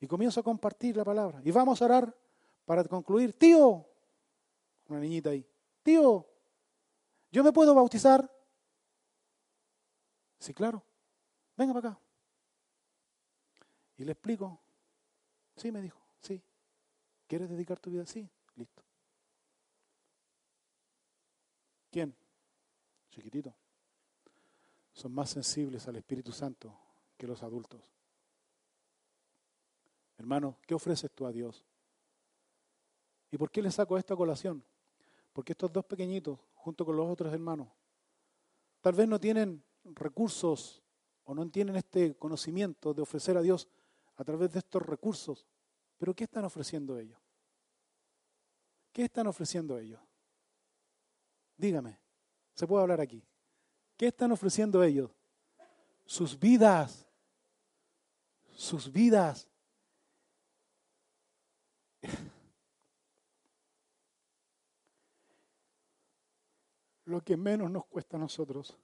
Y 0.00 0.06
comienzo 0.06 0.40
a 0.40 0.42
compartir 0.42 0.96
la 0.96 1.04
palabra. 1.04 1.40
Y 1.44 1.50
vamos 1.50 1.80
a 1.80 1.84
orar 1.86 2.16
para 2.64 2.84
concluir. 2.84 3.32
Tío, 3.38 3.86
una 4.88 5.00
niñita 5.00 5.30
ahí. 5.30 5.46
Tío, 5.82 6.26
¿yo 7.30 7.44
me 7.44 7.52
puedo 7.52 7.74
bautizar? 7.74 8.30
Sí, 10.38 10.52
claro. 10.52 10.82
Venga 11.56 11.72
para 11.72 11.88
acá. 11.88 12.00
Y 13.96 14.04
le 14.04 14.12
explico. 14.12 14.60
Sí, 15.56 15.72
me 15.72 15.80
dijo, 15.80 15.98
sí. 16.20 16.42
¿Quieres 17.26 17.48
dedicar 17.48 17.80
tu 17.80 17.90
vida? 17.90 18.04
Sí, 18.04 18.28
listo. 18.56 18.82
¿Quién? 21.90 22.14
Chiquitito. 23.10 23.54
Son 24.92 25.12
más 25.12 25.30
sensibles 25.30 25.88
al 25.88 25.96
Espíritu 25.96 26.32
Santo 26.32 26.78
que 27.16 27.26
los 27.26 27.42
adultos. 27.42 27.95
Hermano, 30.18 30.58
¿qué 30.66 30.74
ofreces 30.74 31.10
tú 31.12 31.26
a 31.26 31.32
Dios? 31.32 31.64
¿Y 33.30 33.36
por 33.36 33.50
qué 33.50 33.60
le 33.60 33.70
saco 33.70 33.98
esta 33.98 34.16
colación? 34.16 34.64
Porque 35.32 35.52
estos 35.52 35.72
dos 35.72 35.84
pequeñitos, 35.84 36.38
junto 36.54 36.84
con 36.84 36.96
los 36.96 37.06
otros 37.06 37.32
hermanos, 37.32 37.68
tal 38.80 38.94
vez 38.94 39.06
no 39.08 39.20
tienen 39.20 39.62
recursos 39.84 40.82
o 41.24 41.34
no 41.34 41.48
tienen 41.50 41.76
este 41.76 42.16
conocimiento 42.16 42.94
de 42.94 43.02
ofrecer 43.02 43.36
a 43.36 43.42
Dios 43.42 43.68
a 44.16 44.24
través 44.24 44.52
de 44.52 44.60
estos 44.60 44.82
recursos. 44.82 45.46
Pero 45.98 46.14
¿qué 46.14 46.24
están 46.24 46.44
ofreciendo 46.44 46.98
ellos? 46.98 47.18
¿Qué 48.92 49.04
están 49.04 49.26
ofreciendo 49.26 49.78
ellos? 49.78 50.00
Dígame, 51.56 51.98
se 52.54 52.66
puede 52.66 52.82
hablar 52.82 53.00
aquí. 53.00 53.22
¿Qué 53.96 54.06
están 54.08 54.32
ofreciendo 54.32 54.82
ellos? 54.82 55.10
Sus 56.04 56.38
vidas. 56.38 57.06
Sus 58.52 58.90
vidas. 58.90 59.48
Lo 67.06 67.22
que 67.22 67.36
menos 67.36 67.70
nos 67.70 67.86
cuesta 67.86 68.16
a 68.16 68.20
nosotros. 68.20 68.76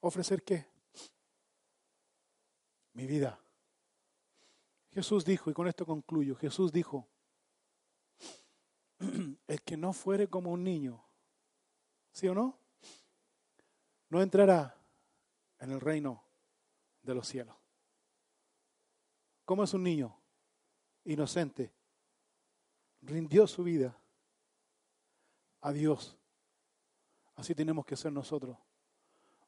¿Ofrecer 0.00 0.42
qué? 0.42 0.66
Mi 2.92 3.06
vida. 3.06 3.40
Jesús 4.90 5.24
dijo, 5.24 5.50
y 5.50 5.54
con 5.54 5.68
esto 5.68 5.86
concluyo, 5.86 6.34
Jesús 6.36 6.72
dijo, 6.72 7.08
el 9.46 9.62
que 9.62 9.76
no 9.76 9.92
fuere 9.92 10.28
como 10.28 10.50
un 10.50 10.64
niño, 10.64 11.04
¿sí 12.10 12.26
o 12.26 12.34
no? 12.34 12.58
No 14.08 14.20
entrará 14.20 14.76
en 15.60 15.70
el 15.70 15.80
reino 15.80 16.24
de 17.02 17.14
los 17.14 17.28
cielos. 17.28 17.56
¿Cómo 19.44 19.64
es 19.64 19.72
un 19.74 19.84
niño? 19.84 20.14
Inocente. 21.04 21.72
Rindió 23.02 23.46
su 23.46 23.62
vida 23.62 23.96
a 25.60 25.72
Dios. 25.72 26.17
Así 27.38 27.54
tenemos 27.54 27.86
que 27.86 27.96
ser 27.96 28.12
nosotros. 28.12 28.56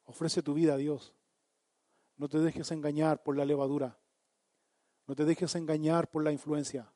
Ofrece 0.05 0.41
tu 0.41 0.53
vida 0.53 0.75
a 0.75 0.77
Dios. 0.77 1.13
No 2.15 2.29
te 2.29 2.39
dejes 2.39 2.71
engañar 2.71 3.21
por 3.21 3.35
la 3.35 3.43
levadura. 3.43 3.97
No 5.07 5.13
te 5.13 5.25
dejes 5.25 5.55
engañar 5.55 6.09
por 6.09 6.23
la 6.23 6.31
influencia. 6.31 6.89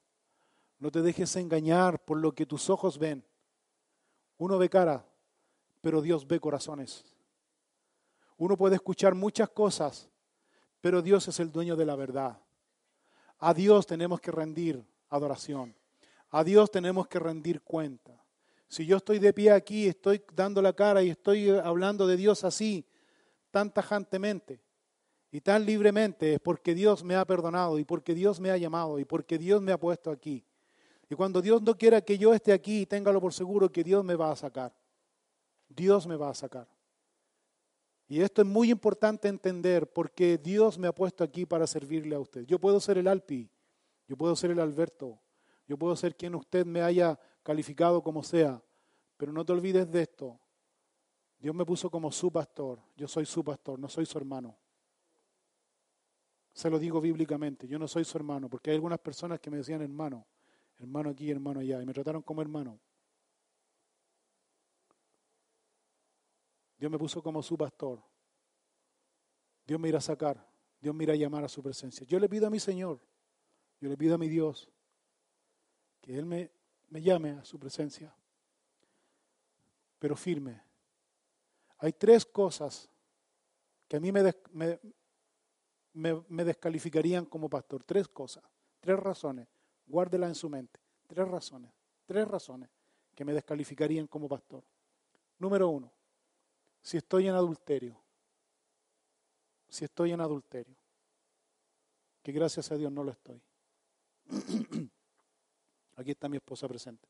No 0.80 0.90
te 0.92 1.02
dejes 1.02 1.36
engañar 1.36 2.06
por 2.06 2.18
lo 2.18 2.34
que 2.34 2.46
tus 2.46 2.70
ojos 2.70 2.98
ven. 2.98 3.26
Uno 4.38 4.58
ve 4.58 4.70
cara, 4.70 5.06
pero 5.82 6.02
Dios 6.02 6.26
ve 6.26 6.40
corazones. 6.40 7.04
Uno 8.38 8.56
puede 8.56 8.76
escuchar 8.76 9.16
muchas 9.16 9.50
cosas, 9.50 10.10
pero 10.80 11.02
Dios 11.02 11.28
es 11.28 11.42
el 11.42 11.52
dueño 11.52 11.76
de 11.76 11.86
la 11.86 11.98
verdad. 11.98 12.40
A 13.40 13.54
Dios 13.54 13.86
tenemos 13.86 14.22
que 14.22 14.32
rendir 14.32 14.82
adoración. 15.10 15.76
A 16.30 16.46
Dios 16.46 16.72
tenemos 16.72 17.10
que 17.10 17.20
rendir 17.20 17.62
cuenta. 17.64 18.25
Si 18.68 18.86
yo 18.86 18.98
estoy 18.98 19.20
de 19.20 19.34
pie 19.34 19.52
aquí, 19.52 19.88
estoy 19.88 20.24
dando 20.34 20.62
la 20.62 20.74
cara 20.74 21.04
y 21.04 21.10
estoy 21.10 21.50
hablando 21.50 22.08
de 22.08 22.18
Dios 22.18 22.44
así, 22.44 22.86
tan 23.52 23.74
tajantemente 23.74 24.62
y 25.32 25.42
tan 25.42 25.66
libremente, 25.66 26.34
es 26.34 26.40
porque 26.40 26.74
Dios 26.74 27.04
me 27.04 27.16
ha 27.16 27.26
perdonado 27.26 27.78
y 27.78 27.86
porque 27.86 28.16
Dios 28.16 28.40
me 28.40 28.52
ha 28.52 28.58
llamado 28.58 29.00
y 29.00 29.06
porque 29.06 29.38
Dios 29.38 29.62
me 29.62 29.72
ha 29.72 29.80
puesto 29.80 30.12
aquí. 30.12 30.46
Y 31.10 31.16
cuando 31.16 31.42
Dios 31.42 31.62
no 31.62 31.78
quiera 31.78 32.02
que 32.02 32.18
yo 32.18 32.34
esté 32.34 32.52
aquí, 32.52 32.86
téngalo 32.86 33.22
por 33.22 33.34
seguro 33.34 33.72
que 33.72 33.84
Dios 33.84 34.04
me 34.04 34.16
va 34.16 34.32
a 34.32 34.36
sacar. 34.36 34.74
Dios 35.70 36.08
me 36.08 36.16
va 36.16 36.30
a 36.30 36.34
sacar. 36.34 36.68
Y 38.08 38.22
esto 38.22 38.42
es 38.42 38.48
muy 38.48 38.72
importante 38.72 39.28
entender 39.28 39.92
porque 39.92 40.38
Dios 40.38 40.78
me 40.78 40.88
ha 40.88 40.94
puesto 40.94 41.24
aquí 41.24 41.46
para 41.46 41.66
servirle 41.66 42.16
a 42.16 42.20
usted. 42.20 42.46
Yo 42.46 42.60
puedo 42.60 42.80
ser 42.80 42.98
el 42.98 43.08
Alpi, 43.08 43.50
yo 44.08 44.16
puedo 44.16 44.36
ser 44.36 44.52
el 44.52 44.60
Alberto, 44.60 45.20
yo 45.68 45.78
puedo 45.78 45.96
ser 45.96 46.16
quien 46.16 46.36
usted 46.36 46.66
me 46.66 46.82
haya 46.82 47.20
calificado 47.46 48.02
como 48.02 48.24
sea, 48.24 48.60
pero 49.18 49.32
no 49.32 49.46
te 49.46 49.54
olvides 49.54 49.90
de 49.92 50.02
esto. 50.02 50.40
Dios 51.38 51.54
me 51.54 51.64
puso 51.64 51.92
como 51.92 52.12
su 52.12 52.32
pastor, 52.32 52.82
yo 52.98 53.08
soy 53.08 53.28
su 53.28 53.44
pastor, 53.44 53.78
no 53.78 53.88
soy 53.88 54.08
su 54.08 54.18
hermano. 54.18 54.58
Se 56.54 56.72
lo 56.72 56.80
digo 56.80 57.00
bíblicamente, 57.00 57.68
yo 57.68 57.78
no 57.78 57.88
soy 57.88 58.04
su 58.04 58.18
hermano, 58.18 58.50
porque 58.50 58.72
hay 58.72 58.78
algunas 58.78 58.98
personas 58.98 59.40
que 59.40 59.52
me 59.52 59.58
decían 59.58 59.80
hermano, 59.84 60.26
hermano 60.80 61.12
aquí, 61.12 61.30
hermano 61.30 61.60
allá, 61.60 61.80
y 61.84 61.86
me 61.86 61.94
trataron 61.94 62.24
como 62.24 62.42
hermano. 62.42 62.80
Dios 66.80 66.92
me 66.92 66.98
puso 66.98 67.22
como 67.22 67.44
su 67.44 67.56
pastor. 67.56 68.02
Dios 69.68 69.80
me 69.80 69.90
irá 69.90 70.00
a 70.00 70.02
sacar, 70.02 70.50
Dios 70.82 70.96
me 70.96 71.04
irá 71.04 71.14
a 71.14 71.18
llamar 71.18 71.44
a 71.44 71.48
su 71.48 71.62
presencia. 71.62 72.08
Yo 72.08 72.18
le 72.18 72.28
pido 72.28 72.48
a 72.48 72.50
mi 72.50 72.60
Señor, 72.60 73.00
yo 73.80 73.88
le 73.88 73.98
pido 73.98 74.16
a 74.16 74.18
mi 74.18 74.30
Dios, 74.30 74.68
que 76.02 76.18
Él 76.18 76.26
me, 76.26 76.55
me 76.90 77.02
llame 77.02 77.32
a 77.32 77.46
su 77.46 77.60
presencia, 77.60 78.14
pero 80.00 80.16
firme. 80.16 80.62
Hay 81.80 81.94
tres 81.94 82.26
cosas 82.26 82.90
que 83.88 83.98
a 83.98 84.00
mí 84.00 84.12
me, 84.12 84.34
me, 85.94 86.24
me, 86.28 86.44
descalificarían 86.44 87.26
como 87.26 87.50
pastor. 87.50 87.84
Tres 87.84 88.08
cosas, 88.08 88.44
tres 88.80 88.98
razones. 89.00 89.48
Guárdela 89.86 90.28
en 90.28 90.36
su 90.36 90.50
mente. 90.50 90.80
Tres 91.08 91.28
razones, 91.28 91.72
tres 92.06 92.28
razones 92.28 92.70
que 93.14 93.26
me 93.26 93.34
descalificarían 93.34 94.08
como 94.08 94.28
pastor. 94.28 94.64
Número 95.38 95.70
uno, 95.70 95.92
si 96.82 96.98
estoy 96.98 97.28
en 97.28 97.36
adulterio. 97.36 98.00
Si 99.70 99.86
estoy 99.86 100.12
en 100.12 100.22
adulterio. 100.22 100.76
Que 102.24 102.32
gracias 102.32 102.72
a 102.72 102.78
Dios 102.78 102.92
no 102.92 103.04
lo 103.04 103.12
estoy. 103.12 103.42
Aquí 105.96 106.12
está 106.12 106.28
mi 106.28 106.38
esposa 106.38 106.68
presente. 106.68 107.08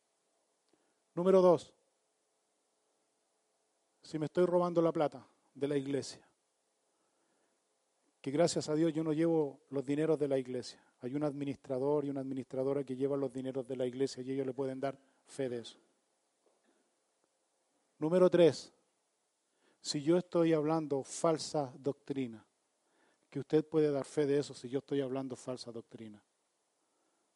Número 1.14 1.42
dos, 1.42 1.74
si 4.02 4.20
me 4.20 4.26
estoy 4.26 4.46
robando 4.46 4.82
la 4.82 4.92
plata 4.92 5.26
de 5.54 5.68
la 5.68 5.78
iglesia 5.78 6.26
que 8.26 8.32
gracias 8.32 8.70
a 8.70 8.74
Dios 8.74 8.92
yo 8.92 9.04
no 9.04 9.14
llevo 9.14 9.60
los 9.70 9.86
dineros 9.86 10.18
de 10.18 10.28
la 10.28 10.40
iglesia. 10.40 10.84
Hay 11.02 11.14
un 11.14 11.22
administrador 11.22 12.06
y 12.06 12.10
una 12.10 12.22
administradora 12.22 12.84
que 12.84 12.96
llevan 12.96 13.20
los 13.20 13.32
dineros 13.32 13.68
de 13.68 13.76
la 13.76 13.86
iglesia 13.86 14.24
y 14.24 14.32
ellos 14.32 14.48
le 14.48 14.54
pueden 14.54 14.80
dar 14.80 14.98
fe 15.28 15.48
de 15.48 15.60
eso. 15.60 15.78
Número 18.00 18.28
tres, 18.28 18.74
si 19.80 20.02
yo 20.02 20.18
estoy 20.18 20.54
hablando 20.54 21.04
falsa 21.04 21.72
doctrina, 21.78 22.44
que 23.30 23.42
usted 23.42 23.64
puede 23.64 23.92
dar 23.92 24.06
fe 24.06 24.26
de 24.26 24.40
eso 24.40 24.56
si 24.56 24.70
yo 24.70 24.80
estoy 24.80 25.02
hablando 25.02 25.36
falsa 25.36 25.72
doctrina. 25.72 26.20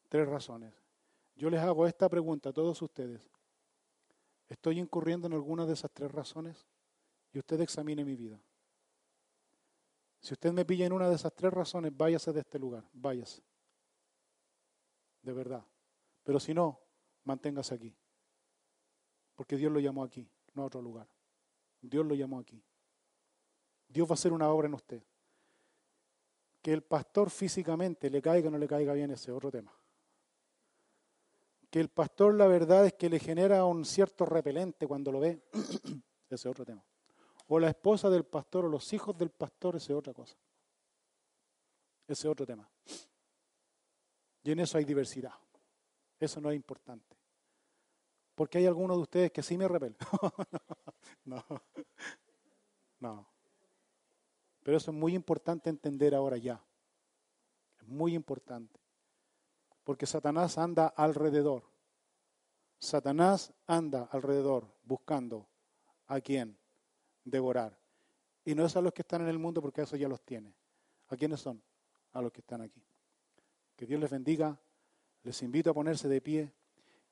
Tres 0.07 0.27
razones. 0.27 0.73
Yo 1.39 1.49
les 1.49 1.61
hago 1.61 1.87
esta 1.87 2.09
pregunta 2.09 2.49
a 2.49 2.53
todos 2.53 2.81
ustedes. 2.81 3.21
¿Estoy 4.49 4.77
incurriendo 4.77 5.25
en 5.25 5.31
alguna 5.31 5.65
de 5.65 5.71
esas 5.71 5.89
tres 5.89 6.11
razones? 6.11 6.67
Y 7.31 7.39
usted 7.39 7.61
examine 7.61 8.03
mi 8.03 8.13
vida. 8.13 8.43
Si 10.19 10.33
usted 10.33 10.51
me 10.51 10.65
pilla 10.65 10.85
en 10.85 10.91
una 10.91 11.07
de 11.07 11.15
esas 11.15 11.33
tres 11.33 11.53
razones, 11.53 11.95
váyase 11.95 12.33
de 12.33 12.41
este 12.41 12.59
lugar, 12.59 12.83
váyase. 12.91 13.41
De 15.21 15.31
verdad. 15.31 15.65
Pero 16.25 16.41
si 16.41 16.53
no, 16.53 16.77
manténgase 17.23 17.73
aquí. 17.73 17.95
Porque 19.33 19.55
Dios 19.55 19.71
lo 19.71 19.79
llamó 19.79 20.03
aquí, 20.03 20.29
no 20.53 20.63
a 20.63 20.65
otro 20.65 20.81
lugar. 20.81 21.07
Dios 21.79 22.05
lo 22.05 22.15
llamó 22.15 22.39
aquí. 22.39 22.61
Dios 23.87 24.05
va 24.05 24.11
a 24.11 24.15
hacer 24.15 24.33
una 24.33 24.49
obra 24.49 24.67
en 24.67 24.73
usted. 24.73 25.01
Que 26.61 26.73
el 26.73 26.83
pastor 26.83 27.29
físicamente 27.29 28.09
le 28.09 28.21
caiga 28.21 28.49
o 28.49 28.51
no 28.51 28.57
le 28.57 28.67
caiga 28.67 28.91
bien, 28.91 29.11
ese 29.11 29.31
otro 29.31 29.49
tema. 29.49 29.78
Que 31.69 31.79
el 31.79 31.89
pastor 31.89 32.33
la 32.33 32.47
verdad 32.47 32.85
es 32.85 32.93
que 32.93 33.09
le 33.09 33.19
genera 33.19 33.65
un 33.65 33.85
cierto 33.85 34.25
repelente 34.25 34.87
cuando 34.87 35.11
lo 35.11 35.19
ve, 35.19 35.43
ese 36.29 36.35
es 36.35 36.45
otro 36.45 36.65
tema 36.65 36.83
o 37.51 37.59
la 37.59 37.69
esposa 37.69 38.09
del 38.09 38.25
pastor 38.25 38.65
o 38.65 38.69
los 38.69 38.93
hijos 38.93 39.17
del 39.17 39.31
pastor, 39.31 39.75
ese 39.75 39.91
es 39.91 39.97
otra 39.97 40.13
cosa. 40.13 40.37
Ese 42.07 42.27
es 42.27 42.31
otro 42.31 42.45
tema. 42.45 42.69
Y 44.43 44.51
en 44.51 44.59
eso 44.59 44.77
hay 44.77 44.85
diversidad. 44.85 45.33
Eso 46.19 46.39
no 46.39 46.51
es 46.51 46.55
importante. 46.55 47.17
Porque 48.35 48.59
hay 48.59 48.67
algunos 48.67 48.97
de 48.97 49.01
ustedes 49.01 49.31
que 49.31 49.41
sí 49.41 49.57
me 49.57 49.67
repelen. 49.67 49.97
no, 51.25 51.43
no. 52.99 53.27
Pero 54.61 54.77
eso 54.77 54.91
es 54.91 54.97
muy 54.97 55.15
importante 55.15 55.71
entender 55.71 56.13
ahora 56.13 56.37
ya. 56.37 56.63
Es 57.79 57.87
muy 57.87 58.13
importante. 58.13 58.79
Porque 59.83 60.05
Satanás 60.05 60.57
anda 60.57 60.87
alrededor. 60.87 61.63
Satanás 62.79 63.53
anda 63.67 64.07
alrededor 64.11 64.65
buscando 64.83 65.47
a 66.07 66.21
quién 66.21 66.57
devorar. 67.23 67.77
Y 68.45 68.55
no 68.55 68.65
es 68.65 68.75
a 68.75 68.81
los 68.81 68.93
que 68.93 69.01
están 69.01 69.21
en 69.21 69.27
el 69.27 69.39
mundo 69.39 69.61
porque 69.61 69.81
eso 69.81 69.95
ya 69.95 70.07
los 70.07 70.21
tiene. 70.21 70.53
¿A 71.09 71.15
quiénes 71.15 71.41
son? 71.41 71.61
A 72.13 72.21
los 72.21 72.31
que 72.31 72.41
están 72.41 72.61
aquí. 72.61 72.83
Que 73.75 73.85
Dios 73.85 73.99
les 73.99 74.09
bendiga. 74.09 74.59
Les 75.23 75.41
invito 75.43 75.69
a 75.69 75.73
ponerse 75.73 76.07
de 76.07 76.21
pie 76.21 76.53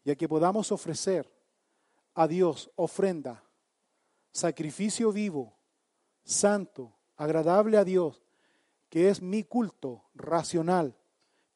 y 0.04 0.12
a 0.12 0.16
que 0.16 0.30
podamos 0.30 0.72
ofrecer 0.72 1.30
a 2.14 2.28
Dios 2.28 2.72
ofrenda, 2.76 3.44
sacrificio 4.32 5.12
vivo, 5.12 5.56
santo, 6.24 6.96
agradable 7.16 7.78
a 7.78 7.84
Dios, 7.84 8.24
que 8.90 9.10
es 9.10 9.22
mi 9.22 9.44
culto 9.44 10.06
racional, 10.16 10.98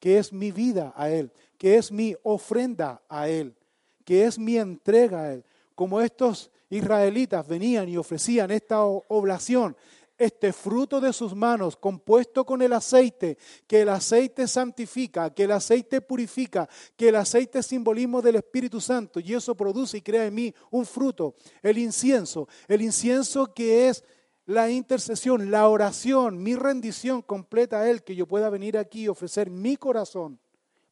que 0.02 0.18
es 0.18 0.34
mi 0.34 0.52
vida 0.52 0.92
a 0.98 1.10
Él, 1.12 1.32
que 1.60 1.78
es 1.78 1.92
mi 1.92 2.16
ofrenda 2.24 3.04
a 3.08 3.30
Él, 3.30 3.56
que 4.04 4.26
es 4.26 4.38
mi 4.40 4.58
entrega 4.58 5.22
a 5.22 5.34
Él. 5.34 5.46
Como 5.76 6.02
estos 6.02 6.50
israelitas 6.72 7.48
venían 7.48 7.88
y 7.88 7.98
ofrecían 7.98 8.50
esta 8.50 8.84
oblación, 8.84 9.78
este 10.18 10.54
fruto 10.54 11.00
de 11.00 11.14
sus 11.14 11.36
manos, 11.36 11.78
compuesto 11.78 12.46
con 12.46 12.64
el 12.64 12.74
aceite, 12.74 13.38
que 13.68 13.82
el 13.82 13.90
aceite 13.90 14.48
santifica, 14.48 15.32
que 15.32 15.44
el 15.44 15.52
aceite 15.52 16.02
purifica, 16.02 16.68
que 16.96 17.10
el 17.10 17.16
aceite 17.16 17.60
es 17.60 17.68
simbolismo 17.68 18.24
del 18.24 18.38
Espíritu 18.38 18.82
Santo, 18.82 19.20
y 19.20 19.36
eso 19.36 19.56
produce 19.56 19.98
y 19.98 20.02
crea 20.02 20.26
en 20.26 20.34
mí 20.34 20.54
un 20.72 20.86
fruto, 20.86 21.36
el 21.62 21.78
incienso, 21.78 22.48
el 22.68 22.82
incienso 22.82 23.54
que 23.54 23.88
es 23.88 24.04
la 24.52 24.70
intercesión, 24.70 25.52
la 25.52 25.68
oración, 25.68 26.42
mi 26.42 26.56
rendición 26.56 27.22
completa 27.22 27.82
a 27.82 27.90
Él, 27.90 28.04
que 28.04 28.16
yo 28.16 28.28
pueda 28.28 28.50
venir 28.50 28.78
aquí 28.78 29.04
y 29.04 29.08
ofrecer 29.08 29.50
mi 29.50 29.78
corazón, 29.78 30.40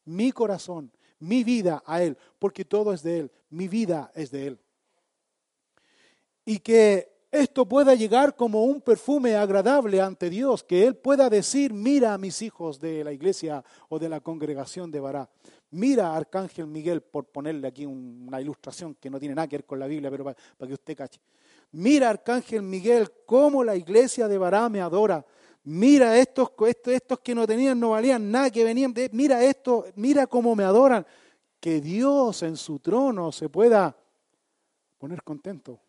mi 0.04 0.32
corazón, 0.32 0.90
mi 1.18 1.44
vida 1.44 1.82
a 1.86 2.02
Él, 2.02 2.16
porque 2.38 2.64
todo 2.64 2.92
es 2.92 3.02
de 3.02 3.20
Él, 3.20 3.32
mi 3.50 3.68
vida 3.68 4.10
es 4.14 4.30
de 4.30 4.46
Él 4.48 4.60
y 6.50 6.58
que 6.58 7.12
esto 7.30 7.64
pueda 7.64 7.94
llegar 7.94 8.34
como 8.34 8.64
un 8.64 8.80
perfume 8.80 9.36
agradable 9.36 10.00
ante 10.00 10.28
Dios, 10.28 10.64
que 10.64 10.84
Él 10.84 10.96
pueda 10.96 11.30
decir, 11.30 11.72
mira 11.72 12.12
a 12.12 12.18
mis 12.18 12.42
hijos 12.42 12.80
de 12.80 13.04
la 13.04 13.12
iglesia 13.12 13.62
o 13.88 14.00
de 14.00 14.08
la 14.08 14.20
congregación 14.20 14.90
de 14.90 14.98
Bará, 14.98 15.30
mira 15.70 16.08
a 16.08 16.16
Arcángel 16.16 16.66
Miguel, 16.66 17.02
por 17.02 17.26
ponerle 17.26 17.68
aquí 17.68 17.86
una 17.86 18.40
ilustración 18.40 18.96
que 18.96 19.08
no 19.10 19.20
tiene 19.20 19.36
nada 19.36 19.46
que 19.46 19.58
ver 19.58 19.64
con 19.64 19.78
la 19.78 19.86
Biblia, 19.86 20.10
pero 20.10 20.24
para, 20.24 20.36
que 20.66 20.74
usted 20.74 20.96
cache. 20.96 21.20
Mira 21.72 22.10
Arcángel 22.10 22.62
Miguel, 22.62 23.10
cómo 23.26 23.62
la 23.62 23.76
iglesia 23.76 24.28
de 24.28 24.38
Bará 24.38 24.68
me 24.68 24.80
adora. 24.80 25.24
Mira 25.64 26.18
estos, 26.18 26.50
estos, 26.66 26.92
estos 26.92 27.20
que 27.20 27.34
no 27.34 27.46
tenían, 27.46 27.78
no 27.78 27.90
valían 27.90 28.30
nada, 28.30 28.50
que 28.50 28.64
venían 28.64 28.92
de... 28.92 29.10
Mira 29.12 29.42
esto, 29.44 29.86
mira 29.94 30.26
cómo 30.26 30.56
me 30.56 30.64
adoran. 30.64 31.06
Que 31.60 31.80
Dios 31.80 32.42
en 32.42 32.56
su 32.56 32.78
trono 32.78 33.30
se 33.30 33.48
pueda 33.48 33.96
poner 34.98 35.22
contento 35.22 35.80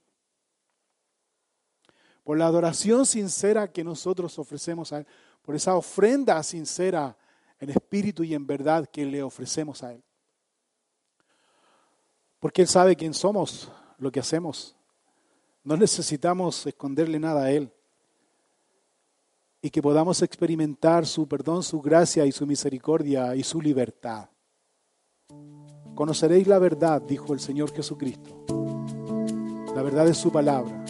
por 2.23 2.37
la 2.37 2.45
adoración 2.45 3.05
sincera 3.05 3.71
que 3.71 3.83
nosotros 3.83 4.37
ofrecemos 4.39 4.93
a 4.93 4.99
Él, 4.99 5.07
por 5.41 5.55
esa 5.55 5.75
ofrenda 5.75 6.41
sincera 6.43 7.17
en 7.59 7.71
espíritu 7.71 8.23
y 8.23 8.33
en 8.33 8.45
verdad 8.45 8.87
que 8.87 9.05
le 9.05 9.23
ofrecemos 9.23 9.83
a 9.83 9.93
Él. 9.93 10.03
Porque 12.39 12.61
Él 12.61 12.67
sabe 12.67 12.95
quién 12.95 13.13
somos, 13.13 13.71
lo 13.97 14.11
que 14.11 14.19
hacemos. 14.19 14.75
No 15.63 15.77
necesitamos 15.77 16.65
esconderle 16.65 17.19
nada 17.19 17.43
a 17.43 17.51
Él. 17.51 17.71
Y 19.61 19.69
que 19.69 19.81
podamos 19.81 20.21
experimentar 20.23 21.05
su 21.05 21.27
perdón, 21.27 21.61
su 21.61 21.81
gracia 21.81 22.25
y 22.25 22.31
su 22.31 22.47
misericordia 22.47 23.35
y 23.35 23.43
su 23.43 23.61
libertad. 23.61 24.29
Conoceréis 25.93 26.47
la 26.47 26.57
verdad, 26.57 27.01
dijo 27.01 27.33
el 27.33 27.39
Señor 27.39 27.71
Jesucristo 27.71 28.43
La 29.75 29.83
verdad 29.83 30.07
es 30.07 30.17
su 30.17 30.31
palabra. 30.31 30.83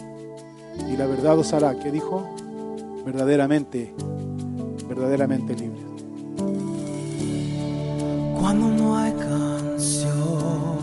Y 0.88 0.96
la 0.96 1.06
verdad 1.06 1.38
os 1.38 1.52
hará, 1.52 1.78
¿qué 1.78 1.90
dijo? 1.90 2.34
Verdaderamente, 3.04 3.94
verdaderamente 4.88 5.54
libre. 5.54 5.82
Cuando 8.40 8.68
no 8.68 8.96
hay 8.96 9.12
canción 9.12 10.78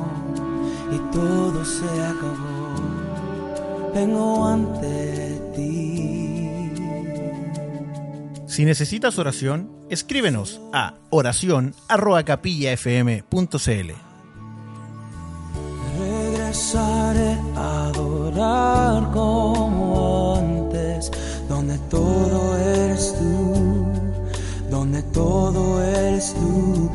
y 0.91 1.11
todo 1.11 1.65
se 1.65 1.85
acabó, 1.85 2.48
vengo 3.93 4.45
ante 4.45 5.41
ti. 5.55 6.49
Si 8.47 8.65
necesitas 8.65 9.19
oración, 9.19 9.69
escríbenos 9.89 10.59
a 10.73 10.95
oración@capillafm.cl. 11.09 13.93
Regresaré 15.99 17.37
a 17.55 17.87
adorar 17.87 19.11
como 19.11 20.35
antes, 20.35 21.11
donde 21.47 21.77
todo 21.89 22.57
eres 22.57 23.15
tú, 23.17 23.85
donde 24.69 25.01
todo 25.03 25.81
eres 25.83 26.33
tú. 26.33 26.89